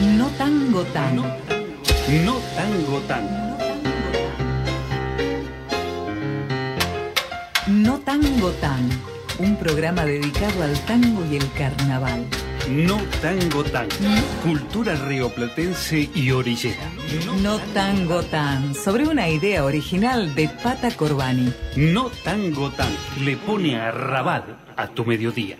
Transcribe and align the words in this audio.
No 0.00 0.28
tango 0.38 0.82
tan. 0.84 1.16
No, 1.16 2.40
tango 2.56 3.00
tan. 3.06 3.56
No 7.66 7.98
tango 7.98 8.50
tan. 8.62 8.88
Un 9.38 9.56
programa 9.56 10.06
dedicado 10.06 10.62
al 10.62 10.78
tango 10.86 11.22
y 11.30 11.36
el 11.36 11.52
carnaval. 11.52 12.24
No 12.70 12.96
tango 13.20 13.62
tan. 13.62 13.88
Cultura 14.42 14.94
rioplatense 14.94 16.08
y 16.14 16.30
orillera. 16.30 16.90
No 17.42 17.58
tango 17.74 18.22
tan. 18.22 18.74
Sobre 18.74 19.06
una 19.06 19.28
idea 19.28 19.64
original 19.64 20.34
de 20.34 20.48
Pata 20.48 20.90
Corbani. 20.92 21.52
No 21.76 22.10
tango 22.24 22.70
tan. 22.70 22.90
Le 23.22 23.36
pone 23.36 23.78
a 23.78 23.90
rabat 23.90 24.44
a 24.76 24.86
tu 24.88 25.04
mediodía. 25.04 25.58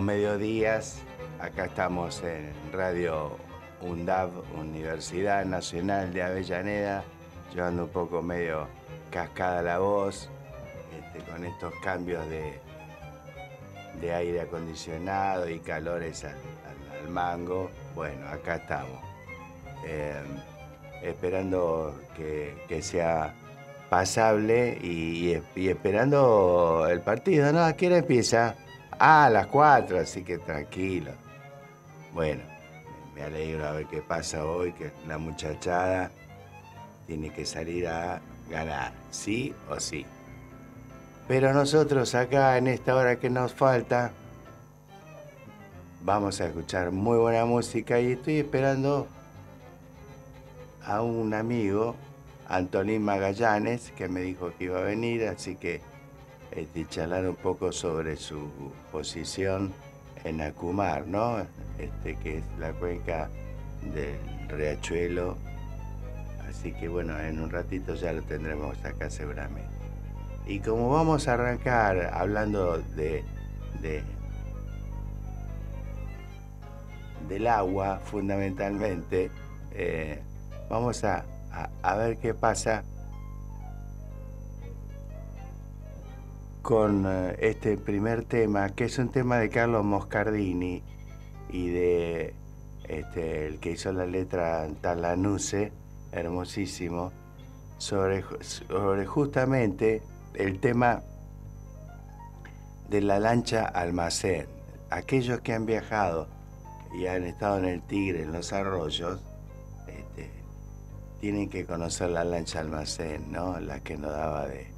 Mediodías. 0.00 0.98
Acá 1.40 1.66
estamos 1.66 2.22
en 2.22 2.52
Radio 2.72 3.36
UNDAV, 3.82 4.30
Universidad 4.58 5.44
Nacional 5.44 6.12
de 6.12 6.22
Avellaneda, 6.22 7.04
llevando 7.54 7.84
un 7.84 7.90
poco 7.90 8.22
medio 8.22 8.66
cascada 9.10 9.62
la 9.62 9.78
voz, 9.78 10.30
este, 10.98 11.30
con 11.30 11.44
estos 11.44 11.72
cambios 11.82 12.26
de, 12.28 12.58
de 14.00 14.14
aire 14.14 14.40
acondicionado 14.40 15.48
y 15.48 15.58
calores 15.60 16.24
al, 16.24 16.32
al- 16.32 17.10
mango. 17.10 17.70
Bueno, 17.94 18.26
acá 18.28 18.56
estamos. 18.56 19.00
Eh, 19.86 20.22
esperando 21.02 21.94
que, 22.16 22.56
sea 22.82 23.34
pasable 23.90 24.76
y, 24.82 25.40
esperando 25.68 26.88
el 26.90 27.00
partido, 27.02 27.52
¿no? 27.52 27.60
¿A 27.64 27.74
qué 27.74 27.86
empieza? 27.98 28.56
Ah, 28.98 29.26
a 29.26 29.30
las 29.30 29.46
4, 29.48 29.98
así 29.98 30.22
que 30.22 30.38
tranquilo. 30.38 31.12
Bueno, 32.14 32.42
me 33.14 33.22
alegro 33.22 33.66
a 33.66 33.72
ver 33.72 33.86
qué 33.86 34.00
pasa 34.00 34.44
hoy, 34.44 34.72
que 34.72 34.90
la 35.06 35.18
muchachada 35.18 36.10
tiene 37.06 37.30
que 37.30 37.44
salir 37.44 37.88
a 37.88 38.20
ganar, 38.48 38.92
sí 39.10 39.54
o 39.68 39.78
sí. 39.78 40.06
Pero 41.28 41.52
nosotros 41.52 42.14
acá 42.14 42.56
en 42.56 42.68
esta 42.68 42.94
hora 42.94 43.16
que 43.16 43.28
nos 43.28 43.52
falta, 43.52 44.12
vamos 46.02 46.40
a 46.40 46.46
escuchar 46.46 46.90
muy 46.90 47.18
buena 47.18 47.44
música 47.44 48.00
y 48.00 48.12
estoy 48.12 48.38
esperando 48.38 49.08
a 50.86 51.02
un 51.02 51.34
amigo, 51.34 51.96
Antonín 52.48 53.02
Magallanes, 53.02 53.90
que 53.90 54.08
me 54.08 54.20
dijo 54.20 54.52
que 54.56 54.64
iba 54.64 54.78
a 54.78 54.82
venir, 54.82 55.26
así 55.26 55.56
que 55.56 55.82
este, 56.56 56.86
charlar 56.88 57.28
un 57.28 57.36
poco 57.36 57.70
sobre 57.72 58.16
su 58.16 58.48
posición 58.90 59.72
en 60.24 60.40
Acumar. 60.40 61.04
Este, 61.78 62.16
que 62.16 62.38
es 62.38 62.44
la 62.58 62.72
cuenca 62.72 63.28
del 63.94 64.18
Riachuelo. 64.48 65.36
Así 66.48 66.72
que 66.72 66.88
bueno, 66.88 67.18
en 67.20 67.40
un 67.40 67.50
ratito 67.50 67.94
ya 67.94 68.12
lo 68.12 68.22
tendremos 68.22 68.82
acá 68.84 69.10
seguramente. 69.10 69.68
Y 70.46 70.60
como 70.60 70.88
vamos 70.90 71.28
a 71.28 71.34
arrancar 71.34 72.10
hablando 72.14 72.78
de, 72.96 73.24
de 73.82 74.02
del 77.28 77.46
agua 77.48 77.98
fundamentalmente, 78.04 79.30
eh, 79.72 80.20
vamos 80.70 81.02
a- 81.04 81.24
a 81.82 81.96
ver 81.96 82.18
qué 82.18 82.32
pasa 82.34 82.84
con 86.66 87.04
eh, 87.06 87.36
este 87.38 87.76
primer 87.76 88.24
tema, 88.24 88.70
que 88.70 88.86
es 88.86 88.98
un 88.98 89.10
tema 89.10 89.38
de 89.38 89.50
Carlos 89.50 89.84
Moscardini 89.84 90.82
y 91.48 91.68
de 91.68 92.34
este, 92.88 93.46
el 93.46 93.60
que 93.60 93.70
hizo 93.70 93.92
la 93.92 94.04
letra 94.04 94.66
Talanuse, 94.80 95.70
hermosísimo, 96.10 97.12
sobre, 97.78 98.24
sobre 98.40 99.06
justamente 99.06 100.02
el 100.34 100.58
tema 100.58 101.04
de 102.88 103.00
la 103.00 103.20
lancha 103.20 103.64
almacén. 103.64 104.48
Aquellos 104.90 105.42
que 105.42 105.52
han 105.52 105.66
viajado 105.66 106.26
y 106.98 107.06
han 107.06 107.22
estado 107.22 107.58
en 107.58 107.66
el 107.66 107.82
Tigre, 107.82 108.24
en 108.24 108.32
los 108.32 108.52
arroyos, 108.52 109.20
este, 109.86 110.32
tienen 111.20 111.48
que 111.48 111.64
conocer 111.64 112.10
la 112.10 112.24
lancha 112.24 112.58
almacén, 112.58 113.30
¿no? 113.30 113.60
La 113.60 113.78
que 113.78 113.96
nos 113.96 114.10
daba 114.10 114.48
de, 114.48 114.75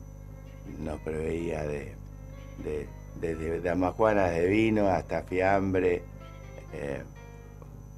nos 0.81 1.01
proveía 1.01 1.63
de, 1.65 1.95
de, 2.65 2.87
desde 3.21 3.61
damajuanas 3.61 4.31
de 4.33 4.47
vino 4.47 4.89
hasta 4.89 5.23
fiambre, 5.23 6.03
eh, 6.73 7.03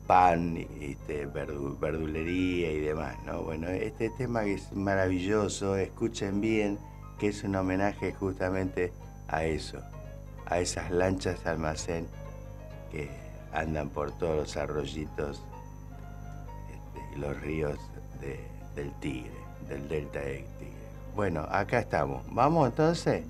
pan, 0.07 0.57
este, 0.81 1.29
verdu- 1.29 1.79
verdulería 1.79 2.73
y 2.73 2.81
demás, 2.81 3.17
¿no? 3.27 3.43
Bueno, 3.43 3.69
este 3.69 4.11
tema 4.11 4.45
es 4.45 4.73
maravilloso, 4.73 5.77
escuchen 5.77 6.41
bien, 6.41 6.79
que 7.19 7.29
es 7.29 7.45
un 7.45 7.55
homenaje 7.57 8.13
justamente 8.15 8.93
a 9.29 9.45
eso, 9.45 9.79
a 10.47 10.59
esas 10.59 10.91
lanchas 10.91 11.47
almacén 11.47 12.07
que 12.91 13.09
andan 13.53 13.89
por 13.91 14.11
todos 14.19 14.37
los 14.37 14.57
arroyitos 14.57 15.43
este, 16.71 17.19
los 17.19 17.41
ríos 17.43 17.79
de- 18.21 18.41
del 18.75 18.93
Tigre, 19.01 19.31
del 19.69 19.89
delta 19.89 20.21
del 20.21 20.45
Tigre. 20.59 20.70
Bueno, 21.15 21.47
acá 21.51 21.81
estamos. 21.81 22.23
¿Vamos 22.31 22.69
entonces? 22.69 23.25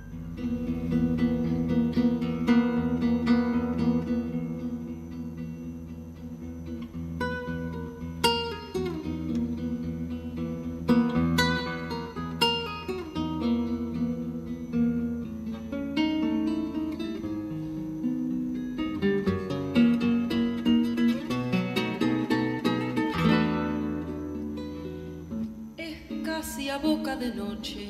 Noche 27.34 27.86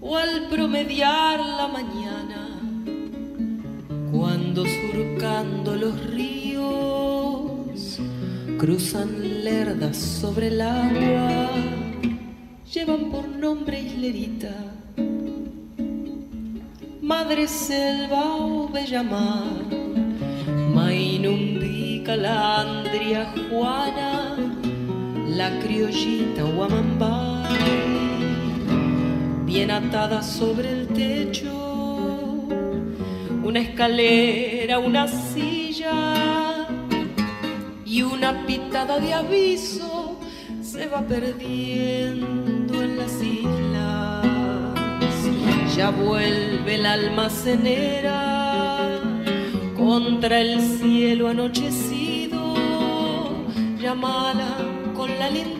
o 0.00 0.16
al 0.16 0.48
promediar 0.48 1.40
la 1.40 1.68
mañana 1.68 2.60
cuando 4.10 4.64
surcando 4.64 5.76
los 5.76 6.06
ríos 6.10 7.98
cruzan 8.58 9.44
lerdas 9.44 9.96
sobre 9.96 10.48
el 10.48 10.60
agua 10.60 11.50
llevan 12.72 13.10
por 13.10 13.28
nombre 13.28 13.80
islerita 13.80 14.54
madre 17.00 17.46
selva 17.48 18.36
o 18.36 18.68
bella 18.68 19.02
mar 19.02 19.76
Mainumbi, 20.76 22.02
Calandria, 22.04 23.32
Juana, 23.48 24.15
la 25.36 25.50
criollita 25.58 26.44
Guamambay, 26.44 27.44
bien 29.44 29.70
atada 29.70 30.22
sobre 30.22 30.70
el 30.70 30.88
techo, 30.88 31.52
una 33.42 33.60
escalera, 33.60 34.78
una 34.78 35.06
silla 35.06 36.66
y 37.84 38.00
una 38.00 38.46
pitada 38.46 38.98
de 38.98 39.12
aviso 39.12 40.18
se 40.62 40.86
va 40.86 41.02
perdiendo 41.02 42.82
en 42.82 42.96
las 42.96 43.22
islas. 43.22 44.24
Ya 45.76 45.90
vuelve 45.90 46.78
la 46.78 46.94
almacenera 46.94 49.02
contra 49.76 50.40
el 50.40 50.62
cielo 50.62 51.28
anochecido, 51.28 52.54
llamala 53.78 54.75
con 55.06 55.18
la 55.20 55.55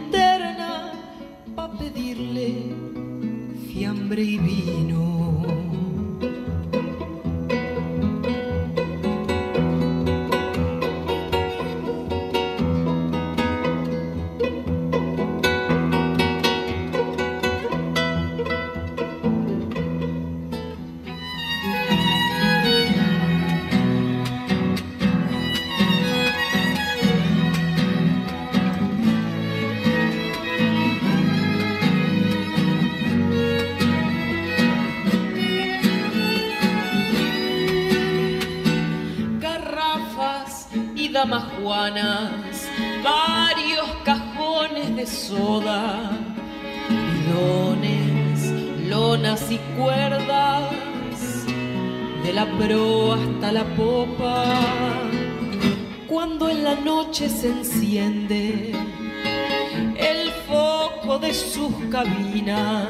cuerdas, 49.77 50.71
de 52.25 52.33
la 52.33 52.47
proa 52.59 53.17
hasta 53.17 53.53
la 53.53 53.65
popa. 53.77 54.45
Cuando 56.07 56.49
en 56.49 56.65
la 56.65 56.75
noche 56.75 57.29
se 57.29 57.49
enciende 57.49 58.73
el 59.97 60.31
foco 60.49 61.19
de 61.19 61.33
sus 61.35 61.73
cabinas, 61.91 62.89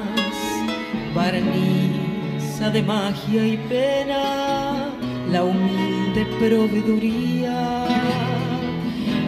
barniza 1.14 2.70
de 2.70 2.82
magia 2.82 3.46
y 3.46 3.56
pena 3.68 4.90
la 5.30 5.44
humilde 5.44 6.24
proveeduría. 6.38 7.86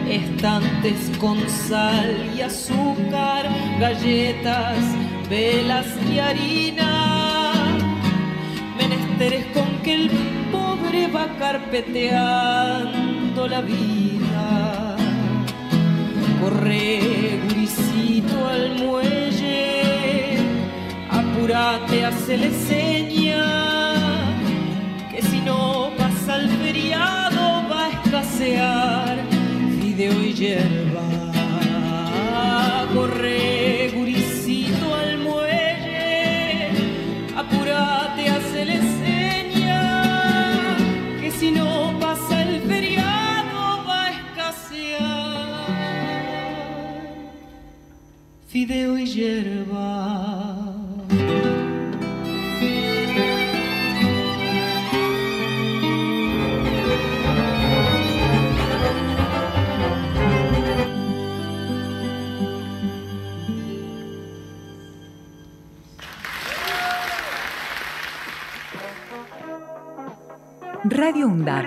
Estantes 0.09 1.11
con 1.19 1.37
sal 1.47 2.31
y 2.35 2.41
azúcar, 2.41 3.47
galletas, 3.79 4.77
velas 5.29 5.87
y 6.11 6.19
harina. 6.19 6.98
El 9.89 10.09
pobre 10.51 11.07
va 11.07 11.27
carpeteando 11.39 13.47
la 13.47 13.61
vida. 13.61 14.95
Corre, 16.39 17.39
gurisito, 17.47 18.47
al 18.47 18.75
muelle, 18.75 20.37
apúrate, 21.09 22.05
hacele 22.05 22.51
seña, 22.51 23.95
que 25.09 25.23
si 25.23 25.41
no 25.41 25.89
pasa 25.97 26.35
el 26.35 26.49
feriado 26.61 27.67
va 27.67 27.87
a 27.87 27.89
escasear 27.89 29.17
fideo 29.81 30.23
y 30.23 30.33
hierba. 30.35 31.01
Corre, 32.93 33.48
fideo 48.59 48.97
y 48.97 49.05
hierba. 49.05 50.75
Radio 70.83 71.27
UNDAB. 71.27 71.65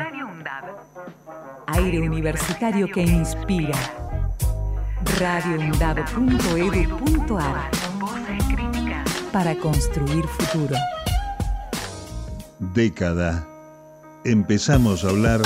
Aire 1.68 2.00
universitario 2.00 2.86
que 2.88 3.00
inspira. 3.00 4.01
radioundab.edu.ar 5.22 7.70
Para 9.30 9.54
construir 9.54 10.26
futuro. 10.26 10.74
Década. 12.58 13.46
Empezamos 14.24 15.04
a 15.04 15.10
hablar 15.10 15.40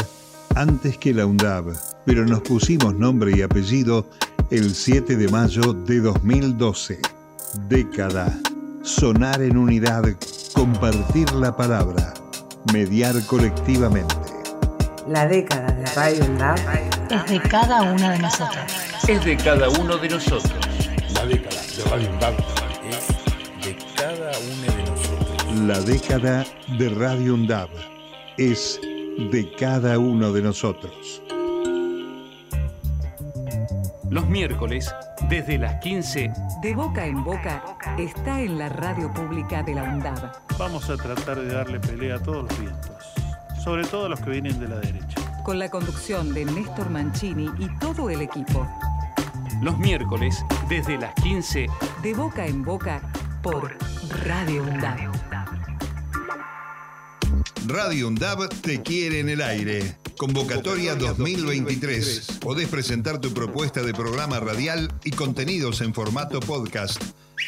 antes 0.55 0.97
que 0.97 1.13
la 1.13 1.27
UNDAB, 1.27 1.75
pero 2.07 2.25
nos 2.25 2.41
pusimos 2.41 2.95
nombre 2.95 3.33
y 3.37 3.43
apellido 3.43 4.09
el 4.51 4.75
7 4.75 5.15
de 5.15 5.29
mayo 5.29 5.75
de 5.75 6.01
2012. 6.01 6.99
Década. 7.69 8.35
Sonar 8.83 9.43
en 9.43 9.59
unidad, 9.59 10.05
compartir 10.55 11.31
la 11.33 11.55
palabra, 11.55 12.15
mediar 12.73 13.15
colectivamente. 13.27 14.15
La 15.07 15.27
década 15.27 15.71
de 15.73 15.85
Radio 15.87 16.25
UNDAB 16.25 16.59
es 17.11 17.27
de 17.31 17.41
cada 17.41 17.83
una 17.83 18.13
de 18.13 18.21
nosotros. 18.21 18.86
Es 19.09 19.25
de 19.25 19.37
cada 19.37 19.69
uno 19.69 19.97
de 19.99 20.09
nosotros. 20.09 20.53
La 21.15 21.25
década 21.27 21.63
de 21.63 21.85
Radio 21.85 22.11
UNDAB 22.11 22.35
es 22.91 23.07
de 23.65 23.77
cada 23.95 24.33
uno 24.37 24.75
de 24.75 24.83
nosotros. 24.91 25.61
La 25.61 25.81
década 25.81 26.45
de 26.77 26.89
Radio 26.89 27.35
UNDAB 27.35 27.69
es 28.37 28.81
de 29.31 29.53
cada 29.57 30.01
uno 30.01 30.33
de 30.33 30.43
nosotros. 30.43 31.23
Los 34.11 34.27
miércoles, 34.27 34.93
desde 35.29 35.57
las 35.57 35.77
15, 35.77 36.33
De 36.63 36.75
boca 36.75 37.07
en 37.07 37.23
boca 37.23 37.63
está 37.99 38.41
en 38.41 38.59
la 38.59 38.69
radio 38.71 39.13
pública 39.15 39.63
de 39.63 39.77
la 39.77 39.85
UNDAB. 39.85 40.33
Vamos 40.59 40.91
a 40.91 40.97
tratar 40.97 41.39
de 41.39 41.55
darle 41.55 41.79
pelea 41.79 42.17
a 42.17 42.19
todos 42.19 42.49
los 42.51 42.59
vientos, 42.59 42.91
sobre 43.63 43.85
todo 43.85 44.07
a 44.07 44.09
los 44.09 44.21
que 44.21 44.31
vienen 44.31 44.59
de 44.59 44.67
la 44.67 44.81
derecha. 44.81 45.21
Con 45.45 45.61
la 45.61 45.69
conducción 45.69 46.35
de 46.35 46.45
Néstor 46.45 46.91
Mancini 46.91 47.49
y 47.57 47.69
todo 47.79 48.11
el 48.11 48.21
equipo. 48.21 48.67
Los 49.63 49.79
miércoles, 49.79 50.45
desde 50.69 50.99
las 50.99 51.15
15, 51.15 51.67
De 52.03 52.15
boca 52.15 52.47
en 52.47 52.63
boca 52.63 53.01
por 53.43 53.77
Radio 54.25 54.63
UNDAB. 54.63 55.13
Radio 57.67 58.09
UNDAB 58.09 58.49
te 58.61 58.83
quiere 58.83 59.21
en 59.21 59.29
el 59.29 59.43
aire. 59.43 59.97
Convocatoria 60.17 60.95
2023. 60.95 62.39
Podés 62.41 62.69
presentar 62.69 63.21
tu 63.21 63.35
propuesta 63.35 63.83
de 63.83 63.93
programa 63.93 64.41
radial 64.41 64.93
y 65.05 65.11
contenidos 65.11 65.81
en 65.81 65.93
formato 65.93 66.41
podcast. 66.41 67.03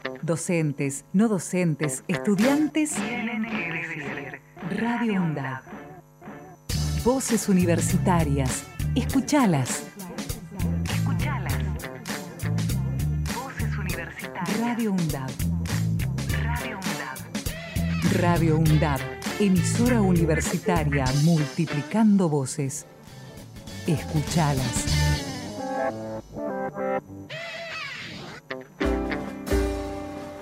Docentes, 0.21 1.05
no 1.13 1.27
docentes, 1.27 2.03
estudiantes. 2.07 2.93
Radio 4.69 5.23
UNDAB. 5.23 5.63
Voces 7.03 7.49
universitarias. 7.49 8.63
Escuchalas. 8.95 9.87
Escuchalas. 10.91 11.57
Voces 13.33 13.77
universitarias. 13.77 14.59
Radio 14.59 14.91
UNDAB. 14.91 15.31
Radio 16.43 16.77
UNDAB. 16.77 18.21
Radio 18.21 18.57
UNDAB. 18.59 18.99
Emisora 19.39 20.01
universitaria 20.01 21.05
multiplicando 21.23 22.29
voces. 22.29 22.85
Escuchalas. 23.87 24.85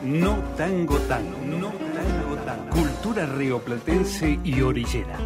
No 0.09 0.33
tango 0.57 0.97
tango, 1.11 1.37
no 1.45 1.69
tango 1.95 2.35
tango. 2.47 2.69
Cultura 2.71 3.25
rioplatense 3.25 4.39
y 4.43 4.61
orillera. 4.61 5.17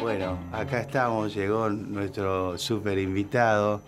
Bueno, 0.00 0.38
acá 0.52 0.80
estamos, 0.80 1.34
llegó 1.34 1.68
nuestro 1.68 2.56
super 2.58 2.98
invitado 2.98 3.82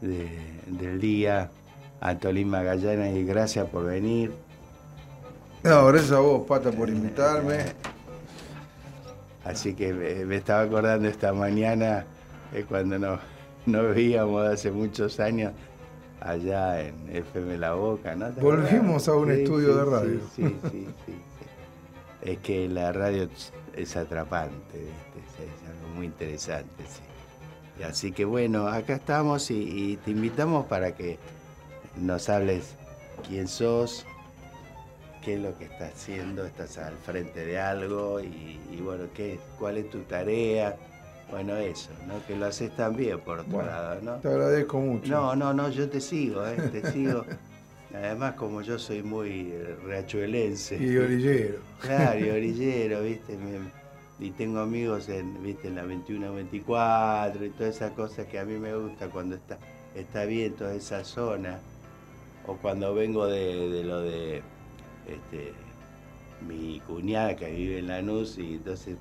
de- 0.00 0.38
del 0.66 1.00
día, 1.00 1.50
Antolín 2.00 2.48
Magallanes, 2.48 3.16
y 3.16 3.24
gracias 3.24 3.68
por 3.68 3.84
venir. 3.84 4.32
No, 5.62 5.86
gracias 5.86 6.12
a 6.12 6.20
vos, 6.20 6.46
Pata, 6.46 6.70
por 6.70 6.88
invitarme. 6.88 7.58
Así 9.48 9.74
que 9.74 9.92
me, 9.94 10.24
me 10.26 10.36
estaba 10.36 10.62
acordando 10.62 11.08
esta 11.08 11.32
mañana 11.32 12.04
eh, 12.52 12.64
cuando 12.68 12.98
nos, 12.98 13.18
nos 13.66 13.94
veíamos 13.94 14.46
hace 14.46 14.70
muchos 14.70 15.18
años 15.20 15.52
allá 16.20 16.82
en 16.82 16.94
FM 17.10 17.56
La 17.58 17.72
Boca, 17.74 18.14
¿no? 18.14 18.28
¿Te 18.30 18.40
Volvimos 18.40 19.08
a 19.08 19.14
un 19.14 19.28
Sí, 19.34 19.40
estudio 19.42 19.72
sí, 19.72 19.78
de 19.78 19.84
radio. 19.84 20.20
Sí, 20.36 20.56
sí, 20.70 20.86
sí. 21.06 21.14
Es 22.22 22.38
que 22.38 22.68
la 22.68 22.92
radio 22.92 23.28
es- 23.76 23.96
atrapante, 23.96 24.76
¿viste? 24.78 25.44
Es, 25.44 25.68
algo 25.70 25.94
muy 25.94 26.06
interesante, 26.06 26.84
sí. 26.88 27.82
Así 27.84 28.10
que 28.12 28.24
bueno, 28.24 28.66
acá 28.66 28.94
estamos 28.96 29.50
y, 29.52 29.92
y 29.92 29.96
te 29.98 30.10
invitamos 30.10 30.66
para 30.66 30.92
que 30.96 31.16
nos 31.96 32.28
hables 32.28 32.74
quién 33.28 33.46
sos, 33.46 34.04
qué 35.24 35.34
es 35.34 35.40
lo 35.40 35.56
que 35.58 35.64
estás 35.64 35.92
haciendo, 35.94 36.44
estás 36.44 36.78
al 36.78 36.96
frente 36.98 37.44
de 37.44 37.58
algo 37.58 38.20
y, 38.20 38.58
y 38.72 38.80
bueno, 38.80 39.04
qué, 39.14 39.38
cuál 39.58 39.76
es 39.78 39.90
tu 39.90 40.00
tarea. 40.02 40.76
Bueno, 41.30 41.56
eso, 41.56 41.90
¿no? 42.06 42.14
Que 42.26 42.36
lo 42.36 42.46
haces 42.46 42.74
tan 42.74 42.96
bien 42.96 43.20
por 43.20 43.40
otro 43.40 43.52
Bueno, 43.52 43.70
lado, 43.70 44.00
¿no? 44.00 44.14
Te 44.16 44.28
agradezco 44.28 44.78
mucho. 44.80 45.10
No, 45.10 45.36
no, 45.36 45.52
no, 45.52 45.68
yo 45.68 45.88
te 45.88 46.00
sigo, 46.00 46.46
¿eh? 46.46 46.56
te 46.72 46.90
sigo. 46.90 47.24
Además, 47.94 48.34
como 48.34 48.62
yo 48.62 48.78
soy 48.78 49.02
muy 49.02 49.50
eh, 49.52 49.76
riachuelense. 49.86 50.76
Y 50.76 50.96
orillero. 50.96 51.58
Claro, 51.82 52.18
y 52.18 52.30
orillero, 52.30 53.02
¿viste? 53.02 53.36
Me- 53.36 53.78
y 54.20 54.30
tengo 54.32 54.60
amigos 54.60 55.08
en, 55.10 55.42
¿viste? 55.44 55.68
en 55.68 55.76
la 55.76 55.84
21-24 55.84 57.46
y 57.46 57.50
todas 57.50 57.76
esas 57.76 57.92
cosas 57.92 58.26
que 58.26 58.38
a 58.38 58.44
mí 58.44 58.54
me 58.58 58.74
gusta 58.74 59.08
cuando 59.08 59.36
está, 59.36 59.58
está 59.94 60.24
bien 60.24 60.54
toda 60.54 60.74
esa 60.74 61.04
zona. 61.04 61.58
O 62.46 62.56
cuando 62.56 62.94
vengo 62.94 63.26
de, 63.26 63.68
de 63.70 63.84
lo 63.84 64.00
de 64.00 64.42
este, 65.08 65.52
mi 66.46 66.80
cuñada 66.86 67.36
que 67.36 67.50
vive 67.50 67.78
en 67.78 67.88
Lanús 67.88 68.38
y 68.38 68.54
entonces 68.54 68.96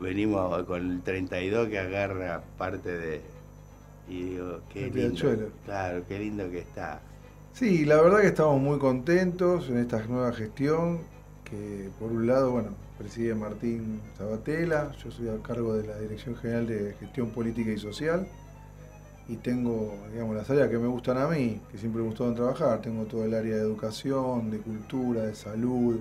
venimos 0.00 0.64
con 0.64 0.90
el 0.90 1.02
32 1.02 1.68
que 1.68 1.78
agarra 1.78 2.42
parte 2.56 2.96
de... 2.96 3.20
Y 4.08 4.22
digo, 4.24 4.60
qué 4.72 4.86
El 4.86 4.94
lindo. 4.94 5.08
Riachuelo. 5.10 5.48
Claro, 5.64 6.02
qué 6.08 6.18
lindo 6.18 6.50
que 6.50 6.58
está. 6.60 7.00
Sí, 7.52 7.84
la 7.84 8.00
verdad 8.00 8.20
que 8.20 8.28
estamos 8.28 8.60
muy 8.60 8.78
contentos 8.78 9.68
en 9.68 9.78
esta 9.78 10.04
nueva 10.06 10.32
gestión, 10.32 11.00
que 11.44 11.90
por 11.98 12.10
un 12.10 12.26
lado, 12.26 12.52
bueno, 12.52 12.70
preside 12.98 13.34
Martín 13.34 14.00
Sabatella, 14.16 14.92
yo 14.92 15.10
soy 15.10 15.28
a 15.28 15.42
cargo 15.42 15.74
de 15.74 15.86
la 15.86 15.98
Dirección 15.98 16.36
General 16.36 16.66
de 16.66 16.94
Gestión 16.98 17.30
Política 17.30 17.70
y 17.70 17.78
Social, 17.78 18.26
y 19.30 19.36
tengo, 19.36 19.94
digamos, 20.12 20.34
las 20.34 20.50
áreas 20.50 20.68
que 20.68 20.78
me 20.78 20.88
gustan 20.88 21.16
a 21.16 21.28
mí, 21.28 21.60
que 21.70 21.78
siempre 21.78 22.02
me 22.02 22.08
gustaron 22.08 22.34
trabajar, 22.34 22.82
tengo 22.82 23.04
todo 23.04 23.24
el 23.24 23.32
área 23.32 23.54
de 23.54 23.62
educación, 23.62 24.50
de 24.50 24.58
cultura, 24.58 25.22
de 25.22 25.36
salud, 25.36 26.00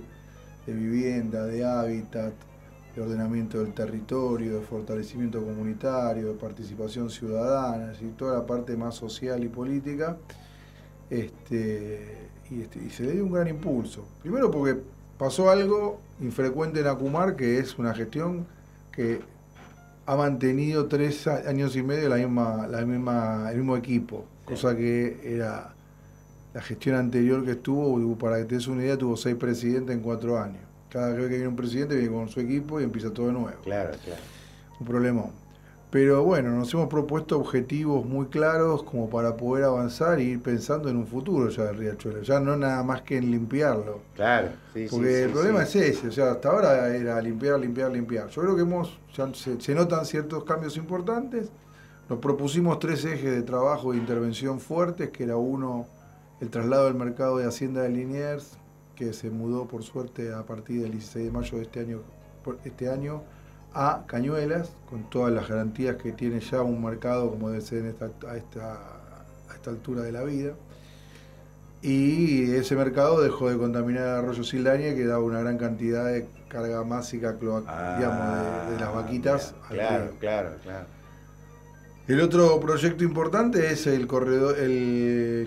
de 0.66 0.74
vivienda, 0.74 1.46
de 1.46 1.64
hábitat, 1.64 2.34
de 2.96 3.02
ordenamiento 3.02 3.60
del 3.60 3.72
territorio, 3.74 4.56
de 4.56 4.62
fortalecimiento 4.62 5.44
comunitario, 5.44 6.30
de 6.30 6.34
participación 6.34 7.12
ciudadana, 7.12 7.94
y 8.02 8.08
toda 8.18 8.40
la 8.40 8.48
parte 8.48 8.76
más 8.76 8.96
social 8.96 9.44
y 9.44 9.48
política 9.48 10.18
este, 11.12 12.30
y, 12.50 12.62
este, 12.62 12.84
y 12.84 12.90
se 12.90 13.12
dio 13.12 13.24
un 13.24 13.32
gran 13.32 13.48
impulso. 13.48 14.06
Primero 14.24 14.50
porque 14.50 14.82
pasó 15.20 15.52
algo 15.52 16.00
infrecuente 16.20 16.80
en 16.80 16.88
Acumar, 16.88 17.36
que 17.36 17.60
es 17.60 17.78
una 17.78 17.94
gestión 17.94 18.48
que 18.92 19.22
ha 20.10 20.16
mantenido 20.16 20.88
tres 20.88 21.28
años 21.28 21.76
y 21.76 21.84
medio 21.84 22.10
la 22.10 22.16
misma, 22.16 22.66
la 22.66 22.82
misma, 22.82 23.52
el 23.52 23.58
mismo 23.58 23.78
equipo, 23.78 24.26
cosa 24.44 24.76
que 24.76 25.20
era 25.24 25.76
la 26.52 26.62
gestión 26.64 26.96
anterior 26.96 27.46
que 27.46 27.52
estuvo, 27.52 28.18
para 28.18 28.38
que 28.38 28.46
te 28.46 28.56
des 28.56 28.66
una 28.66 28.82
idea, 28.82 28.98
tuvo 28.98 29.16
seis 29.16 29.36
presidentes 29.36 29.96
en 29.96 30.02
cuatro 30.02 30.40
años. 30.40 30.64
Cada 30.90 31.10
vez 31.10 31.28
que 31.28 31.36
viene 31.36 31.48
un 31.48 31.56
presidente 31.56 31.96
viene 31.96 32.12
con 32.12 32.28
su 32.28 32.40
equipo 32.40 32.82
y 32.82 32.86
empieza 32.86 33.14
todo 33.14 33.28
de 33.28 33.34
nuevo. 33.34 33.62
Claro, 33.64 33.92
claro. 34.04 34.22
Un 34.80 34.88
problemón. 34.88 35.30
Pero 35.92 36.24
bueno, 36.24 36.52
nos 36.52 36.72
hemos 36.76 36.88
propuesto 36.88 37.40
objetivos 37.40 38.06
muy 38.06 38.28
claros 38.28 38.84
como 38.84 39.10
para 39.10 39.36
poder 39.36 39.64
avanzar 39.66 40.20
y 40.20 40.26
ir 40.26 40.42
pensando 40.42 40.88
en 40.88 40.98
un 40.98 41.08
futuro 41.08 41.50
ya 41.50 41.64
del 41.66 41.78
riachuelo. 41.78 42.22
Ya 42.22 42.40
no 42.40 42.56
nada 42.56 42.84
más 42.84 43.02
que 43.02 43.18
en 43.18 43.32
limpiarlo. 43.32 44.02
Claro, 44.16 44.50
sí, 44.74 44.88
sí, 44.88 44.96
Porque 44.96 45.08
sí, 45.16 45.22
el 45.24 45.32
problema 45.32 45.66
sí. 45.66 45.80
es 45.80 45.98
ese, 45.98 46.08
o 46.10 46.12
sea, 46.12 46.32
hasta 46.34 46.50
ahora 46.50 46.96
era 46.96 47.20
limpiar, 47.20 47.60
limpiar, 47.60 47.92
limpiar. 47.92 48.28
Yo 48.30 48.42
creo 48.44 48.56
que 48.56 48.62
hemos, 48.62 49.00
ya 49.16 49.34
se, 49.34 49.60
se 49.60 49.74
notan 49.74 50.06
ciertos 50.06 50.44
cambios 50.44 50.78
importantes. 50.78 51.50
Nos 52.08 52.20
propusimos 52.20 52.78
tres 52.78 53.04
ejes 53.06 53.32
de 53.32 53.42
trabajo 53.42 53.92
e 53.94 53.98
intervención 53.98 54.60
fuertes, 54.60 55.10
que 55.10 55.24
era 55.24 55.38
uno, 55.38 55.88
el 56.40 56.52
traslado 56.52 56.86
del 56.86 56.96
mercado 56.96 57.38
de 57.38 57.46
Hacienda 57.46 57.82
de 57.82 57.90
Liniers, 57.90 58.58
que 58.96 59.12
se 59.14 59.32
mudó 59.32 59.68
por 59.68 59.82
suerte 59.82 60.34
a 60.34 60.44
partir 60.46 60.82
del 60.84 60.92
16 60.92 61.26
de 61.26 61.32
mayo 61.32 61.58
de 61.58 61.64
este 61.64 61.80
año, 61.80 62.02
por- 62.44 62.60
este 62.64 62.90
año 62.90 63.24
a 63.74 64.04
Cañuelas, 64.08 64.72
con 64.90 65.10
todas 65.10 65.32
las 65.34 65.48
garantías 65.48 65.96
que 65.98 66.12
tiene 66.12 66.40
ya 66.40 66.62
un 66.62 66.84
mercado 66.84 67.30
como 67.30 67.50
debe 67.50 67.62
ser 67.62 67.80
en 67.80 67.88
esta, 67.88 68.10
a, 68.28 68.38
esta, 68.38 68.74
a 69.50 69.56
esta 69.56 69.70
altura 69.70 70.02
de 70.02 70.12
la 70.12 70.24
vida. 70.24 70.54
Y 71.82 72.52
ese 72.52 72.76
mercado 72.76 73.22
dejó 73.22 73.50
de 73.50 73.58
contaminar 73.58 74.04
el 74.04 74.10
arroyo 74.16 74.44
Sildaña, 74.44 74.96
que 74.96 75.06
daba 75.06 75.24
una 75.24 75.40
gran 75.40 75.58
cantidad 75.58 76.06
de 76.06 76.28
carga 76.50 76.84
másica 76.84 77.38
cloaca, 77.38 77.98
digamos, 77.98 78.68
de, 78.68 78.74
de 78.74 78.80
las 78.80 78.94
vaquitas. 78.94 79.56
al 79.70 79.76
Claro, 79.76 80.12
claro, 80.20 80.50
claro. 80.62 80.99
El 82.10 82.22
otro 82.22 82.60
proyecto 82.60 83.04
importante 83.04 83.72
es 83.72 83.86
el 83.86 84.08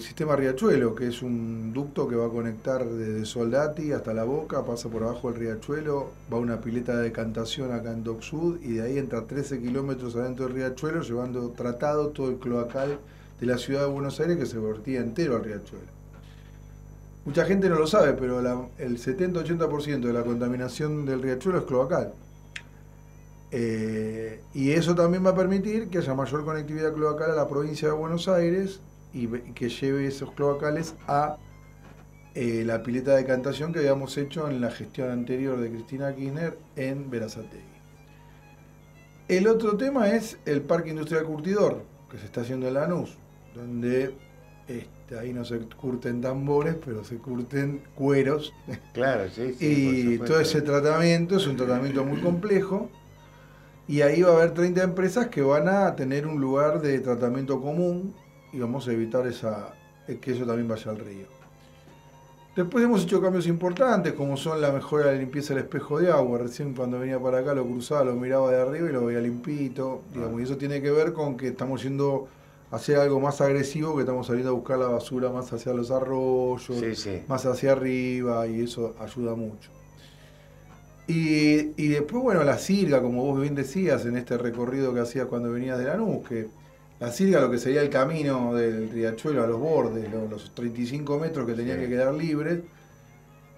sistema 0.01 0.37
Riachuelo, 0.37 0.95
que 0.95 1.09
es 1.09 1.21
un 1.21 1.73
ducto 1.73 2.07
que 2.07 2.15
va 2.15 2.27
a 2.27 2.29
conectar 2.29 2.87
desde 2.87 3.25
Soldati 3.25 3.91
hasta 3.91 4.15
la 4.15 4.23
Boca, 4.23 4.65
pasa 4.65 4.89
por 4.89 5.03
abajo 5.03 5.33
del 5.33 5.41
Riachuelo, 5.41 6.13
va 6.33 6.39
una 6.39 6.61
pileta 6.61 6.97
de 6.97 7.03
decantación 7.03 7.73
acá 7.73 7.91
en 7.91 8.05
Dock 8.05 8.23
Sud 8.23 8.61
y 8.63 8.75
de 8.75 8.83
ahí 8.83 8.97
entra 8.97 9.27
13 9.27 9.61
kilómetros 9.61 10.15
adentro 10.15 10.47
del 10.47 10.55
Riachuelo, 10.55 11.03
llevando 11.03 11.49
tratado 11.49 12.11
todo 12.11 12.31
el 12.31 12.37
cloacal 12.37 13.01
de 13.41 13.47
la 13.47 13.59
ciudad 13.59 13.81
de 13.81 13.89
Buenos 13.89 14.21
Aires 14.21 14.37
que 14.37 14.47
se 14.47 14.61
vertía 14.61 15.01
entero 15.01 15.35
al 15.35 15.43
Riachuelo. 15.43 15.87
Mucha 17.25 17.45
gente 17.45 17.69
no 17.69 17.75
lo 17.75 17.89
sabe, 17.89 18.13
pero 18.13 18.39
el 18.39 18.99
70-80% 18.99 19.99
de 19.99 20.13
la 20.13 20.23
contaminación 20.23 21.07
del 21.07 21.23
Riachuelo 21.23 21.59
es 21.59 21.65
cloacal. 21.65 22.13
Eh, 23.55 24.41
y 24.55 24.71
eso 24.71 24.95
también 24.95 25.25
va 25.25 25.31
a 25.31 25.37
permitir 25.37 25.89
que 25.89 25.99
haya 25.99 26.15
mayor 26.15 26.43
conectividad 26.45 26.95
cloacal 26.95 27.33
a 27.33 27.35
la 27.35 27.47
provincia 27.47 27.89
de 27.89 27.95
Buenos 27.95 28.27
Aires 28.27 28.81
y, 29.13 29.27
que 29.29 29.69
lleve 29.69 30.07
esos 30.07 30.33
cloacales 30.33 30.95
a 31.07 31.37
eh, 32.35 32.63
la 32.65 32.83
pileta 32.83 33.11
de 33.11 33.19
decantación 33.19 33.75
que 33.75 33.81
habíamos 33.81 34.17
hecho 34.17 34.49
en 34.49 34.63
la 34.63 34.71
gestión 34.71 35.11
anterior 35.11 35.61
de 35.61 35.71
Cristina 35.71 36.15
Kirchner 36.15 36.57
en 36.77 37.11
Verazategui. 37.11 37.63
El 39.29 39.47
otro 39.47 39.77
tema 39.77 40.11
es 40.11 40.39
el 40.47 40.63
Parque 40.63 40.91
Industrial 40.91 41.25
Curtidor, 41.25 41.85
que 42.11 42.17
se 42.19 42.25
está 42.25 42.41
haciendo 42.41 42.69
en 42.69 42.75
Lanús, 42.75 43.19
donde 43.55 44.15
este, 44.67 45.19
ahí 45.19 45.35
no 45.35 45.45
se 45.45 45.59
curten 45.59 46.23
tambores, 46.23 46.77
pero 46.83 47.05
se 47.05 47.17
curten 47.17 47.83
cueros. 47.95 48.55
Claro, 48.95 49.29
sí, 49.29 49.55
sí. 49.59 50.15
Y 50.15 50.19
todo 50.19 50.41
ese 50.41 50.63
tratamiento 50.63 51.37
es 51.37 51.47
un 51.47 51.57
tratamiento 51.57 52.03
muy 52.03 52.21
complejo. 52.21 52.91
Y 53.89 54.01
ahí 54.03 54.23
va 54.23 54.31
a 54.31 54.37
haber 54.37 54.55
30 54.55 54.83
empresas 54.83 55.27
que 55.29 55.43
van 55.43 55.69
a 55.69 55.95
tener 55.97 56.27
un 56.27 56.41
lugar 56.41 56.81
de 56.81 56.99
tratamiento 57.01 57.61
común 57.61 58.15
y 58.53 58.59
vamos 58.59 58.87
a 58.89 58.93
evitar 58.93 59.27
esa, 59.27 59.75
eh, 60.09 60.19
que 60.21 60.33
eso 60.33 60.45
también 60.47 60.69
vaya 60.69 60.91
al 60.91 60.99
río. 60.99 61.27
Después 62.55 62.85
hemos 62.85 63.05
hecho 63.05 63.21
cambios 63.23 63.47
importantes, 63.47 64.13
como 64.13 64.37
son 64.37 64.61
la 64.61 64.71
mejora 64.71 65.07
de 65.07 65.13
la 65.15 65.19
limpieza 65.19 65.55
del 65.55 65.63
espejo 65.65 65.99
de 65.99 66.11
agua. 66.13 66.39
Recién 66.39 66.75
cuando 66.75 66.99
venía 67.01 67.19
para 67.19 67.39
acá 67.39 67.55
lo 67.55 67.65
cruzaba, 67.67 68.05
lo 68.05 68.15
miraba 68.15 68.51
de 68.53 68.61
arriba 68.61 68.91
y 68.91 68.93
lo 68.93 69.07
veía 69.07 69.21
limpito. 69.21 70.03
Digamos, 70.13 70.39
y 70.41 70.45
eso 70.45 70.59
tiene 70.59 70.83
que 70.83 70.91
ver 70.91 71.15
con 71.15 71.39
que 71.39 71.49
estamos 71.49 71.83
yendo 71.83 72.29
a 72.71 72.77
hacer 72.77 72.99
algo 72.99 73.21
más 73.21 73.41
agresivo, 73.41 73.95
que 73.95 74.03
estamos 74.03 74.27
saliendo 74.27 74.51
a 74.51 74.55
buscar 74.55 74.79
la 74.79 74.89
basura 74.89 75.31
más 75.31 75.51
hacia 75.51 75.73
los 75.73 75.91
arroyos, 75.91 76.63
Sí, 76.79 76.95
sí. 76.95 77.23
más 77.27 77.47
hacia 77.47 77.73
arriba, 77.73 78.47
y 78.47 78.61
eso 78.61 78.95
ayuda 79.01 79.35
mucho. 79.35 79.71
Y, 81.07 81.73
y 81.83 81.89
después, 81.89 82.23
bueno, 82.23 82.45
la 82.45 82.59
sirga, 82.59 83.03
como 83.03 83.25
vos 83.25 83.41
bien 83.41 83.55
decías, 83.55 84.07
en 84.07 84.17
este 84.17 84.39
recorrido 84.39 84.95
que 84.95 85.01
hacías 85.01 85.27
cuando 85.27 85.51
venías 85.51 85.79
de 85.79 85.85
Lanús, 85.87 86.27
que 86.29 86.47
la 87.01 87.11
Silga, 87.11 87.41
lo 87.41 87.51
que 87.51 87.59
sería 87.59 87.83
el 87.83 87.91
camino 87.91 88.55
del 88.55 88.89
riachuelo 88.89 89.43
a 89.43 89.47
los 89.49 89.59
bordes, 89.59 90.09
lo- 90.13 90.29
los 90.29 90.55
35 90.55 91.19
metros 91.19 91.45
que 91.47 91.55
tenían 91.55 91.79
Sí. 91.79 91.83
que 91.85 91.89
quedar 91.91 92.15
libres, 92.15 92.61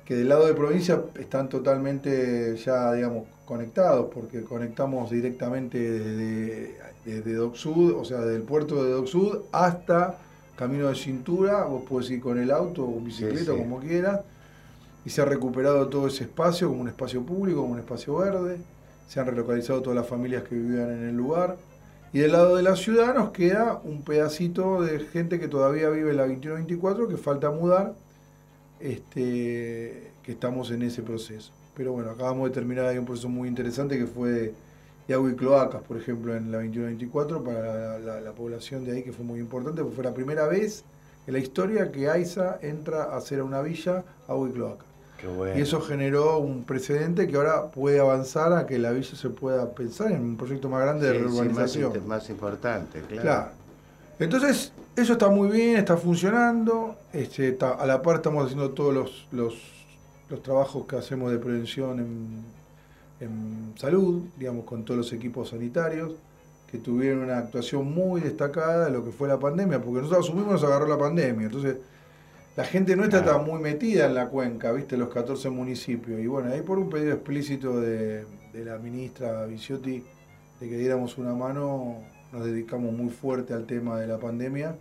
que 0.07 0.15
del 0.17 0.29
lado 0.31 0.47
de 0.47 0.55
provincia 0.55 1.03
están 1.19 1.49
totalmente 1.51 2.57
ya, 2.57 2.93
digamos, 2.95 3.25
conectados, 3.45 4.11
porque 4.13 4.43
conectamos 4.43 5.11
directamente 5.11 5.79
desde, 5.79 6.75
desde 7.05 7.35
Dock 7.35 7.57
Sud, 7.57 7.93
o 7.95 8.05
sea, 8.07 8.21
del 8.21 8.43
puerto 8.43 8.83
de 8.85 8.93
Dock 8.93 9.07
Sud 9.07 9.39
hasta 9.53 10.19
Camino 10.57 10.89
de 10.89 10.95
Cintura, 10.95 11.65
vos 11.65 11.83
podés 11.87 12.11
ir 12.11 12.21
con 12.21 12.39
el 12.39 12.51
auto 12.51 12.83
o 12.89 13.01
bicicleta, 13.01 13.53
sí. 13.53 13.59
como 13.59 13.81
quieras, 13.81 14.21
y 15.05 15.11
se 15.11 15.23
ha 15.23 15.25
recuperado 15.25 15.89
todo 15.89 16.07
ese 16.09 16.25
espacio 16.25 16.69
como 16.69 16.81
un 16.83 16.89
espacio 16.89 17.25
público, 17.25 17.61
como 17.63 17.75
un 17.75 17.79
espacio 17.81 18.17
verde, 18.17 18.65
se 19.07 19.21
han 19.21 19.27
relocalizado 19.27 19.83
todas 19.83 19.97
las 19.97 20.09
familias 20.09 20.45
que 20.45 20.55
vivían 20.57 20.91
en 20.91 21.05
el 21.09 21.17
lugar, 21.17 21.59
y 22.13 22.21
del 22.21 22.33
lado 22.33 22.57
de 22.57 22.63
la 22.63 22.77
ciudad 22.77 23.15
nos 23.15 23.33
queda 23.33 23.81
un 23.85 24.05
pedacito 24.05 24.83
de 24.83 25.01
gente 25.01 25.41
que 25.41 25.49
todavía 25.49 25.91
vive 25.91 26.11
en 26.13 26.17
la 26.19 26.27
2124, 26.27 27.09
que 27.09 27.17
falta 27.17 27.51
mudar, 27.51 27.97
este, 28.79 30.15
que 30.23 30.33
estamos 30.33 30.71
en 30.71 30.83
ese 30.83 31.03
proceso. 31.03 31.53
Pero 31.75 31.93
bueno, 31.93 32.11
acabamos 32.11 32.49
de 32.49 32.55
terminar 32.55 32.87
ahí 32.87 32.99
un 32.99 33.05
proceso 33.07 33.29
muy 33.29 33.49
interesante 33.49 33.99
que 33.99 34.07
fue 34.07 34.57
de 35.07 35.15
agua 35.15 35.31
y 35.31 35.37
cloacas, 35.37 35.83
por 35.83 35.97
ejemplo, 35.99 36.35
en 36.37 36.51
la 36.51 36.59
2124 36.59 37.43
para 37.45 37.61
la, 37.61 37.99
la- 37.99 38.21
la 38.21 38.35
población 38.35 38.85
de 38.85 38.93
ahí, 38.93 39.03
que 39.05 39.13
fue 39.13 39.25
muy 39.25 39.41
importante, 39.41 39.83
porque 39.83 39.97
fue 39.97 40.05
la 40.05 40.15
primera 40.15 40.47
vez 40.49 40.87
en 41.27 41.33
la 41.35 41.39
historia 41.41 41.91
que 41.93 42.09
AISA 42.09 42.59
entra 42.63 43.05
a 43.05 43.17
hacer 43.17 43.41
a 43.41 43.45
una 43.45 43.63
villa 43.63 44.05
agua 44.29 44.49
y 44.49 44.53
cloaca. 44.53 44.94
Bueno. 45.27 45.59
Y 45.59 45.63
eso 45.63 45.81
generó 45.81 46.39
un 46.39 46.65
precedente 46.65 47.27
que 47.27 47.37
ahora 47.37 47.67
puede 47.71 48.01
avanzar 48.01 48.53
a 48.53 48.67
que 48.67 48.79
la 48.79 48.91
villa 48.93 49.15
se 49.17 49.31
pueda 49.31 49.71
pensar 49.75 50.13
en 50.13 50.21
un 50.23 50.37
proyecto 50.37 50.69
más 50.69 50.83
grande 50.83 51.07
de 51.07 51.13
Sí, 51.15 51.19
sí, 51.19 51.25
más, 51.25 51.35
reurbanización. 51.37 52.09
más 52.09 52.31
importante, 52.31 53.01
claro. 53.03 53.23
Claro. 53.23 53.49
Entonces, 54.19 54.73
eso 54.97 55.13
está 55.15 55.29
muy 55.29 55.49
bien, 55.49 55.77
está 55.77 55.97
funcionando. 55.97 56.97
Este, 57.13 57.49
está- 57.49 57.73
a 57.75 57.87
la 57.87 58.01
par 58.03 58.17
estamos 58.17 58.45
haciendo 58.45 58.71
todos 58.71 58.95
los, 58.95 59.27
los, 59.33 59.55
los 60.31 60.43
trabajos 60.43 60.87
que 60.87 60.97
hacemos 60.97 61.33
de 61.33 61.39
prevención 61.39 61.99
en, 61.99 62.45
en 63.21 63.73
salud, 63.77 64.23
digamos, 64.39 64.65
con 64.65 64.85
todos 64.85 64.99
los 64.99 65.13
equipos 65.13 65.51
sanitarios, 65.51 66.13
que 66.71 66.79
tuvieron 66.79 67.21
una 67.25 67.39
actuación 67.39 67.93
muy 67.93 68.21
destacada 68.21 68.87
de 68.87 68.91
lo 68.91 69.05
que 69.05 69.11
fue 69.11 69.29
la 69.29 69.39
pandemia, 69.39 69.81
porque 69.81 70.01
nosotros 70.03 70.27
asumimos 70.27 70.53
nos 70.55 70.65
agarró 70.65 70.87
la 70.89 70.99
pandemia. 70.99 71.47
Entonces, 71.47 71.77
la 72.57 72.65
gente 72.65 72.95
nuestra 72.97 73.21
está 73.21 73.39
muy 73.39 73.61
metida 73.61 74.07
en 74.07 74.15
la 74.15 74.29
cuenca, 74.29 74.71
¿viste? 74.73 74.97
Los 74.97 75.09
14 75.09 75.51
municipios. 75.51 76.21
Y 76.21 76.27
bueno, 76.27 76.53
ahí 76.53 76.63
por 76.63 76.79
un 76.79 76.89
pedido 76.89 77.13
explícito 77.15 77.81
de, 77.81 78.25
de 78.53 78.65
la 78.65 78.79
ministra 78.79 79.45
Viciotti 79.47 80.05
de 80.61 80.69
que 80.69 80.77
diéramos 80.77 81.19
una 81.19 81.35
mano, 81.35 81.97
nos 82.33 82.45
dedicamos 82.45 82.93
muy 82.93 83.11
fuerte 83.11 83.55
al 83.55 83.65
tema 83.67 83.99
de 83.99 84.07
la 84.07 84.19
pandemia. 84.19 84.77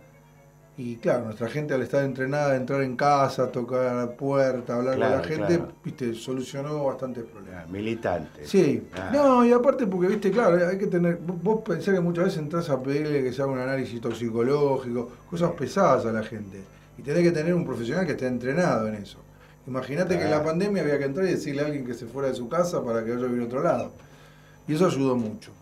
Y 0.76 0.96
claro, 0.96 1.26
nuestra 1.26 1.48
gente 1.48 1.72
al 1.72 1.82
estar 1.82 2.02
entrenada 2.04 2.52
a 2.52 2.56
entrar 2.56 2.82
en 2.82 2.96
casa, 2.96 3.46
tocar 3.52 4.16
puerta, 4.16 4.74
hablar 4.74 4.96
Claro, 4.96 5.12
con 5.12 5.22
la 5.22 5.28
gente, 5.28 5.56
claro. 5.58 5.72
viste, 5.84 6.14
solucionó 6.14 6.84
bastantes 6.84 7.22
problemas. 7.24 7.68
Militante. 7.70 8.44
Sí, 8.44 8.82
Ah. 8.92 9.10
no, 9.12 9.44
y 9.44 9.52
aparte 9.52 9.86
porque, 9.86 10.08
viste, 10.08 10.32
claro, 10.32 10.66
hay 10.68 10.76
que 10.76 10.88
tener, 10.88 11.16
vos- 11.18 11.40
vos 11.40 11.60
pensás 11.64 11.94
que 11.94 12.00
muchas 12.00 12.24
veces 12.24 12.40
entras 12.40 12.68
a 12.70 12.82
pedirle 12.82 13.22
que 13.22 13.32
se 13.32 13.40
haga 13.42 13.52
un 13.52 13.58
análisis 13.60 14.00
toxicológico, 14.00 15.10
cosas 15.30 15.52
pesadas 15.52 16.06
a 16.06 16.12
la 16.12 16.24
gente, 16.24 16.58
y 16.98 17.02
tenés 17.02 17.22
que 17.22 17.32
tener 17.32 17.54
un 17.54 17.64
profesional 17.64 18.06
que 18.06 18.12
esté 18.12 18.26
entrenado 18.26 18.88
en 18.88 18.94
eso. 18.94 19.18
Imagínate 19.66 20.18
que 20.18 20.24
en 20.24 20.30
la 20.30 20.44
pandemia 20.44 20.82
había 20.82 20.98
que 20.98 21.04
entrar 21.04 21.26
y 21.26 21.30
decirle 21.30 21.62
a 21.62 21.66
alguien 21.66 21.86
que 21.86 21.94
se 21.94 22.06
fuera 22.06 22.28
de 22.28 22.34
su 22.34 22.48
casa 22.48 22.84
para 22.84 23.04
que 23.04 23.12
vaya 23.12 23.24
a 23.24 23.28
vivir 23.28 23.42
a 23.42 23.46
otro 23.46 23.62
lado. 23.62 23.92
Y 24.68 24.74
eso 24.74 24.86
ayudó 24.86 25.16
mucho. 25.16 25.52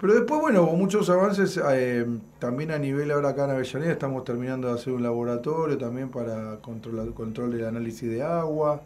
Pero 0.00 0.14
después, 0.14 0.40
bueno, 0.40 0.62
hubo 0.62 0.76
muchos 0.76 1.10
avances, 1.10 1.60
eh, 1.72 2.06
también 2.38 2.70
a 2.70 2.78
nivel 2.78 3.10
ahora 3.10 3.30
acá 3.30 3.46
en 3.46 3.50
Avellaneda 3.50 3.92
estamos 3.92 4.24
terminando 4.24 4.68
de 4.68 4.74
hacer 4.74 4.92
un 4.92 5.02
laboratorio 5.02 5.76
también 5.76 6.10
para 6.10 6.58
control, 6.58 7.12
control 7.14 7.50
del 7.50 7.66
análisis 7.66 8.08
de 8.08 8.22
agua. 8.22 8.82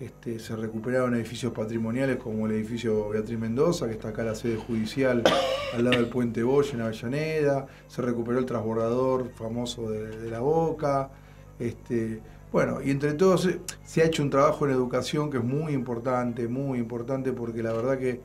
Este, 0.00 0.38
se 0.38 0.54
recuperaron 0.54 1.16
edificios 1.16 1.52
patrimoniales 1.52 2.18
como 2.18 2.46
el 2.46 2.52
edificio 2.52 3.08
Beatriz 3.08 3.36
Mendoza, 3.36 3.86
que 3.86 3.94
está 3.94 4.10
acá 4.10 4.22
la 4.22 4.36
sede 4.36 4.56
judicial 4.56 5.24
al 5.74 5.84
lado 5.84 5.96
del 5.96 6.06
puente 6.06 6.44
Bosch 6.44 6.72
en 6.72 6.82
Avellaneda. 6.82 7.66
Se 7.88 8.00
recuperó 8.02 8.38
el 8.38 8.46
transbordador 8.46 9.30
famoso 9.30 9.90
de, 9.90 10.30
la 10.30 10.38
Boca. 10.38 11.10
Este, 11.58 12.20
bueno, 12.52 12.80
y 12.80 12.92
entre 12.92 13.14
todos 13.14 13.46
eh, 13.46 13.60
se 13.84 14.02
ha 14.02 14.04
hecho 14.04 14.22
un 14.22 14.30
trabajo 14.30 14.66
en 14.66 14.70
educación 14.70 15.30
que 15.30 15.38
es 15.38 15.44
muy 15.44 15.72
importante, 15.72 16.46
muy 16.46 16.78
importante, 16.78 17.32
porque 17.32 17.64
la 17.64 17.72
verdad 17.72 17.98
que 17.98 18.20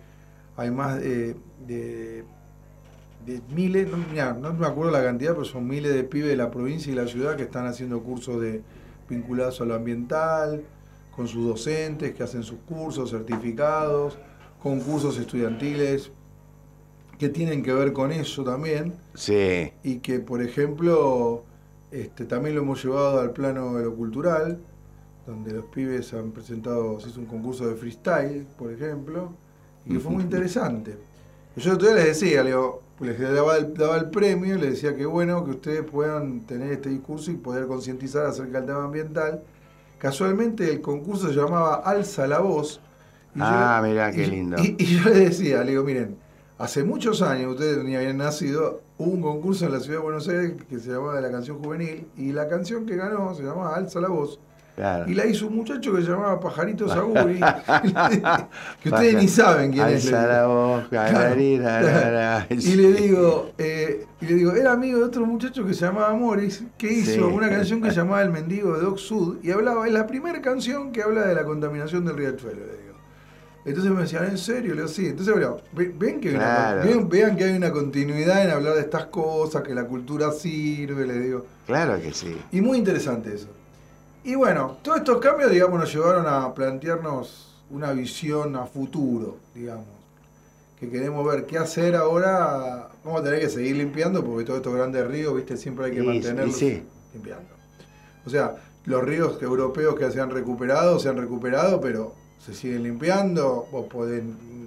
hay 0.55 0.69
más 0.69 1.01
de, 1.01 2.23
miles, 3.49 3.87
no 3.89 4.53
me 4.53 4.67
acuerdo 4.67 4.91
la 4.91 5.03
cantidad, 5.03 5.31
pero 5.31 5.45
son 5.45 5.67
miles 5.67 5.91
de 5.91 6.03
pibes 6.03 6.29
de 6.29 6.35
la 6.35 6.51
provincia 6.51 6.93
y 6.93 6.95
la 6.95 7.07
ciudad 7.07 7.35
que 7.35 7.43
están 7.43 7.65
haciendo 7.65 8.03
cursos 8.03 8.39
de, 8.39 8.61
vinculados 9.09 9.61
a 9.61 9.65
lo 9.65 9.75
ambiental, 9.75 10.63
con 11.15 11.27
sus 11.27 11.45
docentes 11.45 12.13
que 12.15 12.23
hacen 12.23 12.43
sus 12.43 12.59
cursos, 12.59 13.11
certificados, 13.11 14.17
con 14.61 14.79
cursos 14.79 15.17
estudiantiles 15.17 16.11
que 17.19 17.29
tienen 17.29 17.63
que 17.63 17.73
ver 17.73 17.93
con 17.93 18.11
eso 18.11 18.43
también 18.43 18.93
Sí. 19.13 19.71
y 19.83 19.99
que, 19.99 20.19
por 20.19 20.41
ejemplo, 20.41 21.43
este, 21.91 22.25
también 22.25 22.55
lo 22.55 22.61
hemos 22.61 22.83
llevado 22.83 23.19
al 23.21 23.31
plano 23.31 23.75
de 23.75 23.85
lo 23.85 23.95
cultural, 23.95 24.59
donde 25.25 25.53
los 25.53 25.65
pibes 25.65 26.13
han 26.13 26.31
presentado, 26.31 26.99
se 26.99 27.09
hizo 27.09 27.19
un 27.19 27.27
concurso 27.27 27.67
de 27.67 27.75
freestyle, 27.75 28.45
por 28.57 28.71
ejemplo, 28.73 29.31
y 29.85 29.93
que 29.93 29.99
fue 29.99 30.11
muy 30.11 30.23
interesante. 30.29 30.97
Yo 31.55 31.77
todavía 31.77 32.03
les 32.05 32.19
decía, 32.19 32.43
le 32.43 32.49
digo, 32.49 32.81
les 32.99 33.19
daba 33.19 33.57
el, 33.57 33.73
daba 33.75 33.97
el 33.97 34.09
premio, 34.09 34.55
les 34.57 34.71
decía 34.71 34.95
que 34.95 35.05
bueno 35.05 35.45
que 35.45 35.51
ustedes 35.51 35.83
puedan 35.83 36.41
tener 36.41 36.71
este 36.71 36.89
discurso 36.89 37.29
y 37.31 37.35
poder 37.35 37.67
concientizar 37.67 38.25
acerca 38.25 38.57
del 38.57 38.67
tema 38.67 38.83
ambiental. 38.85 39.43
Casualmente 40.03 40.69
el 40.69 40.81
concurso 40.81 41.29
se 41.29 41.33
llamaba 41.33 41.75
Alza 41.75 42.27
la 42.27 42.39
Voz. 42.39 42.81
y 43.33 43.39
yo 43.39 43.45
Ah, 43.47 43.79
le- 43.81 43.87
mirá 43.89 44.11
qué 44.11 44.23
y- 44.23 44.29
lindo. 44.29 44.57
Y, 44.61 44.75
y 44.77 44.85
yo 44.97 45.05
les 45.09 45.17
decía, 45.29 45.63
le 45.63 45.71
digo, 45.71 45.83
miren, 45.85 46.17
hace 46.57 46.83
muchos 46.83 47.21
años, 47.21 47.53
ustedes 47.53 47.81
ni 47.85 47.95
habían 47.95 48.17
nacido, 48.17 48.81
hubo 48.97 49.09
un 49.11 49.21
concurso 49.21 49.65
en 49.65 49.71
la 49.71 49.79
ciudad 49.79 49.99
de 49.99 50.03
Buenos 50.03 50.27
Aires 50.27 50.55
que 50.69 50.77
se 50.77 50.91
llamaba 50.91 51.21
la 51.21 51.31
canción 51.31 51.63
juvenil, 51.63 52.05
y 52.17 52.33
la 52.33 52.49
canción 52.49 52.85
que 52.85 52.97
ganó 52.97 53.33
se 53.33 53.43
llamaba 53.43 53.75
Alza 53.77 54.01
la 54.01 54.09
Voz. 54.09 54.41
Claro. 54.75 55.07
Y 55.07 55.13
la 55.13 55.27
hizo 55.27 55.45
un 55.47 55.55
muchacho 55.57 55.93
que 55.93 56.01
se 56.01 56.09
llamaba 56.09 56.39
Pajarito 56.39 56.87
Saguri, 56.89 57.39
que 58.81 58.89
ustedes 58.89 59.15
ni 59.15 59.27
saben 59.27 59.71
quién 59.71 59.87
es. 59.87 60.09
La 60.11 60.47
voz, 60.47 60.87
Claro, 60.89 61.35
claro. 61.35 62.45
Y 62.49 62.75
le 62.75 62.93
digo, 62.93 63.51
eh, 63.57 64.05
y 64.21 64.25
le 64.25 64.33
digo, 64.35 64.51
era 64.53 64.71
amigo 64.71 64.97
de 64.99 65.05
otro 65.05 65.25
muchacho 65.25 65.63
que 65.65 65.73
se 65.73 65.85
llamaba 65.85 66.13
Morris, 66.15 66.63
que 66.77 66.91
hizo 66.91 67.11
Sí. 67.11 67.19
una 67.19 67.49
canción 67.49 67.81
que 67.81 67.89
se 67.91 67.97
llamaba 67.97 68.21
El 68.23 68.31
Mendigo 68.31 68.73
de 68.75 68.81
Doc 68.81 68.97
Sud, 68.97 69.37
y 69.43 69.51
hablaba, 69.51 69.85
es 69.87 69.93
la 69.93 70.07
primera 70.07 70.41
canción 70.41 70.91
que 70.91 71.03
habla 71.03 71.21
de 71.27 71.35
la 71.35 71.43
contaminación 71.43 72.05
del 72.05 72.17
riachuelo, 72.17 72.59
le 72.65 72.71
digo. 72.81 72.93
Entonces 73.65 73.91
me 73.93 74.01
decían, 74.01 74.25
¿en 74.25 74.37
serio? 74.37 74.71
Le 74.73 74.81
digo, 74.81 74.87
sí. 74.87 75.05
Entonces, 75.07 75.33
bueno, 75.35 75.57
ven 75.71 76.19
que 76.19 76.35
una- 76.35 76.73
ven- 76.83 77.07
vean 77.07 77.37
que 77.37 77.45
hay 77.45 77.55
una 77.55 77.71
continuidad 77.71 78.43
en 78.43 78.49
hablar 78.51 78.73
de 78.73 78.81
estas 78.81 79.05
cosas, 79.05 79.61
que 79.61 79.73
la 79.73 79.85
cultura 79.85 80.31
sirve, 80.31 81.05
le 81.05 81.19
digo. 81.19 81.45
Claro 81.65 82.01
que 82.01 82.11
sí. 82.11 82.35
Y 82.51 82.59
muy 82.59 82.77
interesante 82.79 83.33
eso. 83.35 83.47
Y 84.23 84.35
bueno, 84.35 84.77
todos 84.81 84.99
estos 84.99 85.17
cambios, 85.19 85.51
digamos, 85.51 85.79
nos 85.79 85.93
llevaron 85.93 86.25
a 86.27 86.53
plantearnos 86.53 87.61
una 87.69 87.91
visión 87.91 88.55
a 88.55 88.65
futuro, 88.65 89.37
digamos. 89.53 89.85
Que 90.79 90.89
queremos 90.89 91.25
ver 91.25 91.45
qué 91.45 91.57
hacer 91.57 91.95
ahora. 91.95 92.89
Vamos 93.03 93.21
a 93.21 93.23
tener 93.23 93.39
que 93.41 93.49
seguir 93.49 93.75
limpiando 93.77 94.23
porque 94.23 94.45
todos 94.45 94.57
estos 94.57 94.73
grandes 94.75 95.05
ríos, 95.07 95.35
viste, 95.35 95.57
siempre 95.57 95.85
hay 95.85 95.91
que 95.91 96.03
Y- 96.03 96.07
mantenerlos 96.07 96.61
y 96.61 96.71
sí. 96.77 96.83
limpiando. 97.13 97.49
O 98.25 98.29
sea, 98.29 98.55
los 98.85 99.03
ríos 99.03 99.41
europeos 99.41 99.95
que 99.95 100.09
se 100.11 100.21
han 100.21 100.29
recuperado, 100.29 100.99
se 100.99 101.09
han 101.09 101.17
recuperado, 101.17 101.81
pero 101.81 102.13
se 102.39 102.53
siguen 102.53 102.83
limpiando. 102.83 103.67
Vos 103.71 103.87
podés 103.87 104.23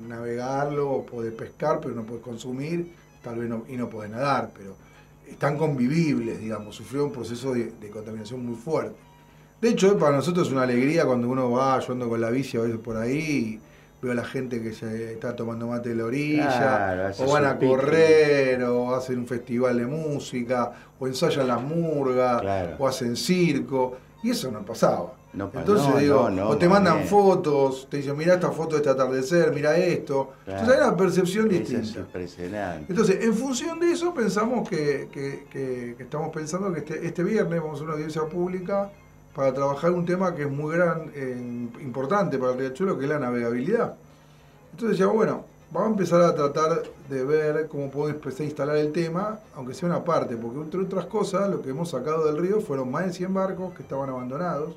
navegarlo, 0.07 0.87
vos 0.87 1.11
podés 1.11 1.33
pescar, 1.33 1.81
pero 1.81 1.95
no 1.95 2.05
podés 2.05 2.23
consumir, 2.23 2.93
tal 3.23 3.39
vez 3.39 3.49
no, 3.49 3.65
y 3.69 3.77
no 3.77 3.89
podés 3.89 4.11
nadar, 4.11 4.51
pero 4.57 4.75
están 5.27 5.57
convivibles, 5.59 6.39
digamos, 6.41 6.77
sufrieron 6.77 7.09
un 7.09 7.15
proceso 7.15 7.53
de, 7.53 7.73
de 7.73 7.91
contaminación 7.91 8.45
muy 8.45 8.55
fuerte. 8.57 8.97
De 9.61 9.71
hecho, 9.71 9.99
para 9.99 10.15
nosotros 10.17 10.49
es 10.49 10.53
una 10.53 10.63
alegría 10.63 11.05
cuando 11.07 11.29
uno 11.29 11.51
va, 11.51 11.79
yo 11.81 11.93
ando 11.93 12.09
con 12.09 12.21
la 12.21 12.31
bici 12.31 12.57
a 12.59 12.61
veces 12.63 12.79
por 12.79 12.97
ahí, 12.97 13.59
y 13.59 13.61
veo 14.03 14.13
a 14.13 14.15
la 14.15 14.25
gente 14.25 14.63
que 14.63 14.73
se 14.75 15.13
está 15.15 15.35
tomando 15.35 15.67
mate 15.69 15.89
de 15.91 15.95
la 15.97 16.05
orilla, 16.05 16.47
Claro, 16.47 17.15
o 17.19 17.33
van 17.33 17.45
a 17.47 17.59
pique. 17.59 17.67
correr, 17.73 18.63
o 18.65 18.95
hacen 18.95 19.19
un 19.21 19.27
festival 19.27 19.79
de 19.79 19.87
música, 19.87 20.73
o 21.01 21.07
ensayan 21.07 21.49
las 21.49 21.63
murgas, 21.63 22.43
Claro. 22.43 22.77
o 22.79 22.87
hacen 22.87 23.17
circo, 23.17 23.97
y 24.23 24.31
eso 24.31 24.51
no 24.51 24.63
pasaba. 24.65 25.15
No 25.33 25.51
Entonces 25.55 25.89
no, 25.89 25.99
digo, 25.99 26.31
no, 26.31 26.49
o 26.49 26.57
te 26.57 26.67
mandan 26.67 26.97
bien. 26.99 27.09
fotos, 27.09 27.89
te 27.91 27.99
dicen, 27.99 28.17
mira 28.17 28.35
esta 28.35 28.51
foto 28.53 28.71
de 28.71 28.77
este 28.79 28.89
atardecer, 28.91 29.53
mira 29.53 29.77
esto. 29.77 30.33
Claro. 30.45 30.61
Entonces 30.61 30.83
hay 30.83 30.89
una 30.89 30.97
percepción 30.97 31.47
Eso 31.51 31.59
distinta. 31.59 31.83
es 31.89 31.97
impresionante. 31.97 32.87
Entonces, 32.89 33.23
en 33.25 33.35
función 33.35 33.79
de 33.81 33.93
eso, 33.93 34.15
pensamos 34.15 34.67
que, 34.69 35.09
que- 35.13 35.45
que- 35.51 35.95
que 35.97 36.03
estamos 36.03 36.31
pensando 36.31 36.73
que 36.73 36.79
este, 36.81 37.07
este 37.07 37.23
viernes 37.23 37.61
vamos 37.61 37.81
a 37.81 37.85
una 37.85 37.93
audiencia 37.95 38.23
pública 38.25 38.91
para 39.37 39.53
trabajar 39.53 39.91
un 39.93 40.07
tema 40.07 40.35
que 40.35 40.43
es 40.45 40.51
muy 40.51 40.75
gran, 40.75 41.13
eh, 41.15 41.37
importante 41.83 42.39
para 42.39 42.53
el 42.53 42.59
riachuelo, 42.59 42.99
que 42.99 43.05
es 43.05 43.11
la 43.11 43.19
navegabilidad. 43.19 43.95
Entonces 44.73 44.93
decíamos, 44.99 45.15
bueno, 45.17 45.45
vamos 45.71 45.89
a 45.89 45.91
empezar 45.93 46.23
a 46.23 46.35
tratar 46.35 46.83
de 47.11 47.23
ver 47.25 47.69
cómo 47.69 47.91
podemos 47.91 48.15
empezar 48.15 48.41
a 48.41 48.45
instalar 48.45 48.77
el 48.79 48.93
tema, 48.93 49.41
aunque 49.55 49.75
sea 49.75 49.91
una 49.91 50.03
parte, 50.03 50.37
porque 50.39 50.59
entre 50.61 50.81
otras 50.81 51.05
cosas, 51.05 51.51
lo 51.51 51.61
que 51.61 51.69
hemos 51.69 51.91
sacado 51.91 52.25
del 52.25 52.39
río 52.39 52.63
fueron 52.63 52.91
más 52.91 53.05
de 53.05 53.13
100 53.13 53.35
barcos 53.35 53.75
que 53.75 53.83
estaban 53.83 54.09
abandonados, 54.09 54.75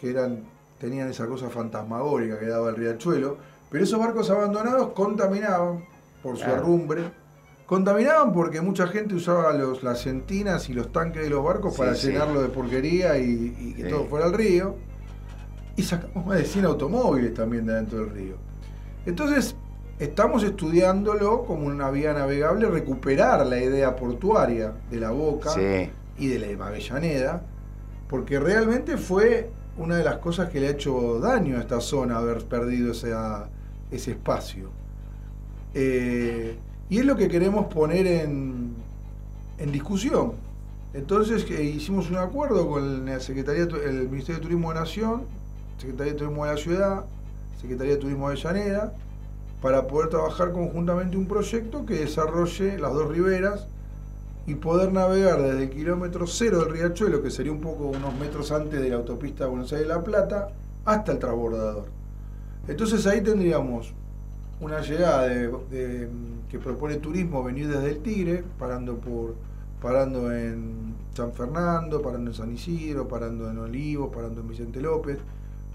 que 0.00 0.10
eran, 0.10 0.40
tenían 0.80 1.10
esa 1.10 1.26
cosa 1.26 1.50
fantasmagórica 1.50 2.38
que 2.38 2.46
daba 2.46 2.70
el 2.70 2.76
riachuelo, 2.76 3.36
pero 3.70 3.84
esos 3.84 3.98
barcos 4.00 4.30
abandonados 4.30 4.92
contaminaban 4.94 5.84
por 6.22 6.38
su 6.38 6.44
Claro. 6.44 6.60
arrumbre, 6.62 7.02
contaminaban 7.66 8.32
porque 8.32 8.60
mucha 8.60 8.86
gente 8.86 9.14
usaba 9.14 9.52
los, 9.52 9.82
las 9.82 10.00
centinas 10.00 10.68
y 10.68 10.72
los 10.72 10.92
tanques 10.92 11.22
de 11.22 11.30
los 11.30 11.44
barcos 11.44 11.74
Sí, 11.74 11.78
para 11.78 11.94
sí. 11.94 12.06
llenarlo 12.08 12.40
de 12.42 12.48
porquería 12.48 13.18
y, 13.18 13.54
y 13.58 13.72
que 13.74 13.84
Sí. 13.84 13.88
todo 13.90 14.04
fuera 14.06 14.26
al 14.26 14.32
río. 14.32 14.76
Y 15.76 15.82
sacamos 15.82 16.24
más 16.26 16.38
de 16.38 16.44
100 16.44 16.64
automóviles 16.64 17.34
también 17.34 17.66
de 17.66 17.72
adentro 17.74 17.98
del 17.98 18.10
río. 18.10 18.34
Entonces, 19.04 19.54
estamos 19.98 20.42
estudiándolo 20.42 21.44
como 21.44 21.66
una 21.66 21.90
vía 21.90 22.12
navegable, 22.14 22.68
recuperar 22.68 23.46
la 23.46 23.60
idea 23.60 23.94
portuaria 23.96 24.72
de 24.90 25.00
la 25.00 25.10
Boca 25.10 25.50
y 26.18 26.28
de 26.28 26.38
la 26.56 26.66
Avellaneda, 26.66 27.42
porque 28.08 28.38
realmente 28.40 28.96
fue 28.96 29.50
una 29.76 29.96
de 29.96 30.04
las 30.04 30.16
cosas 30.16 30.48
que 30.48 30.60
le 30.60 30.68
ha 30.68 30.70
hecho 30.70 31.18
daño 31.20 31.58
a 31.58 31.60
esta 31.60 31.80
zona 31.82 32.16
haber 32.18 32.44
perdido 32.44 32.92
esa- 32.92 33.48
ese 33.90 34.12
espacio. 34.12 34.70
Eh, 35.74 36.56
y 36.88 36.98
es 36.98 37.04
lo 37.04 37.16
que 37.16 37.28
queremos 37.28 37.66
poner 37.66 38.06
en, 38.06 38.74
en 39.58 39.72
discusión. 39.72 40.32
Entonces 40.94 41.44
que 41.44 41.62
hicimos 41.62 42.10
un 42.10 42.16
acuerdo 42.16 42.68
con 42.68 43.04
la 43.04 43.20
Secretaría, 43.20 43.64
el 43.64 44.08
Ministerio 44.08 44.36
de 44.36 44.42
Turismo 44.42 44.72
de 44.72 44.80
Nación, 44.80 45.22
Secretaría 45.78 46.12
de 46.12 46.18
Turismo 46.18 46.44
de 46.46 46.52
la 46.52 46.56
Ciudad, 46.56 47.04
Secretaría 47.60 47.94
de 47.94 48.00
Turismo 48.00 48.28
de 48.28 48.34
Avellaneda, 48.34 48.92
para 49.60 49.86
poder 49.86 50.10
trabajar 50.10 50.52
conjuntamente 50.52 51.16
un 51.16 51.26
proyecto 51.26 51.84
que 51.84 51.94
desarrolle 51.94 52.78
las 52.78 52.92
dos 52.92 53.08
riberas 53.10 53.66
y 54.46 54.54
poder 54.54 54.92
navegar 54.92 55.42
desde 55.42 55.64
el 55.64 55.70
kilómetro 55.70 56.26
cero 56.26 56.60
del 56.60 56.70
riachuelo, 56.70 57.22
que 57.22 57.30
sería 57.30 57.52
un 57.52 57.60
poco 57.60 57.86
unos 57.88 58.14
metros 58.18 58.52
antes 58.52 58.80
de 58.80 58.88
la 58.88 58.96
autopista 58.96 59.46
Buenos 59.46 59.72
Aires-La 59.72 60.04
Plata, 60.04 60.50
hasta 60.84 61.12
el 61.12 61.18
transbordador. 61.18 61.86
Entonces 62.68 63.06
ahí 63.06 63.22
tendríamos 63.22 63.92
una 64.60 64.80
llegada 64.80 65.26
de, 65.28 65.48
de- 65.70 66.08
que 66.50 66.58
propone 66.58 66.96
turismo 66.96 67.42
venir 67.42 67.68
desde 67.68 67.90
el 67.90 67.98
Tigre, 67.98 68.44
parando 68.58 68.96
por 68.98 69.34
parando 69.80 70.32
en 70.32 70.94
San 71.14 71.32
Fernando, 71.32 72.00
parando 72.00 72.30
en 72.30 72.36
San 72.36 72.52
Isidro, 72.52 73.06
parando 73.06 73.50
en 73.50 73.58
Olivos, 73.58 74.14
parando 74.14 74.40
en 74.40 74.48
Vicente 74.48 74.80
López, 74.80 75.18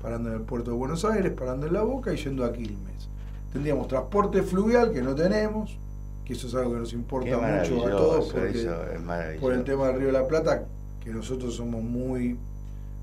parando 0.02 0.30
en 0.30 0.36
el 0.36 0.42
puerto 0.42 0.72
de 0.72 0.78
Buenos 0.78 1.06
Aires, 1.06 1.32
parando 1.34 1.68
en 1.68 1.74
La 1.74 1.84
Boca 1.84 2.12
y 2.14 2.18
yendo 2.18 2.44
a 2.44 2.52
Quilmes. 2.52 3.10
Tendríamos 3.54 3.88
transporte 3.88 4.42
fluvial 4.42 4.92
que 4.92 5.02
no 5.02 5.14
tenemos, 5.14 5.78
que 6.26 6.34
eso 6.34 6.48
es 6.48 6.56
algo 6.56 6.74
que 6.74 6.80
nos 6.80 6.94
importa 6.94 7.30
mucho 7.60 7.86
a 7.88 7.90
todos 7.92 8.34
porque 8.34 8.60
eso 8.62 8.84
es 8.92 9.02
maravilloso. 9.02 9.42
por 9.42 9.54
el 9.54 9.64
tema 9.64 9.88
del 9.88 9.98
Río 9.98 10.08
de 10.08 10.14
la 10.14 10.28
Plata, 10.28 10.66
que 11.04 11.12
nosotros 11.12 11.54
somos 11.56 11.84
muy 11.84 12.38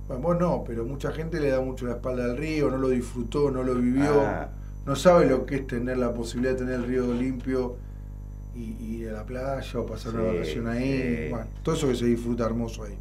bueno, 0.09 0.23
vos 0.23 0.39
no, 0.41 0.65
pero 0.67 0.85
mucha 0.85 1.13
gente 1.13 1.39
le 1.39 1.51
da 1.51 1.61
mucho 1.61 1.87
la 1.87 1.93
espalda 1.93 2.25
al 2.25 2.37
río, 2.37 2.71
no 2.71 2.79
lo 2.79 2.89
disfrutó, 2.89 3.51
no 3.51 3.63
lo 3.63 3.75
vivió, 3.75 4.21
Ah. 4.23 4.49
No 4.89 4.97
sabe 4.97 5.27
lo 5.27 5.47
que 5.47 5.57
es 5.57 5.67
tener 5.67 5.99
la 5.99 6.13
posibilidad 6.13 6.55
de 6.55 6.59
tener 6.61 6.75
el 6.77 6.85
río 6.87 7.13
limpio 7.13 7.77
y, 8.57 8.75
y 8.83 8.97
ir 9.03 9.11
a 9.11 9.13
la 9.13 9.25
playa 9.25 9.79
o 9.79 9.87
pasar 9.87 10.15
una 10.15 10.31
Sí, 10.31 10.37
vacación 10.39 10.67
ahí. 10.67 11.17
sí. 11.25 11.31
Bueno, 11.31 11.47
todo 11.63 11.75
eso 11.77 11.87
que 11.89 11.95
se 11.95 12.07
disfruta 12.07 12.45
hermoso 12.47 12.85
ahí. 12.85 12.95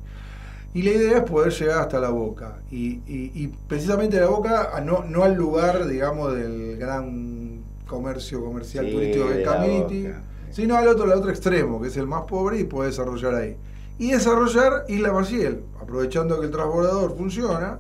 Y 0.74 0.84
la 0.84 0.92
idea 0.92 1.18
es 1.20 1.24
poder 1.24 1.52
llegar 1.52 1.80
hasta 1.80 2.00
la 2.00 2.10
boca. 2.10 2.58
Y, 2.70 3.00
y- 3.08 3.32
y 3.34 3.48
precisamente 3.68 4.20
la 4.20 4.28
boca, 4.28 4.80
no, 4.86 5.04
no 5.06 5.24
al 5.24 5.34
lugar, 5.36 5.88
digamos, 5.88 6.36
del 6.36 6.78
gran 6.78 7.62
comercio 7.88 8.44
comercial 8.44 8.86
Sí, 8.86 8.92
turístico 8.92 9.30
la 9.30 9.42
Caminiti, 9.44 10.04
Boca. 10.08 10.22
sino 10.52 10.76
al 10.76 10.88
otro, 10.90 11.06
al 11.06 11.14
otro 11.18 11.30
extremo, 11.32 11.82
que 11.82 11.88
es 11.88 11.98
el 11.98 12.06
más 12.06 12.24
pobre, 12.26 12.60
y 12.60 12.66
poder 12.66 12.92
desarrollar 12.92 13.34
ahí. 13.34 13.56
Y 13.98 14.12
desarrollar 14.12 14.84
Isla 14.90 15.14
Maciel, 15.14 15.62
aprovechando 15.82 16.40
que 16.40 16.48
el 16.48 16.52
transbordador 16.52 17.16
funciona 17.18 17.80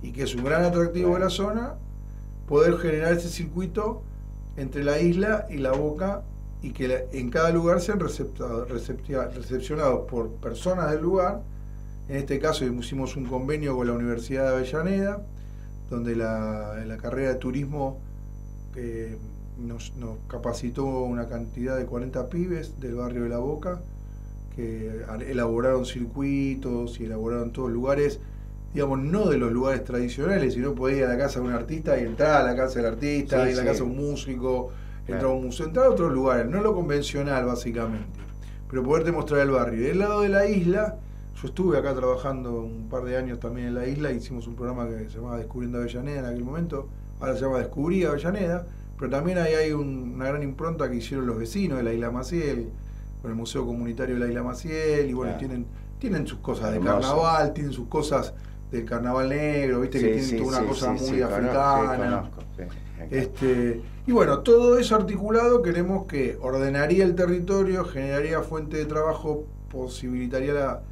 y 0.00 0.12
que 0.12 0.22
es 0.22 0.34
un 0.36 0.44
gran 0.44 0.64
atractivo 0.64 1.14
de 1.14 1.20
la 1.20 1.28
zona, 1.28 1.74
poder 2.48 2.78
generar 2.78 3.12
ese 3.12 3.28
circuito 3.28 4.02
entre 4.56 4.82
la 4.82 5.00
isla 5.00 5.46
y 5.50 5.58
la 5.58 5.72
boca 5.72 6.22
y 6.62 6.72
que 6.72 7.06
en 7.12 7.30
cada 7.30 7.50
lugar 7.50 7.80
sean 7.80 8.00
recepcionados 8.00 10.08
por 10.10 10.30
personas 10.36 10.90
del 10.90 11.02
lugar. 11.02 11.42
En 12.08 12.16
este 12.16 12.40
caso 12.40 12.64
hicimos 12.64 13.14
un 13.16 13.26
convenio 13.26 13.76
con 13.76 13.86
la 13.86 13.92
Universidad 13.92 14.44
de 14.44 14.56
Avellaneda, 14.56 15.22
donde 15.90 16.16
la, 16.16 16.98
carrera 17.00 17.34
de 17.34 17.36
turismo 17.36 18.00
eh, 18.74 19.16
nos, 19.58 19.92
capacitó 20.26 20.84
una 20.84 21.28
cantidad 21.28 21.76
de 21.76 21.86
40 21.86 22.28
pibes 22.28 22.80
del 22.80 22.96
barrio 22.96 23.24
de 23.24 23.28
La 23.28 23.38
Boca, 23.38 23.80
que 24.56 25.04
elaboraron 25.28 25.86
circuitos 25.86 26.98
y 26.98 27.04
elaboraron 27.04 27.52
todos 27.52 27.70
lugares, 27.70 28.18
digamos, 28.74 28.98
no 29.00 29.26
de 29.28 29.38
los 29.38 29.50
lugares 29.52 29.84
tradicionales, 29.84 30.54
sino 30.54 30.74
poder 30.74 30.98
ir 30.98 31.04
a 31.04 31.08
la 31.08 31.18
casa 31.18 31.40
de 31.40 31.46
un 31.46 31.52
artista 31.52 31.98
y 31.98 32.04
entrar 32.04 32.42
a 32.42 32.44
la 32.44 32.56
casa 32.56 32.80
del 32.80 32.92
artista, 32.92 33.44
Sí, 33.44 33.52
ir 33.52 33.54
a 33.54 33.56
la 33.56 33.62
sí. 33.62 33.66
casa 33.68 33.84
de 33.84 33.90
un 33.90 33.96
músico, 33.96 34.70
entrar 35.06 35.24
a 35.24 35.28
un 35.34 35.44
museo, 35.46 35.66
entrar 35.66 35.86
a 35.86 35.90
otros 35.90 36.12
lugares, 36.12 36.46
no 36.46 36.60
lo 36.62 36.74
convencional 36.74 37.46
básicamente, 37.46 38.06
pero 38.68 38.82
poderte 38.82 39.10
mostrar 39.12 39.40
el 39.40 39.50
barrio. 39.50 39.80
Y 39.80 39.84
del 39.84 39.98
lado 40.00 40.20
de 40.20 40.28
la 40.28 40.46
isla, 40.46 40.96
yo 41.40 41.48
estuve 41.48 41.78
acá 41.78 41.94
trabajando 41.94 42.60
un 42.62 42.88
par 42.90 43.04
de 43.04 43.16
años 43.16 43.40
también 43.40 43.68
en 43.68 43.74
la 43.74 43.86
isla, 43.86 44.12
hicimos 44.12 44.46
un 44.46 44.54
programa 44.54 44.86
que 44.88 45.08
se 45.08 45.16
llamaba 45.16 45.38
Descubriendo 45.38 45.78
Avellaneda 45.78 46.18
en 46.20 46.24
aquel 46.26 46.44
momento, 46.44 46.88
ahora 47.20 47.34
se 47.34 47.40
llama 47.40 47.58
Descubrí 47.58 48.04
Avellaneda, 48.04 48.66
pero 48.98 49.10
también 49.10 49.38
ahí 49.38 49.54
hay 49.54 49.72
un- 49.72 50.12
una 50.16 50.26
gran 50.26 50.42
impronta 50.42 50.90
que 50.90 50.96
hicieron 50.96 51.26
los 51.26 51.38
vecinos 51.38 51.78
de 51.78 51.84
la 51.84 51.92
isla 51.92 52.10
Maciel, 52.10 52.68
con 53.22 53.30
el 53.30 53.36
Museo 53.36 53.64
Comunitario 53.64 54.16
de 54.16 54.20
la 54.20 54.26
isla 54.28 54.42
Maciel, 54.42 55.08
y 55.08 55.12
bueno, 55.14 55.32
Claro. 55.32 55.38
tienen, 55.38 55.66
tienen 55.98 56.26
sus 56.26 56.38
cosas 56.40 56.70
de 56.70 56.76
Hermoso. 56.76 56.92
carnaval, 57.00 57.52
tienen 57.54 57.72
sus 57.72 57.86
cosas 57.88 58.34
del 58.70 58.84
carnaval 58.84 59.28
negro, 59.30 59.80
viste 59.80 60.00
que 60.00 60.22
sí, 60.22 60.36
toda 60.36 60.48
una 60.48 60.60
sí, 60.60 60.66
cosa 60.66 60.92
muy 60.92 61.22
africana. 61.22 62.30
conozco. 62.30 62.42
Este, 63.10 63.80
y 64.06 64.12
bueno, 64.12 64.40
todo 64.40 64.78
eso 64.78 64.96
articulado 64.96 65.62
queremos 65.62 66.06
que 66.06 66.36
ordenaría 66.40 67.04
el 67.04 67.14
territorio, 67.14 67.84
generaría 67.84 68.42
fuente 68.42 68.76
de 68.76 68.84
trabajo, 68.86 69.44
posibilitaría, 69.70 70.52
la, 70.52 70.82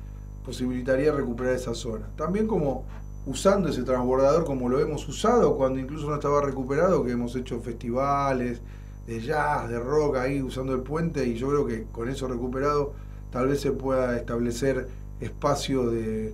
posibilitaría 0.44 1.12
recuperar 1.12 1.54
esa 1.54 1.74
zona. 1.74 2.06
También 2.16 2.46
como 2.46 2.84
usando 3.26 3.68
ese 3.68 3.82
transbordador 3.82 4.44
como 4.44 4.68
lo 4.68 4.78
hemos 4.80 5.06
usado 5.08 5.56
cuando 5.56 5.80
incluso 5.80 6.08
no 6.08 6.14
estaba 6.14 6.40
recuperado, 6.42 7.04
que 7.04 7.10
hemos 7.12 7.34
hecho 7.34 7.60
festivales 7.60 8.60
de 9.06 9.20
jazz, 9.20 9.68
de 9.68 9.78
rock 9.80 10.16
ahí 10.16 10.40
usando 10.42 10.72
el 10.74 10.80
puente 10.82 11.26
y 11.26 11.34
yo 11.34 11.48
creo 11.48 11.66
que 11.66 11.84
con 11.92 12.08
eso 12.08 12.28
recuperado 12.28 12.92
tal 13.30 13.48
vez 13.48 13.60
se 13.60 13.72
pueda 13.72 14.16
establecer 14.16 14.88
espacio 15.20 15.90
de, 15.90 16.32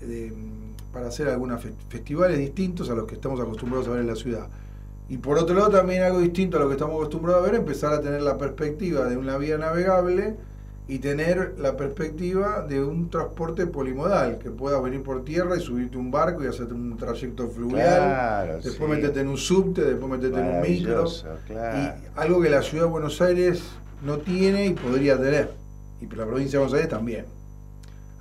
de- 0.00 0.32
para 0.92 1.08
hacer 1.08 1.28
algunos 1.28 1.62
fe- 1.62 1.72
festivales 1.88 2.38
distintos 2.38 2.90
a 2.90 2.94
los 2.94 3.06
que 3.06 3.14
estamos 3.14 3.40
acostumbrados 3.40 3.86
a 3.88 3.92
ver 3.92 4.00
en 4.00 4.06
la 4.08 4.16
ciudad. 4.16 4.48
Y 5.08 5.18
por 5.18 5.38
otro 5.38 5.54
lado 5.56 5.70
también 5.70 6.02
algo 6.02 6.20
distinto 6.20 6.56
a 6.56 6.60
lo 6.60 6.68
que 6.68 6.74
estamos 6.74 6.94
acostumbrados 6.94 7.42
a 7.42 7.50
ver, 7.50 7.60
empezar 7.60 7.92
a 7.92 8.00
tener 8.00 8.22
la 8.22 8.38
perspectiva 8.38 9.04
de 9.06 9.16
una 9.16 9.38
vía 9.38 9.58
navegable 9.58 10.36
y 10.86 10.98
tener 10.98 11.54
la 11.58 11.76
perspectiva 11.76 12.62
de 12.68 12.82
un 12.82 13.10
transporte 13.10 13.66
polimodal, 13.66 14.38
que 14.38 14.50
pueda 14.50 14.80
venir 14.80 15.02
por 15.04 15.24
tierra 15.24 15.56
y 15.56 15.60
subirte 15.60 15.96
a 15.96 16.00
un 16.00 16.10
barco 16.10 16.42
y 16.42 16.48
hacer 16.48 16.72
un 16.72 16.96
trayecto 16.96 17.48
fluvial, 17.48 17.96
Claro, 18.00 18.54
después 18.54 18.90
sí. 18.90 18.96
meterte 18.96 19.20
en 19.20 19.28
un 19.28 19.36
subte, 19.36 19.82
después 19.84 20.10
meterte 20.10 20.40
en 20.40 20.46
un 20.46 20.60
micro, 20.60 21.04
claro. 21.46 21.78
y 21.78 22.18
algo 22.18 22.40
que 22.42 22.50
la 22.50 22.62
ciudad 22.62 22.84
de 22.84 22.90
Buenos 22.90 23.20
Aires 23.20 23.62
no 24.04 24.18
tiene 24.18 24.66
y 24.66 24.70
podría 24.74 25.16
tener, 25.16 25.52
y 26.00 26.06
la 26.06 26.26
provincia 26.26 26.58
de 26.58 26.64
Buenos 26.64 26.74
Aires 26.74 26.88
también. 26.88 27.24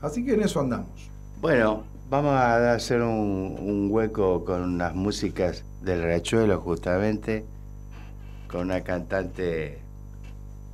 Así 0.01 0.23
que 0.23 0.33
en 0.35 0.41
eso 0.43 0.59
andamos. 0.59 1.09
Bueno, 1.41 1.83
vamos 2.09 2.33
a 2.33 2.73
hacer 2.73 3.01
un, 3.01 3.57
un 3.59 3.87
hueco 3.91 4.43
con 4.43 4.61
unas 4.63 4.95
músicas 4.95 5.63
del 5.81 6.03
Riachuelo, 6.03 6.59
justamente, 6.59 7.45
con 8.47 8.61
una 8.61 8.81
cantante 8.81 9.79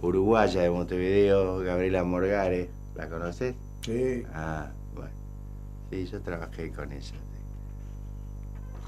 uruguaya 0.01 0.61
de 0.61 0.69
Montevideo, 0.69 1.59
Gabriela 1.59 2.03
Morgares. 2.03 2.69
¿La 2.95 3.09
conoces? 3.09 3.55
Sí. 3.81 4.23
Ah, 4.33 4.71
bueno. 4.93 5.11
Sí, 5.89 6.05
yo 6.05 6.21
trabajé 6.21 6.71
con 6.71 6.91
ella. 6.91 7.01
sí. 7.01 7.13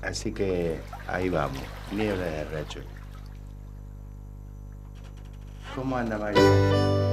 Así 0.01 0.31
que 0.31 0.79
ahí 1.07 1.29
vamos. 1.29 1.61
Niebla 1.91 2.23
de 2.23 2.43
Riachuelo. 2.45 2.87
¿Cómo 5.75 5.97
anda 5.97 6.17
María? 6.17 7.06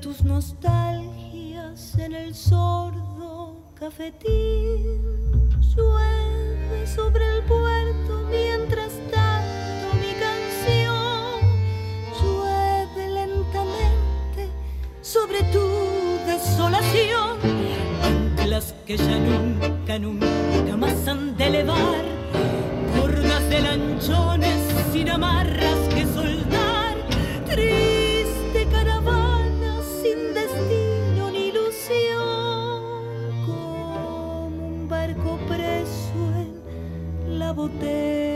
Tus 0.00 0.22
nostalgias 0.22 1.98
en 1.98 2.14
el 2.14 2.34
sordo 2.34 3.56
cafetín. 3.74 4.67
En 37.58 38.27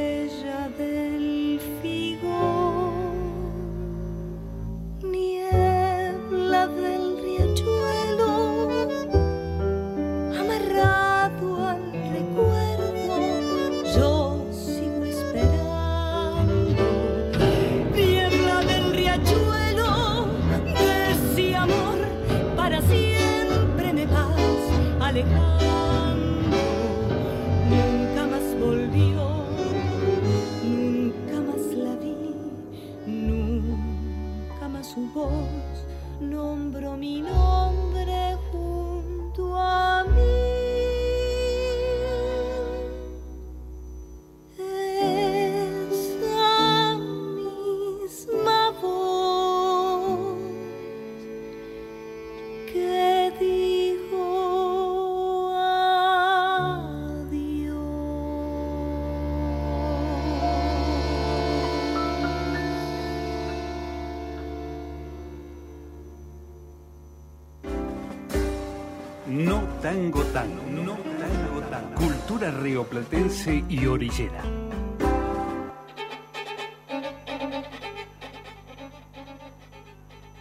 rioplatense 72.83 73.65
y 73.69 73.87
orillera. 73.87 74.43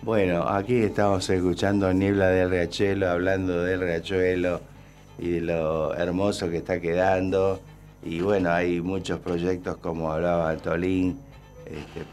Bueno, 0.01 0.47
aquí 0.47 0.77
estamos 0.77 1.29
escuchando 1.29 1.93
Niebla 1.93 2.27
del 2.29 2.49
Riachuelo, 2.49 3.09
hablando 3.09 3.63
del 3.63 3.81
Riachuelo 3.81 4.61
y 5.19 5.29
de 5.29 5.41
lo 5.41 5.93
hermoso 5.93 6.49
que 6.49 6.57
está 6.57 6.81
quedando. 6.81 7.59
Y 8.03 8.21
bueno, 8.21 8.51
hay 8.51 8.81
muchos 8.81 9.19
proyectos, 9.19 9.77
como 9.77 10.11
hablaba 10.11 10.49
Antolín, 10.49 11.19
este, 11.65 12.05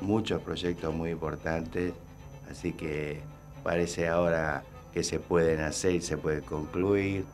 muchos 0.00 0.40
proyectos 0.40 0.94
muy 0.94 1.10
importantes. 1.10 1.92
Así 2.50 2.72
que 2.72 3.20
parece 3.62 4.08
ahora 4.08 4.62
que 4.94 5.02
se 5.02 5.18
pueden 5.18 5.60
hacer 5.60 5.96
y 5.96 6.00
se 6.00 6.16
puede 6.16 6.40
concluir, 6.40 7.24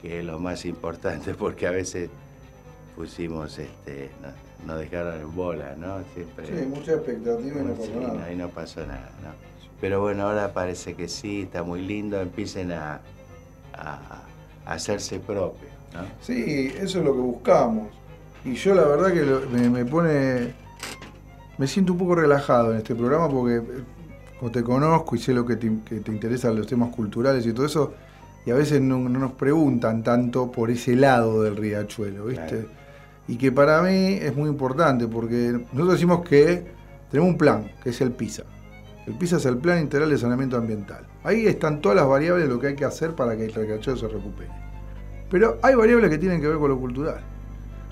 que 0.00 0.20
es 0.20 0.24
lo 0.24 0.38
más 0.38 0.64
importante, 0.64 1.34
porque 1.38 1.66
a 1.66 1.70
veces 1.70 2.10
pusimos, 2.96 3.58
este, 3.58 4.10
no, 4.22 4.72
no 4.72 4.78
dejaron 4.78 5.20
en 5.20 5.34
bola, 5.34 5.74
¿no? 5.76 5.98
Siempre, 6.14 6.46
Sí, 6.46 6.66
mucha 6.66 6.92
expectativa 6.94 7.60
y 7.60 7.64
no 7.64 7.74
pasó 7.74 7.84
Sí, 7.86 7.92
nada. 8.00 8.14
no, 8.26 8.32
y 8.32 8.36
no 8.36 8.48
pasó 8.48 8.80
nada, 8.86 9.10
¿no? 9.22 9.30
Pero 9.80 10.00
bueno, 10.00 10.24
ahora 10.28 10.52
parece 10.52 10.94
que 10.94 11.08
sí, 11.08 11.42
está 11.42 11.62
muy 11.62 11.80
lindo, 11.82 12.20
empiecen 12.20 12.72
a, 12.72 13.00
a- 13.72 14.22
a 14.66 14.72
hacerse 14.72 15.20
propio, 15.20 15.68
¿no? 15.94 16.00
Sí, 16.20 16.72
eso 16.76 16.98
es 16.98 17.04
lo 17.04 17.12
que 17.14 17.20
buscamos. 17.20 17.88
Y 18.44 18.54
yo 18.54 18.74
la 18.74 18.82
verdad 18.84 19.12
que 19.12 19.22
lo- 19.24 19.40
me, 19.48 19.70
me 19.70 19.84
pone... 19.84 20.52
Me 21.58 21.66
siento 21.66 21.92
un 21.92 21.98
poco 21.98 22.14
relajado 22.16 22.72
en 22.72 22.78
este 22.78 22.94
programa 22.94 23.28
porque 23.28 23.56
eh, 23.56 23.62
como 24.38 24.50
te 24.52 24.62
conozco 24.62 25.16
y 25.16 25.18
sé 25.18 25.32
lo 25.32 25.44
que 25.44 25.56
te, 25.56 25.70
que 25.84 26.00
te 26.00 26.10
interesan 26.12 26.56
los 26.56 26.66
temas 26.68 26.94
culturales 26.94 27.44
y 27.46 27.52
todo 27.52 27.66
eso, 27.66 27.94
y 28.48 28.50
a 28.50 28.54
veces 28.54 28.80
no, 28.80 28.98
no 29.10 29.18
nos 29.18 29.32
preguntan 29.32 30.02
tanto 30.02 30.50
por 30.50 30.70
ese 30.70 30.96
lado 30.96 31.42
del 31.42 31.54
riachuelo, 31.54 32.24
¿viste? 32.24 32.46
Claro. 32.46 32.68
Y 33.28 33.36
que 33.36 33.52
para 33.52 33.82
mí 33.82 34.14
es 34.14 34.34
muy 34.34 34.48
importante 34.48 35.06
porque 35.06 35.52
nosotros 35.72 35.92
decimos 35.92 36.26
que 36.26 36.64
tenemos 37.10 37.32
un 37.32 37.36
plan, 37.36 37.70
que 37.84 37.90
es 37.90 38.00
el 38.00 38.10
PISA. 38.10 38.44
El 39.06 39.18
PISA 39.18 39.36
es 39.36 39.44
el 39.44 39.58
Plan 39.58 39.82
Integral 39.82 40.08
de 40.08 40.16
Saneamiento 40.16 40.56
Ambiental. 40.56 41.04
Ahí 41.24 41.46
están 41.46 41.82
todas 41.82 41.96
las 41.96 42.08
variables 42.08 42.48
de 42.48 42.54
lo 42.54 42.58
que 42.58 42.68
hay 42.68 42.74
que 42.74 42.86
hacer 42.86 43.14
para 43.14 43.36
que 43.36 43.44
el 43.44 43.52
riachuelo 43.52 43.98
se 43.98 44.08
recupere. 44.08 44.48
Pero 45.30 45.58
hay 45.60 45.74
variables 45.74 46.08
que 46.08 46.16
tienen 46.16 46.40
que 46.40 46.48
ver 46.48 46.56
con 46.56 46.70
lo 46.70 46.78
cultural. 46.78 47.20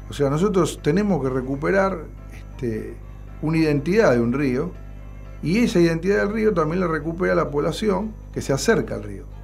O 0.08 0.14
sea, 0.14 0.30
nosotros 0.30 0.80
tenemos 0.82 1.22
que 1.22 1.28
recuperar 1.28 1.98
este, 2.32 2.94
una 3.42 3.58
identidad 3.58 4.12
de 4.12 4.20
un 4.20 4.32
río 4.32 4.70
y 5.42 5.58
esa 5.58 5.80
identidad 5.80 6.20
del 6.20 6.32
río 6.32 6.54
también 6.54 6.80
la 6.80 6.86
recupera 6.86 7.34
la 7.34 7.50
población 7.50 8.14
que 8.32 8.40
se 8.40 8.54
acerca 8.54 8.94
al 8.94 9.02
río. 9.02 9.35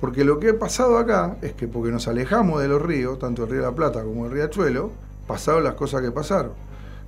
Porque 0.00 0.24
lo 0.24 0.38
que 0.38 0.50
ha 0.50 0.58
pasado 0.58 0.98
acá 0.98 1.36
es 1.42 1.52
que 1.54 1.68
porque 1.68 1.90
nos 1.90 2.06
alejamos 2.08 2.60
de 2.60 2.68
los 2.68 2.82
ríos, 2.82 3.18
tanto 3.18 3.44
el 3.44 3.50
río 3.50 3.60
de 3.60 3.66
la 3.66 3.74
Plata 3.74 4.02
como 4.02 4.26
el 4.26 4.32
riachuelo, 4.32 4.90
pasaron 5.26 5.64
las 5.64 5.74
cosas 5.74 6.02
que 6.02 6.10
pasaron. 6.10 6.52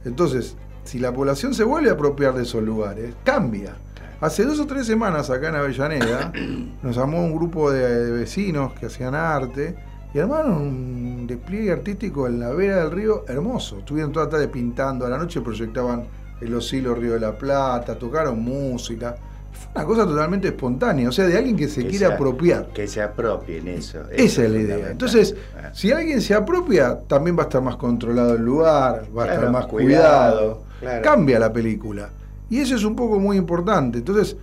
Entonces, 0.05 0.57
si 0.85 0.99
la 0.99 1.13
población 1.13 1.53
se 1.53 1.65
vuelve 1.65 1.91
a 1.91 1.95
apropiar 1.95 2.35
de 2.35 2.45
esos 2.45 2.63
lugares, 2.63 3.15
cambia. 3.25 3.77
Hace 4.21 4.45
dos 4.45 4.59
o 4.59 4.67
tres 4.67 4.87
semanas 4.87 5.31
acá 5.31 5.51
en 5.51 5.57
Avellaneda 5.57 6.33
nos 6.83 6.97
llamó 6.97 7.23
un 7.23 7.37
grupo 7.37 7.71
de 7.71 8.11
vecinos 8.11 8.73
que 8.73 8.87
hacían 8.87 9.15
arte 9.15 9.77
y 10.13 10.19
armaron 10.19 10.55
un 10.55 11.27
despliegue 11.27 11.71
artístico 11.73 12.27
en 12.27 12.41
la 12.41 12.51
vera 12.51 12.77
del 12.77 12.91
río 12.91 13.25
hermoso. 13.29 13.79
Estuvieron 13.81 14.11
toda 14.11 14.25
la 14.27 14.31
tarde 14.33 14.49
pintando, 14.49 15.05
a 15.05 15.11
la 15.11 15.19
noche 15.19 15.41
proyectaban 15.43 16.07
el 16.41 16.55
oscilo 16.55 16.95
Río 16.95 17.15
de 17.15 17.21
la 17.21 17.37
Plata, 17.37 17.99
tocaron 17.99 18.43
música. 18.43 19.15
Fue 19.59 19.71
una 19.75 19.85
cosa 19.85 20.07
totalmente 20.07 20.49
espontánea, 20.49 21.09
o 21.09 21.13
sea, 21.13 21.27
de 21.27 21.37
alguien 21.37 21.57
que 21.57 21.69
se 21.69 21.87
quiere 21.87 22.07
apropiar. 22.07 22.69
Que 22.69 22.87
se 22.87 23.03
apropie 23.03 23.59
en 23.59 23.69
eso. 23.69 24.03
Esa 24.11 24.45
es 24.45 24.51
la 24.51 24.59
idea. 24.59 24.91
Entonces, 24.91 25.35
ah. 25.57 25.71
si 25.73 25.91
alguien 25.93 26.21
se 26.21 26.35
apropia, 26.35 26.99
también 27.07 27.37
va 27.37 27.43
a 27.43 27.47
estar 27.47 27.63
más 27.63 27.77
controlado 27.77 28.35
el 28.35 28.43
lugar, 28.43 29.05
va 29.17 29.25
a 29.25 29.35
estar 29.35 29.51
más 29.51 29.67
cuidado. 29.67 30.63
Cambia 31.03 31.39
la 31.39 31.53
película. 31.53 32.11
Y 32.51 32.61
eso 32.61 32.77
es 32.77 32.85
un 32.85 32.97
poco 32.97 33.19
muy 33.19 33.37
importante. 33.37 33.99
Entonces, 33.99 34.37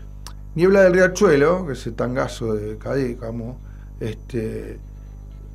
Niebla 0.54 0.84
del 0.84 0.94
Riachuelo, 0.94 1.66
que 1.66 1.74
es 1.74 1.88
el 1.88 1.96
tangazo 1.96 2.54
de 2.54 2.78
Cadícamo, 2.78 3.58
este, 4.00 4.80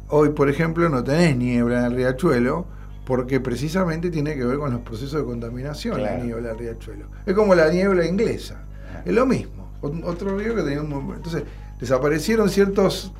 hoy, 0.08 0.30
por 0.30 0.48
ejemplo, 0.48 0.88
no 0.88 1.04
tenés 1.04 1.36
niebla 1.36 1.80
en 1.80 1.84
el 1.86 1.96
riachuelo, 1.96 2.66
porque 3.04 3.40
precisamente 3.40 4.10
tiene 4.10 4.36
que 4.36 4.44
ver 4.44 4.58
con 4.58 4.72
los 4.72 4.82
procesos 4.82 5.20
de 5.20 5.24
contaminación 5.24 6.02
la 6.02 6.16
niebla 6.16 6.48
del 6.50 6.58
riachuelo. 6.58 7.06
Es 7.26 7.34
como 7.34 7.54
la 7.54 7.70
niebla 7.70 8.06
inglesa. 8.06 8.62
Es 9.04 9.12
lo 9.12 9.26
mismo. 9.26 9.70
Otro 9.80 10.36
río 10.38 10.54
que 10.54 10.62
tenía 10.62 10.82
un... 10.82 10.92
Entonces, 11.14 11.44
desaparecieron 11.78 12.48
ciertos 12.50 13.12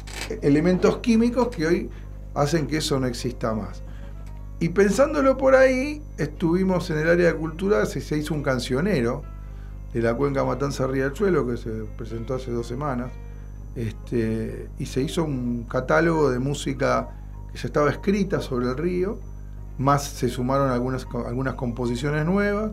elementos 0.43 0.99
químicos 0.99 1.49
que 1.49 1.67
hoy 1.67 1.91
hacen 2.35 2.67
que 2.67 2.79
eso 2.79 3.01
no 3.01 3.07
exista 3.07 3.55
más. 3.55 3.83
Y 4.61 4.69
pensándolo 4.71 5.39
por 5.39 5.55
ahí, 5.55 6.03
estuvimos 6.19 6.91
en 6.91 6.99
el 6.99 7.09
área 7.09 7.33
de 7.33 7.35
cultura, 7.35 7.87
se, 7.87 8.01
se 8.03 8.19
hizo 8.19 8.35
un 8.35 8.43
cancionero 8.43 9.23
de 9.95 10.03
la 10.03 10.15
cuenca 10.15 10.45
Matanza 10.45 10.87
Riachuelo 10.87 11.47
que 11.47 11.57
se 11.57 11.71
presentó 11.97 12.35
hace 12.35 12.51
dos 12.51 12.67
semanas, 12.67 13.11
este, 13.75 14.69
y 14.79 14.87
se 14.87 15.03
hizo 15.03 15.25
un 15.25 15.65
catálogo 15.65 16.31
de 16.31 16.39
música 16.39 17.09
que 17.53 17.59
ya 17.59 17.67
estaba 17.67 17.91
escrita 17.91 18.41
sobre 18.41 18.67
el 18.67 18.77
río, 18.77 19.19
más 19.79 20.05
se 20.05 20.29
sumaron 20.29 20.71
algunas, 20.71 21.07
algunas 21.27 21.55
composiciones 21.55 22.27
nuevas, 22.27 22.73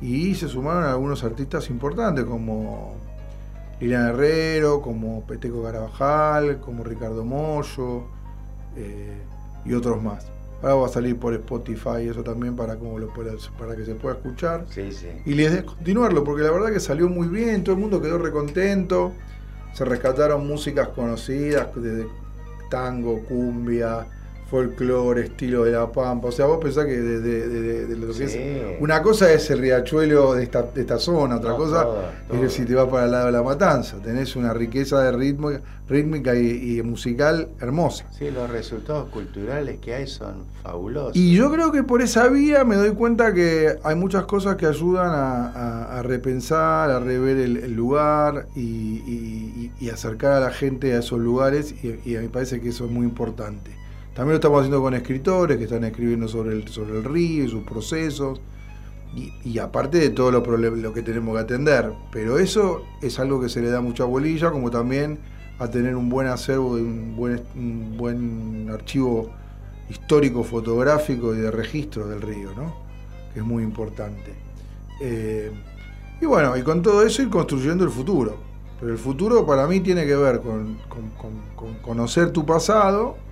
y 0.00 0.34
se 0.34 0.48
sumaron 0.48 0.84
algunos 0.84 1.22
artistas 1.24 1.68
importantes 1.70 2.24
como 2.24 2.94
Liliana 3.80 4.10
Herrero, 4.10 4.80
como 4.80 5.26
Peteco 5.26 5.62
Carabajal, 5.62 6.60
como 6.60 6.84
Ricardo 6.84 7.24
Mollo 7.24 8.04
eh, 8.76 9.22
y 9.64 9.72
otros 9.74 10.02
más. 10.02 10.26
Ahora 10.62 10.74
va 10.74 10.86
a 10.86 10.90
salir 10.90 11.18
por 11.18 11.32
Spotify 11.32 12.08
eso 12.08 12.22
también 12.22 12.54
para, 12.54 12.76
como 12.76 12.98
lo 12.98 13.08
para 13.08 13.76
que 13.76 13.84
se 13.84 13.94
pueda 13.94 14.16
escuchar. 14.16 14.66
Sí, 14.68 14.92
sí. 14.92 15.08
Y 15.24 15.34
les 15.34 15.62
continuarlo, 15.62 16.22
porque 16.22 16.42
la 16.42 16.50
verdad 16.50 16.70
que 16.70 16.80
salió 16.80 17.08
muy 17.08 17.28
bien, 17.28 17.64
todo 17.64 17.74
el 17.74 17.80
mundo 17.80 18.02
quedó 18.02 18.18
recontento. 18.18 19.12
Se 19.72 19.84
rescataron 19.84 20.46
músicas 20.46 20.88
conocidas, 20.88 21.68
desde 21.74 22.06
tango, 22.70 23.22
cumbia, 23.24 24.06
folclore, 24.50 25.22
estilo 25.22 25.64
de 25.64 25.72
la 25.72 25.90
pampa. 25.90 26.28
O 26.28 26.32
sea, 26.32 26.46
vos 26.46 26.58
pensás 26.60 26.84
que 26.86 26.96
de, 26.98 27.96
lo 27.96 28.12
que 28.12 28.24
es. 28.24 28.80
Una 28.80 29.00
cosa 29.00 29.32
es 29.32 29.48
el 29.50 29.60
riachuelo 29.60 30.34
de 30.34 30.42
esta, 30.42 30.62
de 30.62 30.80
esta 30.80 30.98
zona, 30.98 31.36
otra 31.36 31.54
cosa 31.54 31.86
es 32.32 32.52
si 32.52 32.64
te 32.64 32.74
vas 32.74 32.88
para 32.88 33.04
el 33.04 33.12
lado 33.12 33.26
de 33.26 33.32
la 33.32 33.42
matanza. 33.42 33.98
Tenés 34.02 34.34
una 34.34 34.52
riqueza 34.52 35.02
de 35.02 35.12
ritmo, 35.12 35.50
rítmica 35.88 36.34
y, 36.34 36.82
musical 36.82 37.48
hermosa. 37.60 38.06
Sí, 38.10 38.30
los 38.30 38.50
resultados 38.50 39.08
culturales 39.10 39.78
que 39.78 39.94
hay 39.94 40.08
son 40.08 40.46
fabulosos. 40.62 41.14
Y 41.14 41.36
yo 41.36 41.52
creo 41.52 41.70
que 41.70 41.84
por 41.84 42.02
esa 42.02 42.26
vía 42.28 42.64
me 42.64 42.74
doy 42.74 42.90
cuenta 42.90 43.32
que 43.32 43.76
hay 43.84 43.94
muchas 43.94 44.24
cosas 44.24 44.56
que 44.56 44.66
ayudan 44.66 45.10
a, 45.12 46.02
repensar, 46.02 46.90
a 46.90 46.98
rever 46.98 47.36
el, 47.36 47.74
lugar 47.74 48.46
y, 48.56 49.70
acercar 49.92 50.32
a 50.34 50.40
la 50.40 50.50
gente 50.50 50.94
a 50.94 51.00
esos 51.00 51.18
lugares 51.18 51.74
y, 51.82 51.98
y 52.08 52.16
me 52.16 52.28
parece 52.28 52.60
que 52.60 52.68
eso 52.68 52.84
es 52.84 52.90
muy 52.90 53.04
importante. 53.04 53.79
También 54.20 54.32
lo 54.32 54.36
estamos 54.36 54.58
haciendo 54.58 54.82
con 54.82 54.92
escritores 54.92 55.56
que 55.56 55.64
están 55.64 55.82
escribiendo 55.82 56.28
sobre 56.28 56.52
el, 56.52 56.68
sobre 56.68 56.98
el 56.98 57.04
río 57.04 57.44
y 57.44 57.48
sus 57.48 57.64
procesos. 57.64 58.38
Y, 59.16 59.58
aparte 59.58 59.96
de 59.96 60.10
todo 60.10 60.30
lo, 60.30 60.42
lo 60.58 60.92
que 60.92 61.00
tenemos 61.00 61.34
que 61.34 61.40
atender. 61.40 61.94
Pero 62.12 62.38
eso 62.38 62.82
es 63.00 63.18
algo 63.18 63.40
que 63.40 63.48
se 63.48 63.62
le 63.62 63.70
da 63.70 63.80
mucha 63.80 64.04
bolilla, 64.04 64.50
como 64.50 64.70
también 64.70 65.18
a 65.58 65.70
tener 65.70 65.96
un 65.96 66.10
buen 66.10 66.26
acervo, 66.26 66.72
un 66.72 67.16
buen, 67.16 67.40
un 67.54 67.96
buen 67.96 68.68
archivo 68.70 69.30
histórico, 69.88 70.44
fotográfico 70.44 71.34
y 71.34 71.38
de 71.38 71.50
registro 71.50 72.06
del 72.06 72.20
río, 72.20 72.50
¿no? 72.54 72.76
que 73.32 73.40
es 73.40 73.46
muy 73.46 73.62
importante. 73.62 74.34
Eh, 75.00 75.50
y 76.20 76.26
bueno, 76.26 76.58
y 76.58 76.62
con 76.62 76.82
todo 76.82 77.06
eso 77.06 77.22
ir 77.22 77.30
construyendo 77.30 77.84
el 77.84 77.90
futuro. 77.90 78.36
Pero 78.80 78.92
el 78.92 78.98
futuro 78.98 79.46
para 79.46 79.66
mí 79.66 79.80
tiene 79.80 80.04
que 80.04 80.14
ver 80.14 80.42
con 80.42 80.76
conocer 81.80 82.32
tu 82.32 82.44
pasado 82.44 83.29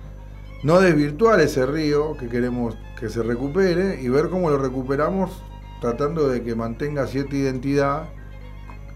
no 0.63 0.81
desvirtuar 0.81 1.39
ese 1.39 1.65
río 1.65 2.17
que 2.17 2.27
queremos 2.27 2.75
que 2.99 3.09
se 3.09 3.23
recupere 3.23 4.01
y 4.01 4.09
ver 4.09 4.29
cómo 4.29 4.49
lo 4.49 4.57
recuperamos 4.57 5.31
tratando 5.79 6.27
de 6.27 6.43
que 6.43 6.55
mantenga 6.55 7.07
cierta 7.07 7.35
identidad 7.35 8.09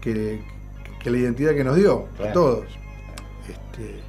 que, 0.00 0.42
la 1.04 1.16
identidad 1.16 1.54
que 1.54 1.64
nos 1.64 1.76
dio 1.76 2.06
a 2.22 2.32
todos. 2.32 2.66
Este, 3.48 4.00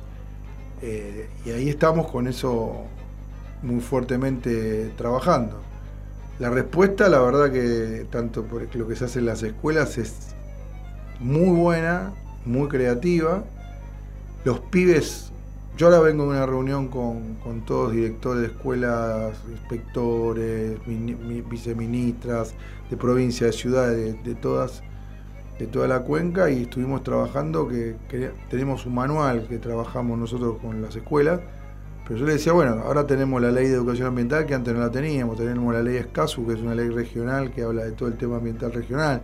eh, 0.81 1.29
y 1.45 1.51
ahí 1.51 1.69
estamos 1.69 2.11
con 2.11 2.27
eso 2.27 2.85
muy 3.61 3.81
fuertemente 3.81 4.91
trabajando. 4.97 5.61
La 6.39 6.49
respuesta, 6.49 7.07
la 7.07 7.19
verdad 7.19 7.51
que 7.51 8.05
tanto 8.11 8.43
por 8.43 8.73
lo 8.75 8.87
que 8.87 8.95
se 8.95 9.05
hace 9.05 9.19
en 9.19 9.25
las 9.25 9.41
escuelas 9.43 9.97
es 9.97 10.35
muy 11.19 11.57
buena, 11.57 12.13
muy 12.45 12.67
creativa. 12.67 13.43
Los 14.43 14.59
pibes 14.59 15.31
yo 15.77 15.87
ahora 15.87 15.99
vengo 15.99 16.23
de 16.23 16.29
una 16.29 16.45
reunión 16.45 16.87
con, 16.87 17.35
todos 17.65 17.91
directores 17.91 18.41
de 18.41 18.47
escuelas, 18.47 19.37
inspectores, 19.49 20.79
viceministras 21.49 22.53
de 22.89 22.95
provincia, 22.95 23.47
de 23.47 23.53
ciudades, 23.53 24.23
de, 24.23 24.35
todas, 24.35 24.83
de 25.59 25.67
toda 25.67 25.87
la 25.89 26.01
cuenca 26.01 26.49
y 26.49 26.63
estuvimos 26.63 27.03
trabajando, 27.03 27.67
que, 27.67 27.95
tenemos 28.49 28.85
un 28.85 28.95
manual 28.95 29.47
que 29.49 29.57
trabajamos 29.57 30.17
nosotros 30.17 30.57
con 30.61 30.81
las 30.81 30.95
escuelas, 30.95 31.41
pero 32.07 32.19
yo 32.19 32.25
le 32.25 32.33
decía, 32.33 32.53
bueno, 32.53 32.83
ahora 32.85 33.05
tenemos 33.05 33.41
la 33.41 33.51
ley 33.51 33.67
de 33.67 33.73
educación 33.73 34.07
ambiental 34.07 34.45
que 34.45 34.53
antes 34.53 34.73
no 34.73 34.79
la 34.79 34.91
teníamos, 34.91 35.35
tenemos 35.35 35.73
la 35.73 35.81
ley 35.81 35.97
ESCASU, 35.97 36.47
que 36.47 36.53
es 36.53 36.61
una 36.61 36.75
ley 36.75 36.89
regional 36.89 37.51
que 37.51 37.63
habla 37.63 37.83
de 37.83 37.91
todo 37.91 38.07
el 38.07 38.15
tema 38.15 38.37
ambiental 38.37 38.71
regional. 38.71 39.23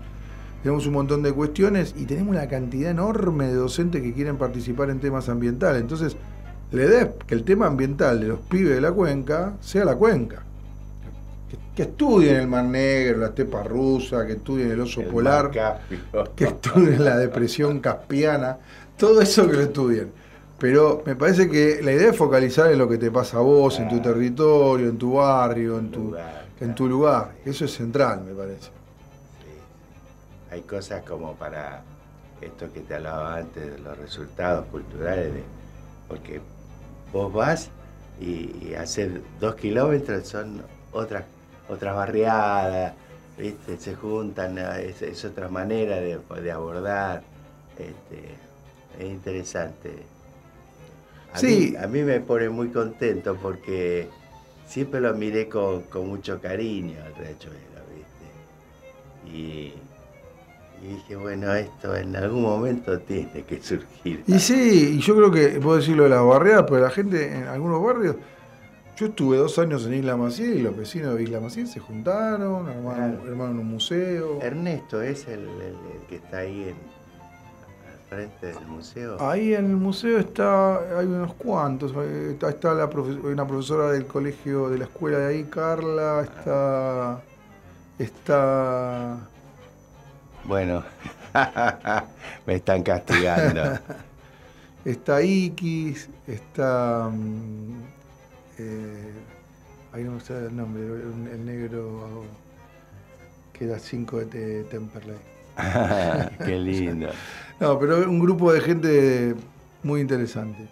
Tenemos 0.63 0.85
un 0.85 0.93
montón 0.93 1.23
de 1.23 1.31
cuestiones 1.31 1.95
y 1.97 2.05
tenemos 2.05 2.35
una 2.35 2.47
cantidad 2.47 2.91
enorme 2.91 3.47
de 3.47 3.55
docentes 3.55 4.01
que 4.03 4.13
quieren 4.13 4.37
participar 4.37 4.91
en 4.91 4.99
temas 4.99 5.27
ambientales. 5.27 5.81
Entonces, 5.81 6.17
le 6.71 6.87
dé 6.87 7.11
que 7.27 7.35
el 7.35 7.43
tema 7.43 7.67
ambiental 7.67 8.19
de 8.19 8.27
los 8.27 8.39
pibes 8.39 8.75
de 8.75 8.81
la 8.81 8.91
cuenca 8.91 9.53
sea 9.61 9.85
la 9.85 9.95
cuenca. 9.95 10.43
Que, 11.75 11.83
estudien 11.83 12.35
el 12.35 12.47
Mar 12.47 12.65
Negro, 12.65 13.19
la 13.19 13.27
estepa 13.27 13.63
rusa, 13.63 14.25
que 14.25 14.33
estudien 14.33 14.71
el 14.71 14.81
oso 14.81 15.01
polar, 15.03 15.51
que 16.35 16.43
estudien 16.43 17.03
la 17.03 17.17
depresión 17.17 17.79
caspiana, 17.79 18.57
todo 18.97 19.21
eso 19.21 19.49
que 19.49 19.53
lo 19.53 19.61
estudien. 19.63 20.11
Pero 20.59 21.01
me 21.07 21.15
parece 21.15 21.49
que 21.49 21.81
la 21.81 21.91
idea 21.91 22.11
es 22.11 22.17
focalizar 22.17 22.71
en 22.71 22.77
lo 22.77 22.87
que 22.87 22.99
te 22.99 23.09
pasa 23.09 23.37
a 23.37 23.41
vos, 23.41 23.79
en 23.79 23.89
tu 23.89 23.99
territorio, 23.99 24.89
en 24.89 24.97
tu 24.97 25.13
barrio, 25.13 25.79
en 25.79 25.89
tu, 25.89 26.15
en 26.59 26.75
tu 26.75 26.87
lugar. 26.87 27.31
Eso 27.43 27.65
es 27.65 27.73
central, 27.73 28.21
me 28.23 28.33
parece. 28.33 28.69
Hay 30.51 30.61
cosas 30.61 31.03
como 31.03 31.33
para 31.33 31.81
esto 32.41 32.71
que 32.71 32.81
te 32.81 32.95
hablaba 32.95 33.37
antes 33.37 33.71
de 33.71 33.79
los 33.79 33.97
resultados 33.97 34.67
culturales, 34.67 35.33
de, 35.33 35.43
porque 36.07 36.41
vos 37.11 37.31
vas 37.31 37.69
y, 38.19 38.73
haces 38.75 39.11
dos 39.39 39.55
kilómetros, 39.55 40.27
son 40.27 40.63
otras, 40.91 41.25
otras 41.69 41.95
barriadas, 41.95 42.93
¿viste? 43.37 43.77
se 43.77 43.95
juntan, 43.95 44.57
es, 44.57 45.25
otra 45.25 45.49
manera 45.49 45.97
de, 45.97 46.51
abordar. 46.51 47.23
Este, 47.77 49.03
es 49.03 49.11
interesante. 49.11 50.03
A, 51.33 51.39
sí. 51.39 51.73
mí, 51.73 51.77
a 51.77 51.87
mí 51.87 52.03
me 52.03 52.19
pone 52.19 52.49
muy 52.49 52.69
contento 52.69 53.37
porque 53.41 54.09
siempre 54.67 55.01
lo 55.01 55.13
miré 55.13 55.49
con, 55.49 55.83
mucho 56.05 56.39
cariño 56.39 56.97
al 57.03 57.15
riachuelo, 57.15 57.57
¿viste? 57.95 59.37
Y, 59.37 59.73
Y 60.83 60.87
dije, 60.95 61.15
bueno, 61.15 61.53
esto 61.53 61.95
en 61.95 62.15
algún 62.15 62.41
momento 62.41 62.97
tiene 62.99 63.43
que 63.43 63.61
surgir. 63.61 64.23
Y 64.25 64.39
sí, 64.39 64.95
y 64.97 64.99
yo 64.99 65.15
creo 65.15 65.29
que 65.31 65.59
puedo 65.59 65.77
decirlo 65.77 66.03
de 66.03 66.09
las 66.09 66.23
barriadas, 66.25 66.65
pero 66.67 66.79
la 66.81 66.89
gente 66.89 67.35
en 67.37 67.43
algunos 67.47 67.83
barrios. 67.83 68.15
Yo 68.97 69.05
estuve 69.07 69.37
dos 69.37 69.57
años 69.59 69.85
en 69.85 69.93
Isla 69.95 70.15
Maciel 70.17 70.57
y 70.57 70.61
los 70.61 70.75
vecinos 70.77 71.15
de 71.15 71.23
Isla 71.23 71.39
Maciel 71.39 71.67
se 71.67 71.79
juntaron, 71.79 72.67
armaron, 72.67 73.11
Claro. 73.15 73.31
armaron 73.31 73.59
un 73.59 73.67
museo. 73.67 74.39
Ernesto 74.41 75.01
es 75.01 75.27
el, 75.27 75.41
el- 75.41 75.75
el 75.99 76.07
que 76.09 76.15
está 76.17 76.37
ahí 76.39 76.63
en, 76.69 76.75
al 77.87 77.99
frente 78.09 78.47
del 78.47 78.67
museo. 78.67 79.17
Ahí 79.19 79.53
en 79.55 79.65
el 79.65 79.77
museo 79.77 80.19
está, 80.19 80.97
hay 80.99 81.05
unos 81.07 81.33
cuantos. 81.35 81.93
eh, 81.97 82.31
Está, 82.33 82.49
está 82.49 82.73
la 82.73 82.89
profe- 82.89 83.23
una 83.23 83.47
profesora 83.47 83.91
del 83.91 84.05
colegio, 84.05 84.69
de 84.69 84.77
la 84.79 84.85
escuela 84.85 85.17
de 85.19 85.27
ahí, 85.35 85.43
Carla. 85.45 86.21
Está. 86.23 87.21
Está. 87.97 89.27
Bueno, 90.45 90.83
me 92.45 92.55
están 92.55 92.83
castigando. 92.83 93.79
Está 94.85 95.21
Ikis. 95.21 96.09
Está. 96.27 97.09
mm, 97.11 97.83
eh, 98.57 99.11
ahí 99.93 100.03
no 100.03 100.13
me 100.13 100.19
sale 100.21 100.47
el 100.47 100.55
nombre, 100.55 100.83
el, 100.83 101.45
negro 101.45 102.23
que 103.53 103.65
era 103.65 103.77
5 103.79 104.17
de 104.19 104.25
Te- 104.25 104.63
Temperley. 104.65 105.15
Qué 106.45 106.57
lindo. 106.57 107.09
No, 107.59 107.77
pero 107.77 107.97
un 108.09 108.19
grupo 108.19 108.51
de 108.51 108.61
gente 108.61 109.35
muy 109.83 110.01
interesante. 110.01 110.67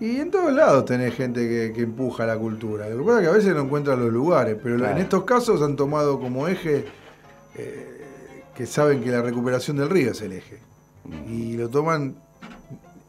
Y 0.00 0.16
en 0.18 0.30
todos 0.30 0.52
lados 0.52 0.84
tenés 0.86 1.14
gente 1.14 1.46
que, 1.48 1.72
que 1.74 1.82
empuja 1.82 2.26
la 2.26 2.36
cultura. 2.36 2.88
Lo 2.88 2.98
que 2.98 3.04
pasa 3.04 3.18
es 3.18 3.24
que 3.24 3.30
a 3.30 3.36
veces 3.36 3.54
no 3.54 3.60
encuentran 3.60 4.00
los 4.00 4.10
lugares, 4.12 4.56
pero 4.60 4.76
Claro. 4.78 4.96
en 4.96 5.02
estos 5.02 5.24
casos 5.24 5.60
han 5.62 5.76
tomado 5.76 6.18
como 6.18 6.48
eje 6.48 6.86
eh, 7.54 7.91
que 8.54 8.66
saben 8.66 9.02
que 9.02 9.10
la 9.10 9.22
recuperación 9.22 9.76
del 9.76 9.90
río 9.90 10.10
es 10.10 10.20
el 10.20 10.32
eje. 10.32 10.60
Y 11.28 11.56
lo 11.56 11.68
toman, 11.68 12.16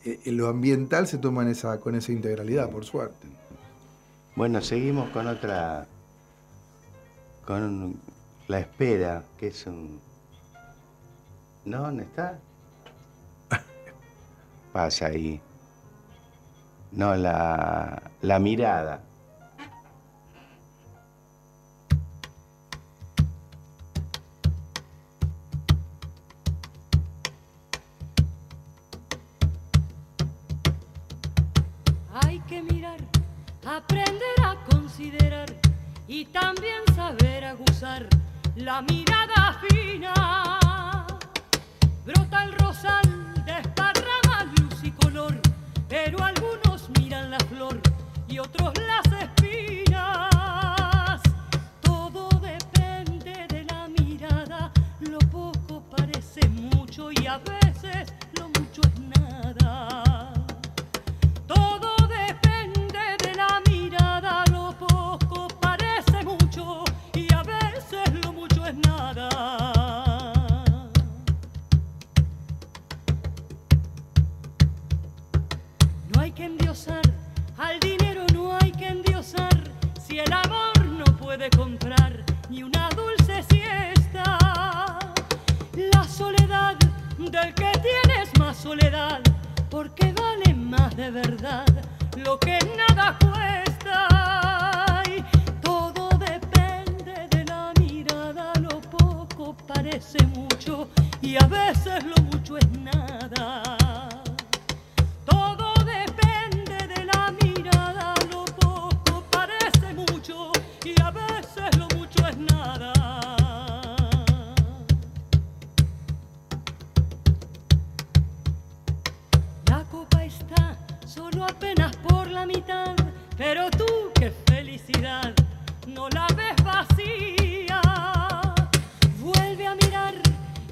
eh, 0.05 0.19
en 0.25 0.37
lo 0.37 0.47
ambiental 0.47 1.07
se 1.07 1.17
toman 1.17 1.47
esa, 1.47 1.79
con 1.79 1.95
esa 1.95 2.11
integralidad, 2.11 2.69
por 2.69 2.85
suerte. 2.85 3.27
Bueno, 4.35 4.61
seguimos 4.61 5.09
con 5.09 5.27
otra. 5.27 5.87
con 7.45 7.99
La 8.47 8.59
Espera, 8.59 9.23
que 9.37 9.47
es 9.47 9.67
un. 9.67 9.99
¿No? 11.65 11.81
¿Dónde 11.83 12.03
está? 12.03 12.39
Pasa 14.73 15.07
ahí. 15.07 15.39
No, 16.91 17.15
la, 17.15 18.11
la 18.21 18.39
mirada. 18.39 19.03
Mirar, 32.61 32.97
aprender 33.65 34.35
a 34.41 34.55
considerar 34.69 35.47
y 36.07 36.25
también 36.25 36.81
saber 36.95 37.45
aguzar 37.45 38.07
la 38.55 38.81
mirada 38.81 39.59
fina. 39.67 41.07
Brota 42.05 42.43
el 42.43 42.53
rosal, 42.53 43.43
desparrama 43.45 44.45
luz 44.57 44.83
y 44.83 44.91
color, 44.91 45.39
pero 45.89 46.23
algunos 46.23 46.89
miran 46.99 47.31
la 47.31 47.39
flor 47.39 47.81
y 48.27 48.39
otros 48.39 48.73
las 48.77 49.21
espinas. 49.21 50.32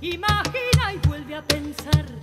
Imagina 0.01 0.93
y 0.93 1.07
vuelve 1.07 1.35
a 1.35 1.41
pensar 1.43 2.20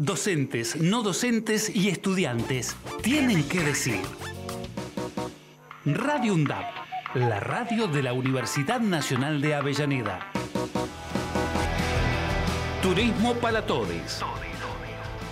docentes, 0.00 0.76
no 0.76 1.02
docentes 1.02 1.68
y 1.76 1.90
estudiantes 1.90 2.74
tienen 3.02 3.46
que 3.46 3.60
decir. 3.60 4.00
Radio 5.84 6.32
UNDAD, 6.32 6.64
la 7.16 7.38
radio 7.38 7.86
de 7.86 8.02
la 8.02 8.14
Universidad 8.14 8.80
Nacional 8.80 9.42
de 9.42 9.54
Avellaneda. 9.54 10.20
Turismo 12.82 13.34
para 13.34 13.66
todos. 13.66 14.24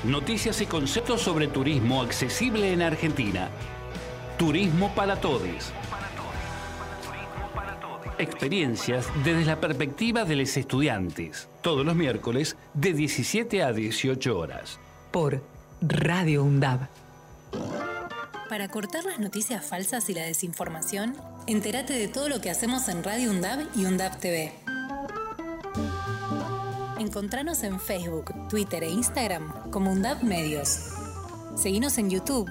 Noticias 0.04 0.60
y 0.60 0.66
conceptos 0.66 1.22
sobre 1.22 1.48
turismo 1.48 2.02
accesible 2.02 2.70
en 2.70 2.82
Argentina. 2.82 3.48
Turismo 4.36 4.94
para 4.94 5.18
todos. 5.18 5.72
Experiencias 8.18 9.06
desde 9.24 9.44
la 9.44 9.60
perspectiva 9.60 10.24
de 10.24 10.34
los 10.34 10.56
estudiantes. 10.56 11.48
Todos 11.62 11.86
los 11.86 11.94
miércoles 11.94 12.56
de 12.74 12.92
17 12.92 13.62
a 13.62 13.72
18 13.72 14.36
horas. 14.36 14.80
Por 15.12 15.40
Radio 15.80 16.42
UNDAB. 16.42 16.88
Para 18.48 18.68
cortar 18.68 19.04
las 19.04 19.20
noticias 19.20 19.64
falsas 19.64 20.10
y 20.10 20.14
la 20.14 20.22
desinformación, 20.22 21.14
entérate 21.46 21.92
de 21.92 22.08
todo 22.08 22.28
lo 22.28 22.40
que 22.40 22.50
hacemos 22.50 22.88
en 22.88 23.04
Radio 23.04 23.30
UNDAB 23.30 23.68
y 23.76 23.84
UNDAB 23.84 24.18
TV. 24.18 24.52
Encontranos 26.98 27.62
en 27.62 27.78
Facebook, 27.78 28.34
Twitter 28.48 28.82
e 28.82 28.90
Instagram 28.90 29.70
como 29.70 29.92
UNDAB 29.92 30.24
Medios. 30.24 30.90
Seguinos 31.54 31.98
en 31.98 32.10
YouTube. 32.10 32.50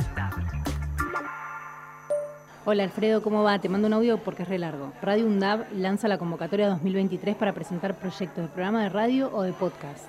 Hola 2.63 2.83
Alfredo, 2.83 3.23
¿cómo 3.23 3.41
va? 3.41 3.57
Te 3.57 3.69
mando 3.69 3.87
un 3.87 3.93
audio 3.93 4.19
porque 4.19 4.43
es 4.43 4.49
re 4.49 4.59
largo. 4.59 4.93
Radio 5.01 5.25
UNDAB 5.25 5.73
lanza 5.77 6.07
la 6.07 6.19
convocatoria 6.19 6.69
2023 6.69 7.35
para 7.35 7.53
presentar 7.53 7.95
proyectos 7.97 8.43
de 8.43 8.49
programa 8.49 8.83
de 8.83 8.89
radio 8.89 9.31
o 9.33 9.41
de 9.41 9.51
podcast. 9.51 10.05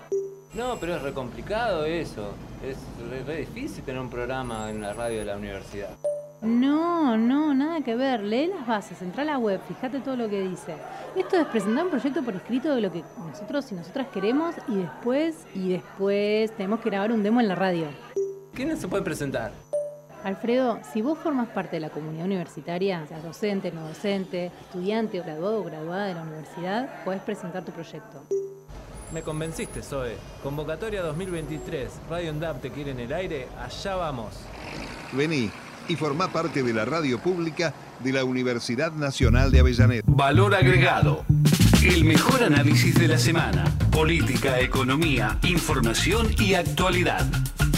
No, 0.53 0.77
pero 0.79 0.97
es 0.97 1.03
re 1.03 1.15
complicado 1.15 1.87
eso. 1.87 2.35
Es 2.63 2.77
re, 3.09 3.23
re 3.23 3.39
difícil 3.39 3.83
tener 3.85 4.03
un 4.03 4.11
programa 4.11 4.69
en 4.69 4.83
la 4.83 4.93
radio 4.93 5.21
de 5.21 5.25
la 5.25 5.39
universidad. 5.39 5.97
No, 6.43 7.17
no, 7.17 7.55
nada 7.55 7.81
que 7.81 7.97
ver. 7.97 8.21
Lee 8.23 8.49
las 8.49 8.67
bases, 8.67 9.01
entra 9.01 9.23
a 9.23 9.27
la 9.27 9.39
web, 9.39 9.59
fíjate 9.67 10.01
todo 10.01 10.17
lo 10.17 10.29
que 10.29 10.43
dice. 10.43 10.75
Esto 11.17 11.39
es 11.39 11.47
presentar 11.47 11.87
un 11.87 11.91
proyecto 11.91 12.23
por 12.23 12.37
escrito 12.37 12.75
de 12.75 12.83
lo 12.83 12.93
que 12.93 13.03
nosotros 13.17 13.73
y 13.73 13.77
nosotras 13.77 14.09
queremos 14.13 14.55
y 14.69 14.77
después, 14.77 15.47
y 15.55 15.71
después 15.71 16.55
tenemos 16.55 16.81
que 16.81 16.91
grabar 16.91 17.13
un 17.13 17.23
demo 17.23 17.41
en 17.41 17.49
la 17.49 17.55
radio. 17.55 17.87
¿Quién 18.53 18.77
se 18.77 18.89
puede 18.89 19.03
presentar? 19.03 19.53
Alfredo, 20.25 20.79
si 20.93 21.03
vos 21.03 21.19
formas 21.19 21.49
parte 21.49 21.77
de 21.77 21.81
la 21.81 21.91
comunidad 21.91 22.27
universitaria, 22.27 23.05
seas 23.09 23.23
docente, 23.25 23.73
no 23.73 23.89
docente, 23.89 24.53
estudiante 24.61 25.21
o 25.21 25.25
graduado 25.25 25.61
o 25.61 25.65
graduada 25.65 26.07
de 26.07 26.15
la 26.15 26.23
universidad, 26.23 27.05
podés 27.05 27.21
presentar 27.23 27.65
tu 27.65 27.73
proyecto. 27.73 28.23
Me 29.13 29.23
convenciste, 29.23 29.83
Zoe. 29.83 30.17
Convocatoria 30.43 31.03
2023. 31.03 31.93
Radio 32.09 32.31
UNDAP 32.33 32.63
te 32.63 32.71
quiere 32.71 32.93
en 32.93 33.01
el 33.01 33.13
aire. 33.13 33.49
Allá 33.61 33.97
vamos. 33.97 34.35
Vení 35.13 35.51
y 35.89 35.97
formá 35.97 36.29
parte 36.29 36.63
de 36.63 36.73
la 36.73 36.85
radio 36.85 37.19
pública 37.19 37.75
de 37.99 38.13
la 38.13 38.25
Universidad 38.25 38.93
Nacional 38.93 39.51
de 39.51 39.61
Avellaneda. 39.61 40.03
Valor 40.07 40.55
agregado. 40.55 41.25
El 41.85 42.05
mejor 42.05 42.45
análisis 42.45 42.95
de 42.95 43.09
la 43.09 43.19
semana. 43.19 43.65
Política, 43.91 44.61
economía, 44.61 45.37
información 45.43 46.33
y 46.39 46.55
actualidad. 46.55 47.27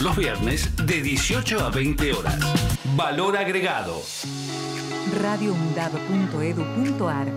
Los 0.03 0.15
viernes 0.15 0.69
de 0.85 1.01
18 1.01 1.61
a 1.61 1.71
20 1.71 2.13
horas. 2.13 2.39
Valor 2.97 3.39
agregado. 3.39 4.03
radioundab.edu.ar 5.23 7.29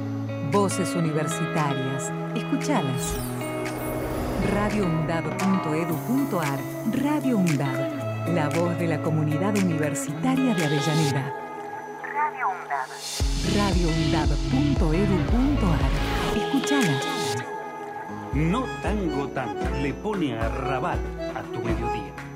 Voces 0.51 0.93
universitarias. 0.93 2.11
Escuchalas. 2.36 3.13
radioundab.edu.ar 4.53 6.59
Radio 7.01 7.38
UNDAB. 7.38 8.28
La 8.36 8.49
voz 8.49 8.78
de 8.78 8.88
la 8.88 9.01
comunidad 9.01 9.57
universitaria 9.57 10.53
de 10.53 10.65
Avellaneda. 10.65 11.34
Radio 12.13 12.49
UNDAB. 12.49 12.89
radioundab.edu.ar 13.55 15.77
No 18.34 18.65
tango 18.84 19.30
tan 19.30 19.55
le 19.82 19.93
pone 19.93 20.38
a 20.38 20.49
rabat 20.49 20.99
a 21.34 21.41
tu 21.43 21.61
mediodía. 21.63 22.27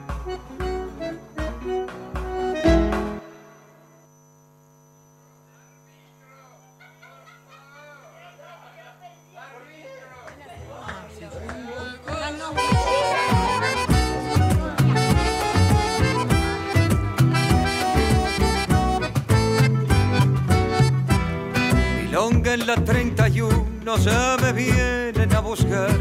31 23.91 23.97
ya 23.97 24.37
me 24.41 24.53
vienen 24.53 25.35
a 25.35 25.39
buscar. 25.39 25.91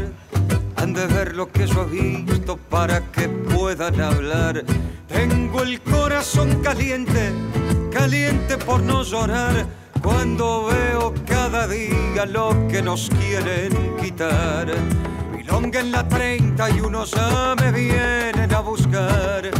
Han 0.77 0.93
de 0.93 1.05
ver 1.07 1.35
lo 1.35 1.51
que 1.51 1.67
yo 1.67 1.83
he 1.83 2.21
visto 2.23 2.57
para 2.57 3.01
que 3.11 3.27
puedan 3.27 3.99
hablar. 3.99 4.63
Tengo 5.07 5.63
el 5.63 5.81
corazón 5.81 6.61
caliente, 6.61 7.33
caliente 7.91 8.57
por 8.57 8.81
no 8.81 9.03
llorar. 9.03 9.65
Cuando 10.01 10.67
veo 10.67 11.13
cada 11.25 11.67
día 11.67 12.25
lo 12.25 12.67
que 12.67 12.81
nos 12.81 13.09
quieren 13.09 13.97
quitar. 14.01 14.67
Milonga 15.35 15.79
en 15.79 15.91
la 15.91 16.07
31 16.07 17.05
ya 17.05 17.55
me 17.59 17.71
vienen 17.71 18.53
a 18.53 18.59
buscar. 18.61 19.51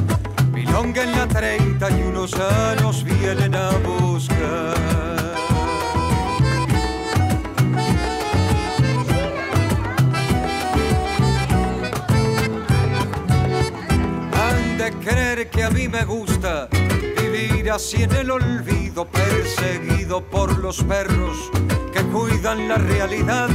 Milonga 0.53 1.03
en 1.03 1.11
la 1.11 1.27
31 1.27 2.25
ya 2.25 2.75
nos 2.81 3.03
vienen 3.03 3.55
a 3.55 3.71
buscar. 3.77 5.10
De 14.81 14.91
creer 14.93 15.47
que 15.51 15.63
a 15.63 15.69
mí 15.69 15.87
me 15.87 16.03
gusta 16.05 16.67
vivir 17.31 17.69
así 17.69 18.01
en 18.01 18.15
el 18.15 18.31
olvido, 18.31 19.05
perseguido 19.05 20.23
por 20.23 20.57
los 20.57 20.83
perros 20.83 21.51
que 21.93 22.01
cuidan 22.05 22.67
la 22.67 22.77
realidad. 22.77 23.49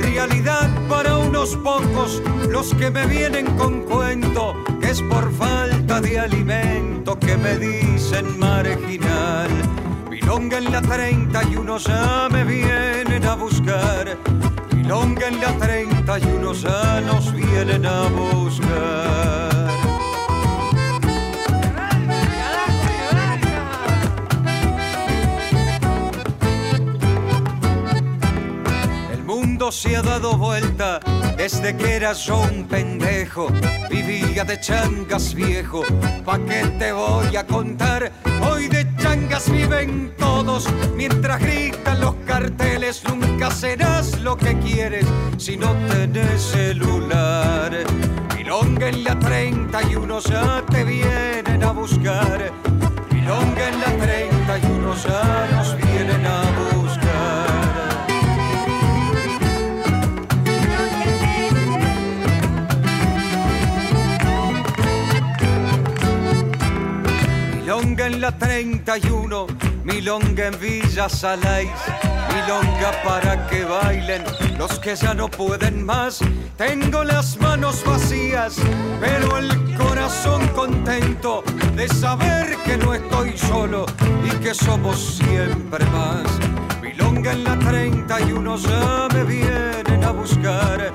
Realidad 0.00 0.68
para 0.88 1.18
unos 1.18 1.54
pocos, 1.58 2.20
los 2.50 2.74
que 2.74 2.90
me 2.90 3.06
vienen 3.06 3.46
con 3.56 3.82
cuento, 3.82 4.56
que 4.80 4.90
es 4.90 5.00
por 5.02 5.32
falta 5.34 6.00
de 6.00 6.18
alimento 6.18 7.20
que 7.20 7.36
me 7.36 7.56
dicen 7.56 8.36
marginal. 8.36 9.50
Milonga 10.10 10.58
en 10.58 10.72
la 10.72 10.82
31 10.82 11.78
ya 11.78 12.28
me 12.32 12.42
vienen 12.42 13.24
a 13.24 13.36
buscar. 13.36 14.18
Milonga 14.74 15.28
en 15.28 15.40
la 15.40 15.52
31 15.56 16.52
ya 16.52 17.00
nos 17.00 17.32
vienen 17.32 17.86
a 17.86 18.08
buscar. 18.08 18.73
Se 29.74 29.96
ha 29.96 30.02
dado 30.02 30.36
vuelta 30.36 31.00
desde 31.36 31.76
que 31.76 31.96
era 31.96 32.12
yo 32.12 32.38
un 32.42 32.64
pendejo. 32.64 33.48
Vivía 33.90 34.44
de 34.44 34.60
changas 34.60 35.34
viejo, 35.34 35.82
¿pa' 36.24 36.38
qué 36.38 36.64
te 36.78 36.92
voy 36.92 37.34
a 37.36 37.44
contar? 37.44 38.12
Hoy 38.48 38.68
de 38.68 38.86
changas 38.98 39.50
viven 39.50 40.14
todos, 40.16 40.68
mientras 40.94 41.40
gritan 41.40 42.00
los 42.00 42.14
carteles. 42.26 43.02
Nunca 43.04 43.50
serás 43.50 44.20
lo 44.20 44.36
que 44.36 44.56
quieres 44.60 45.06
si 45.38 45.56
no 45.56 45.72
tenés 45.88 46.40
celular. 46.40 47.72
Milonga 48.36 48.88
en 48.88 49.04
la 49.04 49.18
31 49.18 50.20
ya 50.20 50.64
te 50.70 50.84
vienen 50.84 51.64
a 51.64 51.72
buscar. 51.72 52.52
Milonga 53.10 53.68
en 53.68 53.80
la 53.80 54.04
31 54.04 54.94
ya 55.04 55.48
nos 55.52 55.76
vienen 55.76 56.26
a 56.26 56.42
buscar. 56.42 56.73
La 68.24 68.32
31, 68.38 69.46
milonga 69.84 70.46
en 70.46 70.58
Villa 70.58 71.10
Salais, 71.10 71.68
milonga 72.32 72.90
para 73.04 73.46
que 73.48 73.66
bailen 73.66 74.24
los 74.56 74.78
que 74.78 74.96
ya 74.96 75.12
no 75.12 75.28
pueden 75.28 75.84
más. 75.84 76.20
Tengo 76.56 77.04
las 77.04 77.36
manos 77.38 77.84
vacías, 77.84 78.56
pero 78.98 79.36
el 79.36 79.76
corazón 79.76 80.48
contento 80.54 81.44
de 81.76 81.86
saber 81.86 82.56
que 82.64 82.78
no 82.78 82.94
estoy 82.94 83.36
solo 83.36 83.84
y 84.24 84.30
que 84.36 84.54
somos 84.54 85.20
siempre 85.22 85.84
más. 85.86 86.24
Milonga 86.80 87.32
en 87.32 87.44
la 87.44 87.58
31 87.58 88.56
ya 88.56 89.08
me 89.12 89.24
vienen 89.24 90.02
a 90.02 90.12
buscar. 90.12 90.92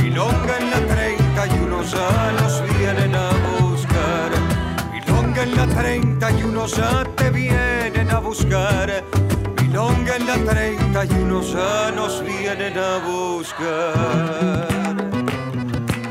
Milonga 0.00 0.56
en 0.58 0.70
la 0.70 0.80
31 0.86 1.82
ya 1.82 2.32
nos 2.40 2.62
vienen 2.78 3.14
a 3.14 3.18
buscar. 3.18 3.31
En 5.42 5.56
la 5.56 5.66
31 5.66 6.66
ya 6.66 7.04
te 7.16 7.30
vienen 7.30 8.08
a 8.12 8.20
buscar. 8.20 9.02
Milonga 9.60 10.14
en 10.14 10.26
la 10.28 10.36
31 10.36 11.42
ya 11.42 11.90
nos 11.90 12.24
vienen 12.24 12.78
a 12.78 12.98
buscar. 12.98 14.96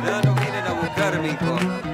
Ya 0.05 0.21
nos 0.21 0.35
vienen 0.35 0.65
a 0.67 0.73
buscar, 0.73 1.21
mijo. 1.21 1.90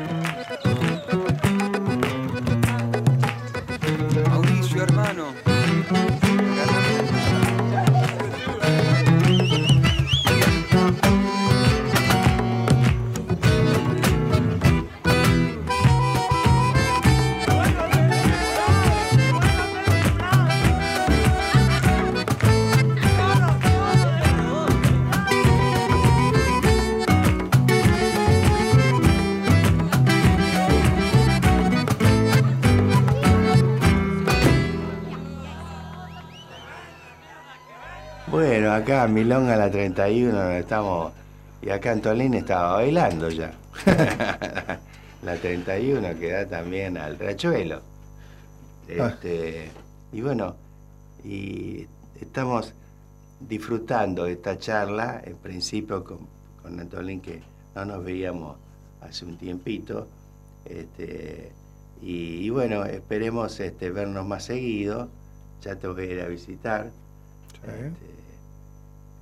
Milonga 39.08 39.56
la 39.56 39.70
31 39.70 40.38
donde 40.38 40.60
estamos 40.60 41.14
y 41.62 41.70
acá 41.70 41.92
Antolín 41.92 42.34
estaba 42.34 42.74
bailando 42.74 43.30
ya. 43.30 43.52
la 45.24 45.36
31 45.36 46.20
que 46.20 46.32
da 46.32 46.48
también 46.48 46.98
al 46.98 47.18
Rachuelo. 47.18 47.82
Este, 48.88 49.70
Y 50.12 50.22
bueno, 50.22 50.56
y 51.24 51.88
estamos 52.22 52.74
disfrutando 53.40 54.24
de 54.26 54.34
esta 54.34 54.58
charla, 54.58 55.22
en 55.24 55.36
principio 55.38 56.04
con, 56.04 56.20
con 56.62 56.80
Antolín 56.80 57.22
que 57.22 57.42
no 57.76 57.86
nos 57.86 58.04
veíamos 58.04 58.58
hace 59.02 59.26
un 59.26 59.38
tiempito. 59.38 60.08
Este, 60.66 61.52
y, 62.02 62.46
y 62.46 62.50
bueno, 62.50 62.86
esperemos 62.86 63.60
este, 63.60 63.90
vernos 63.90 64.26
más 64.26 64.46
seguido. 64.46 65.10
Ya 65.62 65.76
te 65.76 65.88
voy 65.88 66.04
a 66.04 66.06
ir 66.14 66.22
a 66.22 66.28
visitar. 66.28 66.92
Este, 67.64 68.17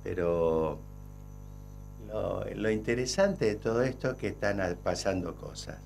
pero 0.06 0.78
lo, 2.08 2.44
lo 2.54 2.70
interesante 2.70 3.46
de 3.46 3.54
todo 3.56 3.82
esto 3.82 4.12
es 4.12 4.16
que 4.18 4.28
están 4.28 4.60
pasando 4.84 5.34
cosas. 5.34 5.78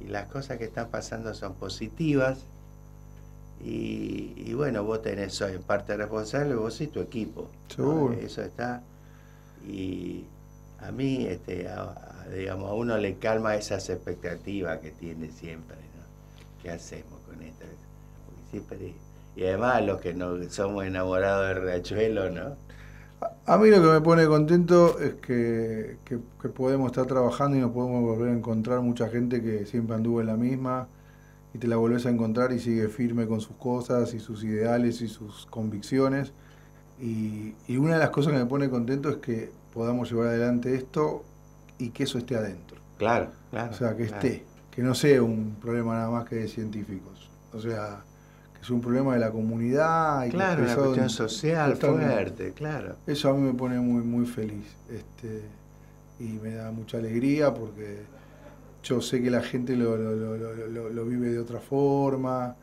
Y 0.00 0.04
las 0.04 0.26
cosas 0.28 0.56
que 0.58 0.64
están 0.66 0.88
pasando 0.88 1.34
son 1.34 1.54
positivas. 1.54 2.38
Y, 3.64 4.34
y 4.36 4.54
bueno, 4.54 4.84
vos 4.84 5.02
tenés, 5.02 5.40
en 5.40 5.62
parte 5.64 5.96
responsable, 5.96 6.54
vos 6.54 6.80
y 6.80 6.86
tu 6.86 7.00
equipo. 7.00 7.48
¿no? 7.78 8.12
Eso 8.12 8.42
está. 8.42 8.82
Y 9.66 10.26
a 10.80 10.92
mí, 10.92 11.26
este, 11.26 11.66
a- 11.68 11.82
a- 12.24 12.28
digamos, 12.28 12.70
a 12.70 12.74
uno 12.74 12.96
le 12.98 13.16
calma 13.16 13.56
esas 13.56 13.88
expectativas 13.90 14.78
que 14.78 14.92
tiene 14.92 15.28
siempre. 15.32 15.76
¿no? 15.76 16.62
¿Qué 16.62 16.70
hacemos 16.70 17.18
con 17.26 17.42
esto? 17.42 17.64
Porque 18.26 18.42
siempre- 18.50 18.94
y 19.34 19.42
además 19.44 19.84
los 19.84 20.00
que 20.00 20.14
no 20.14 20.36
somos 20.50 20.84
enamorados 20.84 21.48
de 21.48 21.54
Riachuelo, 21.54 22.30
¿no? 22.30 22.56
A 23.46 23.58
mí 23.58 23.68
lo 23.70 23.82
que 23.82 23.88
me 23.88 24.00
pone 24.00 24.26
contento 24.26 24.98
es 24.98 25.14
que, 25.14 25.98
que- 26.04 26.18
que 26.40 26.48
podemos 26.48 26.86
estar 26.86 27.06
trabajando 27.06 27.56
y 27.56 27.60
nos 27.60 27.72
podemos 27.72 28.02
volver 28.02 28.30
a 28.30 28.32
encontrar 28.36 28.80
mucha 28.80 29.08
gente 29.08 29.42
que 29.42 29.66
siempre 29.66 29.96
anduvo 29.96 30.20
en 30.20 30.26
la 30.28 30.36
misma 30.36 30.88
y 31.54 31.58
te 31.58 31.68
la 31.68 31.76
volvés 31.76 32.06
a 32.06 32.10
encontrar 32.10 32.52
y 32.52 32.58
sigue 32.60 32.88
firme 32.88 33.26
con 33.26 33.40
sus 33.40 33.56
cosas 33.56 34.14
y 34.14 34.20
sus 34.20 34.44
ideales 34.44 35.00
y 35.02 35.08
sus 35.08 35.46
convicciones. 35.46 36.32
Y, 37.00 37.54
y 37.68 37.76
una 37.78 37.94
de 37.94 38.00
las 38.00 38.10
cosas 38.10 38.32
que 38.32 38.38
me 38.38 38.46
pone 38.46 38.70
contento 38.70 39.10
es 39.10 39.16
que 39.18 39.52
podamos 39.72 40.10
llevar 40.10 40.28
adelante 40.28 40.74
esto 40.74 41.24
y 41.78 41.90
que 41.90 42.04
eso 42.04 42.18
esté 42.18 42.36
adentro. 42.36 42.80
Claro, 42.98 43.30
claro. 43.50 43.70
O 43.72 43.74
sea, 43.74 43.96
que 43.96 44.06
claro. 44.06 44.26
esté, 44.26 44.44
que 44.70 44.82
no 44.82 44.94
sea 44.94 45.22
un 45.22 45.56
problema 45.60 45.94
nada 45.94 46.10
más 46.10 46.24
que 46.28 46.36
de 46.36 46.48
científicos. 46.48 47.30
O 47.52 47.60
sea, 47.60 48.04
es 48.64 48.70
un 48.70 48.80
problema 48.80 49.12
de 49.14 49.20
la 49.20 49.30
comunidad. 49.30 50.24
Y 50.26 50.30
Claro, 50.30 50.62
una 50.64 50.74
cuestión 50.74 51.10
social 51.10 51.74
Totalmente. 51.74 52.12
fuerte, 52.14 52.52
claro. 52.52 52.96
Eso 53.06 53.28
a 53.28 53.34
mí 53.34 53.42
me 53.42 53.52
pone 53.54 53.78
muy, 53.78 54.02
muy 54.02 54.24
feliz. 54.26 54.64
Este, 54.90 55.42
y 56.18 56.38
me 56.42 56.54
da 56.54 56.70
mucha 56.72 56.96
alegría 56.98 57.52
porque 57.52 57.98
yo 58.82 59.00
sé 59.00 59.22
que 59.22 59.30
la 59.30 59.42
gente 59.42 59.76
lo, 59.76 59.96
lo- 59.96 60.90
lo- 60.90 61.04
vive 61.06 61.28
de 61.28 61.38
otra 61.38 61.60
forma. 61.60 62.56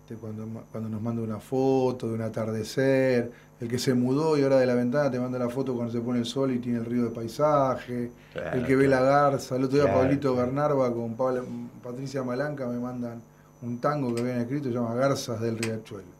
Este, 0.00 0.14
cuando, 0.16 0.46
cuando 0.70 0.88
nos 0.88 1.00
manda 1.02 1.20
una 1.22 1.40
foto 1.40 2.08
de 2.08 2.14
un 2.14 2.20
atardecer, 2.22 3.30
el 3.60 3.68
que 3.68 3.78
se 3.78 3.94
mudó 3.94 4.36
y 4.38 4.42
ahora 4.42 4.56
de 4.58 4.66
la 4.66 4.74
ventana 4.74 5.10
te 5.10 5.18
manda 5.18 5.38
la 5.38 5.48
foto 5.48 5.74
cuando 5.74 5.92
se 5.92 6.00
pone 6.00 6.18
el 6.20 6.26
sol 6.26 6.52
y 6.52 6.58
tiene 6.58 6.78
el 6.78 6.84
río 6.86 7.04
de 7.04 7.10
paisaje, 7.10 8.10
Claro, 8.32 8.58
el 8.58 8.66
que 8.66 8.76
ve 8.76 8.86
la 8.88 9.00
garza, 9.00 9.56
el 9.56 9.64
otro 9.64 9.76
día 9.78 9.86
Claro, 9.86 10.00
Pablito. 10.00 10.34
Bernarba 10.36 10.92
con 10.92 11.14
Pablo- 11.16 11.44
Patricia 11.82 12.22
Malanca 12.22 12.66
me 12.66 12.78
mandan 12.78 13.22
un 13.64 13.80
tango 13.80 14.14
que 14.14 14.20
habían 14.20 14.40
escrito, 14.40 14.68
se 14.68 14.74
llama 14.74 14.94
Garzas 14.94 15.40
del 15.40 15.58
Riachuelo. 15.58 16.14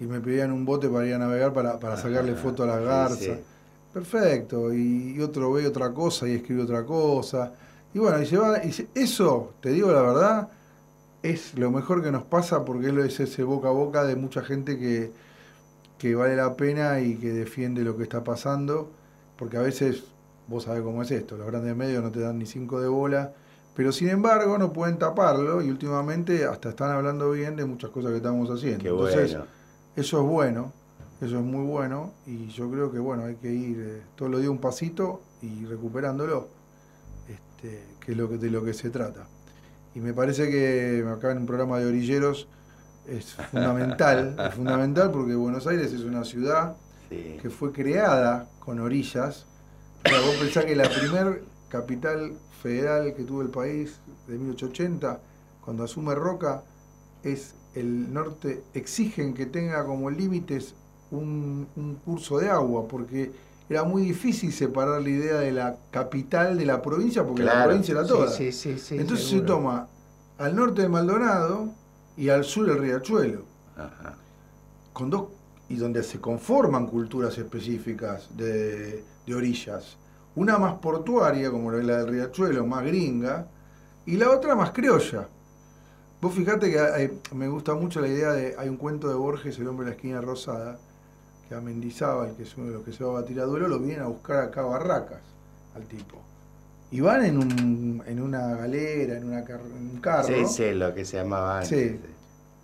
Y 0.00 0.04
me 0.04 0.20
pedían 0.20 0.52
un 0.52 0.64
bote 0.64 0.88
para 0.88 1.06
ir 1.06 1.14
a 1.14 1.18
navegar 1.18 1.52
para, 1.52 1.78
para 1.78 1.96
sacarle 1.96 2.34
foto 2.34 2.62
a 2.62 2.66
las 2.66 2.82
garzas. 2.82 3.18
sí. 3.18 3.32
Perfecto, 3.92 4.72
y, 4.72 5.14
y 5.16 5.20
otro 5.20 5.50
ve 5.52 5.66
otra 5.66 5.92
cosa 5.92 6.28
y 6.28 6.34
escribe 6.34 6.62
otra 6.62 6.84
cosa. 6.84 7.52
Y 7.94 7.98
bueno, 7.98 8.20
y 8.22 8.26
se 8.26 8.36
va, 8.36 8.62
y 8.62 8.88
eso, 8.94 9.54
te 9.60 9.70
digo 9.70 9.90
la 9.90 10.02
verdad, 10.02 10.48
es 11.22 11.58
lo 11.58 11.70
mejor 11.70 12.02
que 12.02 12.12
nos 12.12 12.22
pasa 12.24 12.64
porque 12.64 12.88
es 13.06 13.20
ese 13.20 13.42
boca 13.42 13.68
a 13.68 13.72
boca 13.72 14.04
de 14.04 14.14
mucha 14.14 14.42
gente 14.42 14.78
que, 14.78 15.10
que 15.98 16.14
vale 16.14 16.36
la 16.36 16.54
pena 16.54 17.00
y 17.00 17.16
que 17.16 17.32
defiende 17.32 17.82
lo 17.82 17.96
que 17.96 18.04
está 18.04 18.22
pasando, 18.22 18.90
porque 19.36 19.56
a 19.56 19.62
veces, 19.62 20.04
vos 20.46 20.64
sabés 20.64 20.82
cómo 20.82 21.02
es 21.02 21.10
esto, 21.10 21.36
los 21.36 21.46
grandes 21.46 21.74
medios 21.74 22.02
no 22.02 22.12
te 22.12 22.20
dan 22.20 22.38
ni 22.38 22.46
cinco 22.46 22.80
de 22.80 22.88
bola, 22.88 23.32
pero 23.78 23.92
sin 23.92 24.08
embargo 24.08 24.58
no 24.58 24.72
pueden 24.72 24.98
taparlo 24.98 25.62
y 25.62 25.70
últimamente 25.70 26.44
hasta 26.44 26.70
están 26.70 26.90
hablando 26.90 27.30
bien 27.30 27.54
de 27.54 27.64
muchas 27.64 27.90
cosas 27.90 28.10
que 28.10 28.16
estamos 28.16 28.50
haciendo. 28.50 28.82
Qué 28.82 28.88
Entonces, 28.88 29.30
bueno. 29.30 29.46
eso 29.94 30.20
es 30.20 30.26
bueno, 30.26 30.72
eso 31.20 31.38
es 31.38 31.44
muy 31.44 31.64
bueno 31.64 32.12
y 32.26 32.48
yo 32.48 32.68
creo 32.72 32.90
que 32.90 32.98
bueno, 32.98 33.22
hay 33.26 33.36
que 33.36 33.52
ir 33.52 33.78
eh, 33.80 34.02
todos 34.16 34.32
los 34.32 34.40
días 34.40 34.50
un 34.50 34.58
pasito 34.58 35.22
y 35.42 35.64
recuperándolo, 35.66 36.48
este, 37.28 37.84
que 38.04 38.10
es 38.10 38.18
lo 38.18 38.28
que, 38.28 38.38
de 38.38 38.50
lo 38.50 38.64
que 38.64 38.74
se 38.74 38.90
trata. 38.90 39.28
Y 39.94 40.00
me 40.00 40.12
parece 40.12 40.50
que 40.50 41.06
acá 41.08 41.30
en 41.30 41.38
un 41.38 41.46
programa 41.46 41.78
de 41.78 41.86
orilleros 41.86 42.48
es 43.06 43.34
fundamental, 43.34 44.34
es 44.48 44.54
fundamental 44.54 45.12
porque 45.12 45.36
Buenos 45.36 45.68
Aires 45.68 45.92
es 45.92 46.00
una 46.02 46.24
ciudad 46.24 46.74
Sí. 47.10 47.38
que 47.40 47.48
fue 47.48 47.70
creada 47.72 48.48
con 48.58 48.80
orillas. 48.80 49.46
O 50.04 50.08
sea, 50.08 50.20
vos 50.20 50.34
pensás 50.40 50.64
que 50.64 50.74
la 50.74 50.90
primer 50.90 51.42
capital 51.68 52.32
federal 52.62 53.14
que 53.14 53.24
tuvo 53.24 53.42
el 53.42 53.48
país 53.48 53.98
de 54.26 54.36
1880, 54.38 55.20
cuando 55.64 55.84
asume 55.84 56.14
Roca, 56.14 56.62
es 57.22 57.54
el 57.74 58.12
norte, 58.12 58.62
exigen 58.74 59.34
que 59.34 59.46
tenga 59.46 59.84
como 59.84 60.10
límites 60.10 60.74
un, 61.10 61.66
un 61.76 61.94
curso 61.96 62.38
de 62.38 62.50
agua, 62.50 62.86
porque 62.88 63.32
era 63.68 63.84
muy 63.84 64.02
difícil 64.02 64.52
separar 64.52 65.02
la 65.02 65.08
idea 65.08 65.36
de 65.38 65.52
la 65.52 65.76
capital 65.90 66.56
de 66.56 66.64
la 66.64 66.80
provincia, 66.80 67.24
porque 67.24 67.42
la 67.42 67.64
provincia 67.64 67.92
era 67.92 68.06
toda. 68.06 68.30
sí, 68.30 68.50
sí, 68.52 68.78
sí, 68.78 68.96
Entonces 68.96 69.26
se 69.28 69.40
toma 69.42 69.88
al 70.38 70.56
norte 70.56 70.82
de 70.82 70.88
Maldonado 70.88 71.68
y 72.16 72.30
al 72.30 72.44
sur 72.44 72.68
el 72.70 72.78
Riachuelo 72.78 73.42
Ajá. 73.76 74.16
con 74.92 75.10
dos 75.10 75.28
y 75.68 75.76
donde 75.76 76.02
se 76.02 76.18
conforman 76.18 76.86
culturas 76.86 77.36
específicas 77.36 78.28
de, 78.36 79.04
de 79.26 79.34
orillas. 79.34 79.98
Una 80.38 80.56
más 80.56 80.74
portuaria, 80.78 81.50
como 81.50 81.72
la 81.72 81.96
del 81.98 82.06
Riachuelo, 82.06 82.64
más 82.64 82.84
gringa, 82.84 83.46
y 84.06 84.16
la 84.16 84.30
otra 84.30 84.54
más 84.54 84.70
criolla. 84.70 85.26
Vos 86.20 86.32
fijate 86.32 86.70
que 86.70 86.78
hay- 86.78 87.20
me 87.34 87.48
gusta 87.48 87.74
mucho 87.74 88.00
la 88.00 88.06
idea 88.06 88.30
de, 88.32 88.54
hay 88.56 88.68
un 88.68 88.76
cuento 88.76 89.08
de 89.08 89.14
Borges, 89.14 89.58
El 89.58 89.66
hombre 89.66 89.86
de 89.86 89.90
la 89.90 89.96
esquina 89.96 90.20
rosada, 90.20 90.78
que 91.48 91.56
a 91.56 91.60
Mendizábal, 91.60 92.36
que 92.36 92.44
es 92.44 92.56
uno 92.56 92.68
de 92.68 92.72
los 92.74 92.84
que 92.84 92.92
se 92.92 93.02
va 93.02 93.10
a 93.10 93.20
batir 93.22 93.40
a 93.40 93.44
duelo, 93.46 93.66
lo 93.66 93.80
vienen 93.80 94.02
a 94.02 94.06
buscar 94.06 94.38
acá 94.44 94.60
a 94.60 94.66
Barracas, 94.66 95.22
al 95.74 95.82
tipo. 95.86 96.18
Y 96.92 97.00
van 97.00 97.24
en, 97.24 97.36
un, 97.38 98.02
en 98.06 98.22
una 98.22 98.54
galera, 98.54 99.16
en, 99.18 99.24
una 99.24 99.44
car- 99.44 99.60
un 99.60 99.98
carro. 100.00 100.28
Sí, 100.28 100.46
sí, 100.46 100.72
lo 100.72 100.94
que 100.94 101.04
se 101.04 101.16
llamaba 101.16 101.56
antes. 101.62 101.68
Sí. 101.68 102.00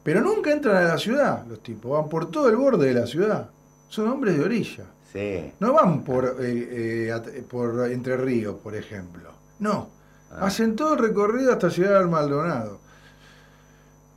Pero 0.04 0.20
nunca 0.20 0.52
entran 0.52 0.76
a 0.76 0.82
la 0.88 0.98
ciudad, 0.98 1.44
los 1.46 1.60
tipos, 1.60 1.90
van 1.90 2.08
por 2.08 2.30
todo 2.30 2.48
el 2.48 2.56
borde 2.56 2.86
de 2.86 2.94
la 3.00 3.06
ciudad. 3.06 3.50
Son 3.88 4.08
hombres 4.08 4.36
de 4.38 4.44
orilla. 4.44 4.84
Sí. 5.14 5.52
No 5.60 5.72
van 5.72 6.02
por, 6.04 6.36
eh, 6.40 7.08
eh, 7.16 7.44
por 7.48 7.88
Entre 7.90 8.16
Ríos, 8.16 8.56
por 8.62 8.74
ejemplo. 8.74 9.30
No. 9.60 9.88
Ah. 10.30 10.46
Hacen 10.46 10.74
todo 10.74 10.94
el 10.94 10.98
recorrido 10.98 11.52
hasta 11.52 11.68
llegar 11.68 11.94
al 11.94 12.08
Maldonado. 12.10 12.80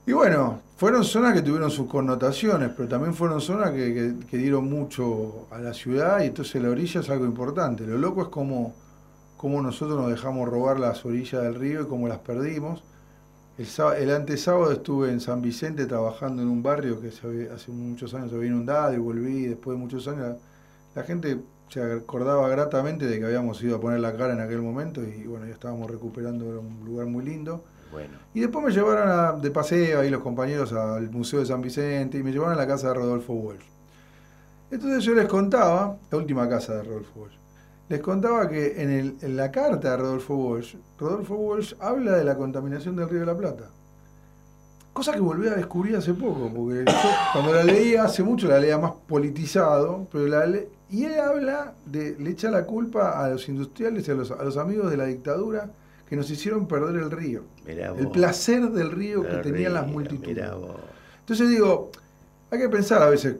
Y 0.07 0.13
bueno, 0.13 0.61
fueron 0.77 1.03
zonas 1.03 1.33
que 1.33 1.41
tuvieron 1.43 1.69
sus 1.69 1.87
connotaciones, 1.87 2.71
pero 2.75 2.87
también 2.89 3.13
fueron 3.13 3.41
zonas 3.41 3.71
que, 3.71 3.93
que- 3.93 4.25
que 4.25 4.37
dieron 4.37 4.65
mucho 4.69 5.47
a 5.51 5.59
la 5.59 5.73
ciudad 5.73 6.21
y 6.21 6.27
entonces 6.27 6.61
la 6.63 6.69
orilla 6.69 7.01
es 7.01 7.09
algo 7.09 7.25
importante. 7.25 7.85
Lo 7.85 7.97
loco 7.97 8.21
es 8.23 8.27
cómo, 8.29 8.73
nosotros 9.61 9.99
nos 9.99 10.09
dejamos 10.09 10.49
robar 10.49 10.79
las 10.79 11.05
orillas 11.05 11.43
del 11.43 11.55
río 11.55 11.81
y 11.81 11.85
cómo 11.85 12.07
las 12.07 12.19
perdimos. 12.19 12.83
El, 13.57 13.67
el 13.99 14.15
antesábado 14.15 14.71
estuve 14.71 15.11
en 15.11 15.19
San 15.19 15.41
Vicente 15.41 15.85
trabajando 15.85 16.41
en 16.41 16.47
un 16.47 16.63
barrio 16.63 17.01
que 17.01 17.11
se 17.11 17.27
había- 17.27 17.53
hace 17.53 17.71
muchos 17.71 18.13
años 18.15 18.29
se 18.31 18.35
había 18.37 18.49
inundado 18.49 18.93
y 18.93 18.97
volví 18.97 19.45
después 19.45 19.77
de 19.77 19.83
muchos 19.83 20.07
años. 20.07 20.37
La, 20.97 21.03
gente 21.03 21.39
se 21.69 21.81
acordaba 21.81 22.47
gratamente 22.49 23.05
de 23.05 23.19
que 23.19 23.25
habíamos 23.25 23.61
ido 23.61 23.75
a 23.77 23.79
poner 23.81 23.99
la 23.99 24.15
cara 24.15 24.33
en 24.33 24.39
aquel 24.41 24.61
momento 24.61 25.01
y 25.03 25.27
bueno, 25.27 25.45
ya 25.45 25.53
estábamos 25.53 25.89
recuperando, 25.91 26.49
era 26.49 26.59
un 26.59 26.83
lugar 26.85 27.05
muy 27.07 27.23
lindo. 27.23 27.63
Bueno, 27.91 28.17
Y 28.33 28.39
después 28.41 28.65
me 28.65 28.71
llevaron 28.71 29.07
a- 29.09 29.31
de 29.33 29.51
paseo 29.51 30.01
ahí 30.01 30.09
los 30.09 30.21
compañeros 30.21 30.73
al 30.73 31.09
Museo 31.11 31.39
de 31.39 31.45
San 31.45 31.61
Vicente 31.61 32.17
y 32.17 32.23
me 32.23 32.31
llevaron 32.31 32.53
a 32.53 32.57
la 32.57 32.67
casa 32.67 32.87
de 32.89 32.93
Rodolfo 32.95 33.33
Walsh. 33.33 33.63
Entonces 34.71 35.03
yo 35.03 35.13
les 35.13 35.25
contaba, 35.27 35.97
la 36.11 36.17
última 36.17 36.49
casa 36.49 36.75
de 36.75 36.83
Rodolfo 36.83 37.11
Walsh, 37.21 37.35
les 37.89 38.01
contaba 38.01 38.49
que 38.49 38.81
en, 38.81 38.89
el- 38.89 39.15
en 39.21 39.37
la 39.37 39.51
carta 39.51 39.91
de 39.91 39.97
Rodolfo 39.97 40.35
Walsh, 40.35 40.75
Rodolfo 40.99 41.35
Walsh 41.35 41.75
habla 41.79 42.13
de 42.17 42.23
la 42.25 42.35
contaminación 42.35 42.95
del 42.95 43.07
río 43.09 43.21
de 43.21 43.25
la 43.27 43.37
Plata. 43.37 43.69
Cosa 44.93 45.13
que 45.13 45.19
volví 45.19 45.47
a 45.47 45.53
descubrir 45.53 45.95
hace 45.95 46.13
poco, 46.13 46.51
porque 46.53 46.83
yo 46.85 46.93
cuando 47.31 47.53
la 47.53 47.63
leía 47.63 48.03
hace 48.03 48.23
mucho 48.23 48.47
la 48.47 48.59
leía 48.59 48.77
más 48.79 48.93
politizado, 49.07 50.07
pero 50.11 50.25
la 50.27 50.45
le- 50.47 50.69
y 50.89 51.03
él 51.03 51.19
habla 51.19 51.73
de, 51.85 52.15
le 52.17 52.31
echa 52.31 52.49
la 52.49 52.65
culpa 52.65 53.23
a 53.23 53.29
los 53.29 53.47
industriales 53.49 54.07
y 54.07 54.11
a 54.11 54.13
los, 54.13 54.31
a 54.31 54.43
los 54.43 54.57
amigos 54.57 54.89
de 54.89 54.97
la 54.97 55.05
dictadura 55.05 55.69
que 56.09 56.15
nos 56.15 56.29
hicieron 56.29 56.67
perder 56.67 56.95
el 56.95 57.11
río. 57.11 57.43
El 57.65 58.09
placer 58.09 58.69
del 58.71 58.91
río 58.91 59.23
que 59.23 59.37
tenían 59.37 59.73
las 59.73 59.87
multitudes. 59.87 60.49
Entonces 61.19 61.49
digo, 61.49 61.91
hay 62.49 62.59
que 62.59 62.69
pensar 62.69 63.01
a 63.01 63.09
veces 63.09 63.35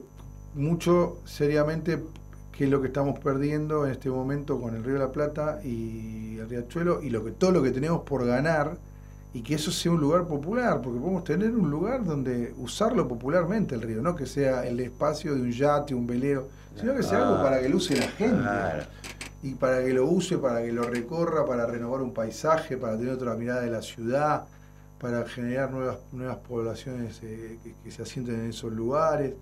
mucho 0.54 1.18
seriamente 1.24 2.02
qué 2.52 2.64
es 2.64 2.70
lo 2.70 2.82
que 2.82 2.88
estamos 2.88 3.18
perdiendo 3.20 3.86
en 3.86 3.92
este 3.92 4.10
momento 4.10 4.60
con 4.60 4.74
el 4.74 4.84
Río 4.84 4.94
de 4.94 5.00
la 5.00 5.12
Plata 5.12 5.60
y 5.64 6.36
el 6.38 6.48
Riachuelo 6.48 7.02
y 7.02 7.08
lo 7.08 7.24
que 7.24 7.30
todo 7.30 7.52
lo 7.52 7.62
que 7.62 7.70
tenemos 7.70 8.02
por 8.02 8.26
ganar 8.26 8.76
y 9.32 9.42
que 9.42 9.54
eso 9.54 9.70
sea 9.70 9.92
un 9.92 10.00
lugar 10.00 10.26
popular, 10.26 10.80
porque 10.82 10.98
podemos 10.98 11.22
tener 11.22 11.50
un 11.54 11.70
lugar 11.70 12.04
donde 12.04 12.52
usarlo 12.58 13.06
popularmente 13.06 13.74
el 13.74 13.82
río, 13.82 14.02
no 14.02 14.16
que 14.16 14.26
sea 14.26 14.66
el 14.66 14.80
espacio 14.80 15.34
de 15.34 15.42
un 15.42 15.52
yate, 15.52 15.94
un 15.94 16.06
velero, 16.06 16.48
sino 16.78 16.94
que 16.94 17.02
sea 17.02 17.18
algo 17.18 17.34
Ah, 17.36 17.42
para 17.42 17.60
que 17.60 17.68
lo 17.68 17.76
use 17.76 17.96
la 17.96 18.08
gente 18.08 18.40
claro. 18.42 18.82
y 19.42 19.54
para 19.54 19.84
que 19.84 19.92
lo 19.92 20.06
use, 20.06 20.38
para 20.38 20.62
que 20.62 20.72
lo 20.72 20.82
recorra, 20.84 21.44
para 21.46 21.66
renovar 21.66 22.00
un 22.02 22.12
paisaje, 22.14 22.76
para 22.76 22.96
tener 22.96 23.12
otra 23.14 23.34
mirada 23.34 23.62
de 23.62 23.70
la 23.70 23.82
ciudad, 23.82 24.44
para 25.00 25.24
generar 25.26 25.70
nuevas, 25.70 25.98
nuevas 26.12 26.38
poblaciones 26.38 27.20
eh, 27.22 27.58
que, 27.62 27.74
que 27.84 27.90
se 27.90 28.02
asienten 28.02 28.34
en 28.40 28.50
esos 28.50 28.72
lugares. 28.72 29.34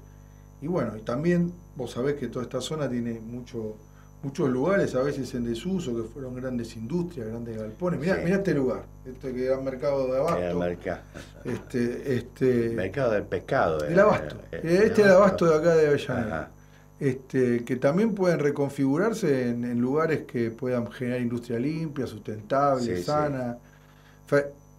Y 0.61 0.67
bueno, 0.67 0.97
y 0.97 1.01
también 1.03 1.53
vos 1.77 1.91
sabés 1.93 2.15
que 2.17 2.29
toda 2.29 2.45
esta 2.45 2.61
zona 2.61 2.89
tiene 2.91 3.21
mucho, 3.21 3.77
muchos 4.23 4.49
lugares 4.51 4.95
a 4.95 5.03
veces 5.03 5.33
en 5.35 5.45
desuso, 5.45 5.95
que 5.97 6.03
fueron 6.09 6.35
grandes 6.35 6.77
industrias, 6.77 7.29
grandes 7.29 7.57
galpones. 7.59 8.01
Mirá, 8.01 8.17
Sí. 8.17 8.23
mirá 8.25 8.37
este 8.37 8.55
lugar, 8.55 8.83
este 9.07 9.33
que 9.35 9.47
era 9.47 9.59
mercado 9.61 10.05
de 10.07 10.13
Era 10.13 10.19
el 10.19 10.23
abasto. 10.23 10.59
mercado. 10.59 10.99
Este, 11.45 12.15
este, 12.17 12.71
mercado 12.71 13.13
del 13.13 13.23
pescado. 13.25 13.81
el 13.85 13.93
era- 13.93 14.03
abasto. 14.03 14.37
era- 14.51 14.63
Este 14.71 14.87
es 15.03 15.07
el 15.07 15.11
abasto 15.13 15.47
de 15.47 15.55
acá 15.57 15.75
de 15.77 15.87
Avellaneda. 15.89 16.37
Ajá. 16.37 16.51
Este, 16.99 17.63
que 17.65 17.77
también 17.77 18.15
pueden 18.15 18.39
reconfigurarse 18.39 19.51
en, 19.51 19.65
en 19.65 19.81
lugares 19.81 20.23
que 20.27 20.51
puedan 20.51 20.91
generar 20.91 21.21
industria 21.21 21.59
limpia, 21.59 22.07
sustentable, 22.07 22.97
Sí, 22.97 23.03
sana. 23.03 23.59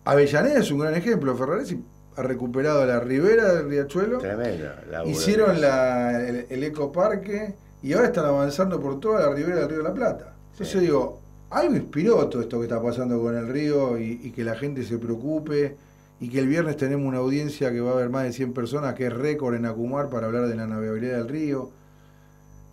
Avellaneda 0.06 0.60
es 0.60 0.72
un 0.72 0.80
gran 0.80 0.96
ejemplo. 0.96 1.36
Ferraresi 1.36 1.80
ha 2.16 2.22
recuperado 2.24 2.86
la 2.86 3.00
ribera 3.00 3.54
del 3.54 3.70
riachuelo, 3.70 4.18
Tremendo. 4.20 4.66
hicieron 5.06 5.62
la- 5.62 6.28
el, 6.28 6.46
el 6.50 6.64
ecoparque 6.64 7.54
y 7.84 7.94
ahora 7.94 8.08
están 8.08 8.26
avanzando 8.26 8.80
por 8.82 9.00
toda 9.00 9.22
la 9.28 9.36
ribera 9.36 9.58
del 9.58 9.70
río 9.70 9.78
de 9.80 9.84
la 9.84 9.94
Plata. 9.94 10.34
Entonces 10.54 10.82
digo, 10.82 11.20
algo 11.52 11.76
inspiró 11.76 12.28
todo 12.28 12.42
esto 12.42 12.58
que 12.60 12.64
está 12.66 12.82
pasando 12.82 13.22
con 13.22 13.36
el 13.36 13.48
río 13.48 13.98
y, 14.00 14.20
y 14.24 14.32
que 14.32 14.44
la 14.44 14.56
gente 14.56 14.84
se 14.84 14.98
preocupe 14.98 15.76
y 16.20 16.30
que 16.30 16.40
el 16.40 16.48
viernes 16.48 16.78
tenemos 16.78 17.06
una 17.06 17.20
audiencia 17.20 17.72
que 17.72 17.80
va 17.80 17.92
a 17.92 17.94
haber 17.94 18.10
más 18.10 18.24
de 18.24 18.34
100 18.34 18.54
personas, 18.54 18.96
que 18.96 19.06
es 19.06 19.14
récord 19.14 19.54
en 19.54 19.66
Acumar 19.68 20.10
para 20.10 20.26
hablar 20.28 20.48
de 20.48 20.56
la 20.56 20.66
navegabilidad 20.66 21.18
del 21.18 21.28
río. 21.30 21.70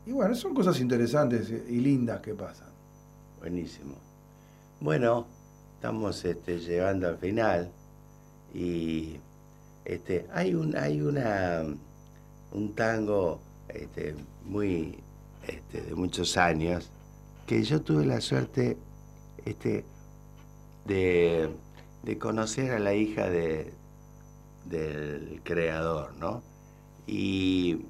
Y 0.07 0.13
bueno, 0.13 0.35
son 0.35 0.55
cosas 0.55 0.81
interesantes 0.81 1.51
y 1.51 1.81
lindas 1.81 2.21
que 2.21 2.35
pasan. 2.35 2.69
Buenísimo. 3.41 3.95
Bueno, 4.81 5.27
estamos 5.77 6.25
este, 6.25 6.59
llegando 6.59 7.09
al 7.09 7.17
final 7.17 7.71
y 8.53 9.17
este, 9.85 10.27
hay 10.33 10.55
un 10.55 10.77
hay 10.77 11.01
una 11.01 11.63
un 12.53 12.75
tango 12.75 13.41
este, 13.69 14.15
muy 14.45 14.99
este, 15.47 15.83
de 15.83 15.95
muchos 15.95 16.37
años 16.37 16.91
que 17.47 17.63
yo 17.63 17.83
tuve 17.83 18.07
la 18.07 18.21
suerte 18.21 18.77
este, 19.45 19.85
de, 20.87 21.51
de 22.03 22.19
conocer 22.19 22.73
a 22.73 22.79
la 22.79 22.95
hija 22.95 23.29
de, 23.29 23.73
del 24.65 25.41
creador, 25.45 26.15
¿no? 26.19 26.43
Y 27.07 27.81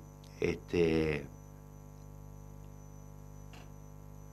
este 0.41 1.27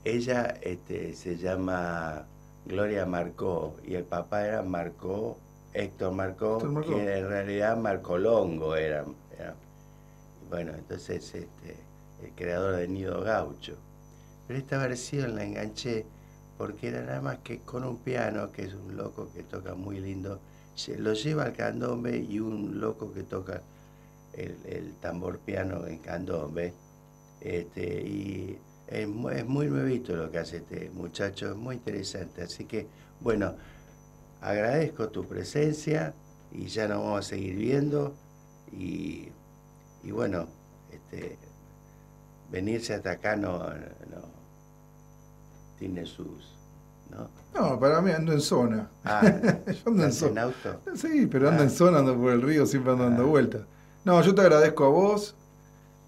ella 0.04 0.58
este, 0.62 1.14
se 1.14 1.38
llama 1.38 2.26
Gloria 2.66 3.06
Marcó 3.06 3.76
y 3.86 3.96
el 3.96 4.04
papá 4.04 4.46
era 4.48 4.62
Marcó, 4.64 5.38
Héctor 5.74 6.14
Marcó, 6.14 6.56
Héctor 6.58 6.72
Marcó. 6.72 6.90
que 6.90 7.18
en 7.20 7.28
realidad 7.30 7.78
Marco 7.78 8.18
Longo 8.18 8.76
era. 8.76 9.06
era- 9.38 9.56
bueno, 10.50 10.74
entonces 10.74 11.34
este, 11.34 11.76
el 12.24 12.32
creador 12.36 12.76
de 12.76 12.88
Nido 12.88 13.22
Gaucho. 13.22 13.76
Pero 14.48 14.60
esta 14.60 14.78
versión 14.78 15.36
la 15.36 15.44
enganché 15.46 16.06
porque 16.58 16.90
era 16.90 17.02
nada 17.02 17.22
más 17.22 17.38
que 17.40 17.60
con 17.60 17.84
un 17.86 17.98
piano, 17.98 18.52
que 18.52 18.64
es 18.64 18.74
un 18.74 18.98
loco 18.98 19.30
que 19.34 19.44
toca 19.44 19.74
muy 19.76 20.00
lindo, 20.00 20.40
se 20.76 20.98
lo 21.00 21.14
lleva 21.14 21.44
al 21.46 21.54
candombe 21.54 22.18
y 22.18 22.40
un 22.40 22.80
loco 22.80 23.14
que 23.14 23.24
toca 23.24 23.62
el, 24.34 24.58
el 24.66 24.94
tambor 24.96 25.40
piano 25.40 25.88
en 25.88 26.00
candombe. 26.00 26.74
Este, 27.40 28.02
y 28.02 28.58
es, 28.92 29.08
es 29.38 29.46
muy 29.46 29.68
nuevito 29.68 30.16
lo 30.16 30.30
que 30.32 30.40
hace 30.40 30.58
este 30.58 30.90
muchacho, 30.94 31.50
es 31.52 31.56
muy 31.56 31.76
interesante. 31.78 32.42
Así 32.44 32.66
que, 32.66 32.88
bueno, 33.22 33.56
agradezco 34.42 35.10
tu 35.10 35.26
presencia 35.26 36.14
y 36.52 36.68
ya 36.68 36.88
nos 36.88 37.00
vamos 37.04 37.20
a 37.20 37.30
seguir 37.30 37.56
viendo. 37.56 38.14
Y, 38.72 39.30
y 40.04 40.12
bueno, 40.12 40.48
este, 40.92 41.38
venirse 42.52 42.94
hasta 42.94 43.12
acá 43.12 43.36
no, 43.36 43.58
no 43.60 44.22
tiene 45.80 46.06
sus. 46.06 46.56
¿no? 47.10 47.30
No, 47.54 47.80
para 47.80 48.02
mí 48.02 48.12
ando 48.12 48.32
en 48.32 48.42
zona. 48.42 48.90
Ah, 49.04 49.22
yo 49.68 49.90
ando 49.90 50.04
en 50.04 50.10
¿estás 50.10 50.22
en 50.22 50.30
zona. 50.30 50.42
auto? 50.44 50.82
Sí, 50.96 51.28
pero 51.30 51.50
ando 51.50 51.62
Ah. 51.62 51.66
en 51.66 51.70
zona, 51.72 52.00
ando 52.00 52.16
por 52.18 52.32
el 52.32 52.42
río, 52.42 52.66
siempre 52.66 52.92
ando 52.94 53.04
dando 53.06 53.28
vueltas. 53.28 53.62
No, 54.06 54.22
yo 54.22 54.34
te 54.34 54.42
agradezco 54.42 54.86
a 54.86 54.90
vos, 54.90 55.36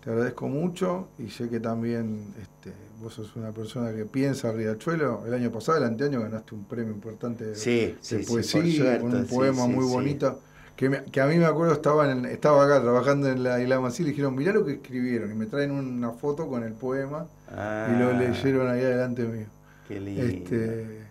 te 0.03 0.09
agradezco 0.09 0.47
mucho 0.49 1.07
y 1.17 1.29
sé 1.29 1.49
que 1.49 1.59
también 1.59 2.33
este, 2.41 2.73
vos 3.01 3.13
sos 3.13 3.35
una 3.35 3.51
persona 3.51 3.93
que 3.93 4.05
piensa 4.05 4.51
Riachuelo. 4.51 5.23
El 5.25 5.33
año 5.33 5.49
pasado, 5.51 5.77
el 5.77 5.85
anteaño, 5.85 6.21
ganaste 6.21 6.55
un 6.55 6.65
premio 6.65 6.93
importante 6.93 7.45
de, 7.45 7.55
Sí, 7.55 7.69
de 7.79 7.97
sí, 8.01 8.23
sí, 8.23 8.31
poesía, 8.31 8.61
suerte, 8.83 8.99
con 9.01 9.15
un 9.15 9.27
sí, 9.27 9.33
poema 9.35 9.65
sí, 9.65 9.69
muy 9.71 9.85
sí. 9.85 9.91
bonito. 9.93 10.39
Que, 10.75 10.89
me- 10.89 11.03
que 11.03 11.21
a 11.21 11.27
mí 11.27 11.37
me 11.37 11.45
acuerdo, 11.45 11.73
estaba, 11.73 12.11
en, 12.11 12.25
estaba 12.25 12.65
acá 12.65 12.81
trabajando 12.81 13.29
en 13.29 13.43
la 13.43 13.61
Isla 13.61 13.79
Mací 13.79 14.01
y 14.03 14.07
dijeron, 14.07 14.35
mirá 14.35 14.51
lo 14.53 14.65
que 14.65 14.73
escribieron. 14.73 15.31
Y 15.31 15.35
me 15.35 15.45
traen 15.45 15.71
una 15.71 16.11
foto 16.11 16.47
con 16.49 16.63
el 16.63 16.73
poema 16.73 17.27
y 17.49 17.99
lo 17.99 18.09
Ah. 18.09 18.17
leyeron 18.19 18.67
ahí 18.67 18.81
adelante 18.81 19.23
mío. 19.23 19.45
Qué 19.87 19.99
lindo. 19.99 20.23
Este, 20.23 21.03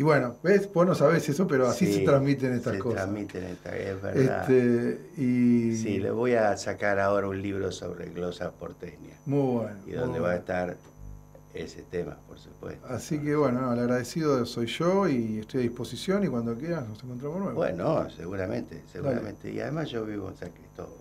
y 0.00 0.02
bueno, 0.02 0.34
¿ves? 0.42 0.72
Vos 0.72 0.86
no 0.86 0.94
sabés 0.94 1.28
eso, 1.28 1.46
pero 1.46 1.68
así 1.68 1.84
Sí, 1.84 1.92
se 1.92 2.00
transmiten 2.06 2.54
estas 2.54 2.72
se 2.72 2.78
cosas. 2.78 3.02
transmiten 3.02 3.44
estas, 3.44 3.74
es 3.74 4.00
verdad. 4.00 4.50
Este, 4.50 5.00
y 5.20 5.76
Sí, 5.76 5.98
le 5.98 6.10
voy 6.10 6.32
a 6.32 6.56
sacar 6.56 6.98
ahora 6.98 7.28
un 7.28 7.42
libro 7.42 7.70
sobre 7.70 8.06
glosas 8.08 8.50
porteñas. 8.58 9.18
muy 9.26 9.58
bueno. 9.64 9.76
Y 9.86 9.90
donde 9.92 10.18
va 10.18 10.30
a 10.30 10.36
estar 10.36 10.74
ese 11.52 11.82
tema, 11.82 12.16
por 12.26 12.38
supuesto. 12.38 12.86
Así 12.88 13.18
que 13.18 13.36
bueno, 13.36 13.60
no, 13.60 13.74
el 13.74 13.80
agradecido 13.80 14.46
soy 14.46 14.68
yo 14.68 15.06
y 15.06 15.40
estoy 15.40 15.60
a 15.60 15.62
disposición 15.64 16.24
y 16.24 16.28
cuando 16.28 16.54
quieras 16.56 16.88
nos 16.88 17.02
encontramos 17.04 17.38
nuevo. 17.40 17.54
Bueno, 17.56 18.08
seguramente, 18.16 18.82
seguramente. 18.90 19.52
Y 19.52 19.60
además 19.60 19.90
yo 19.90 20.06
vivo 20.06 20.30
en 20.30 20.36
San 20.38 20.48
Cristóbal. 20.50 20.94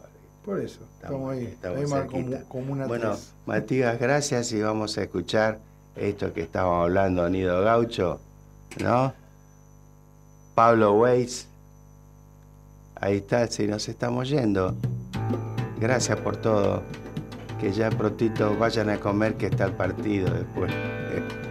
Por 0.44 0.60
eso, 0.60 0.82
estamos, 0.96 1.32
ahí. 1.32 1.46
estamos 1.46 1.94
ahí 1.94 2.08
como, 2.10 2.44
como 2.50 2.74
una 2.74 2.86
Bueno, 2.86 3.12
tres. 3.12 3.32
Matías, 3.46 3.98
gracias 3.98 4.52
y 4.52 4.62
vamos 4.62 4.98
a 4.98 5.04
escuchar 5.04 5.60
esto 5.96 6.34
que 6.34 6.42
estábamos 6.42 6.84
hablando, 6.84 7.30
Nido 7.30 7.62
Gaucho, 7.64 8.20
¿no? 8.78 9.14
Pablo 10.56 10.94
Weiss, 10.94 11.48
ahí 12.96 13.18
está, 13.18 13.48
si 13.48 13.68
nos 13.68 13.88
estamos 13.88 14.30
yendo. 14.30 14.76
Gracias 15.80 16.18
por 16.20 16.38
todo. 16.38 16.84
Que 17.60 17.72
ya 17.72 17.90
prontito 17.90 18.58
vayan 18.58 18.90
a 18.90 19.00
comer 19.00 19.36
que 19.36 19.48
está 19.48 19.66
el 19.66 19.74
partido 19.74 20.34
después. 20.34 20.72
Eh, 20.74 21.49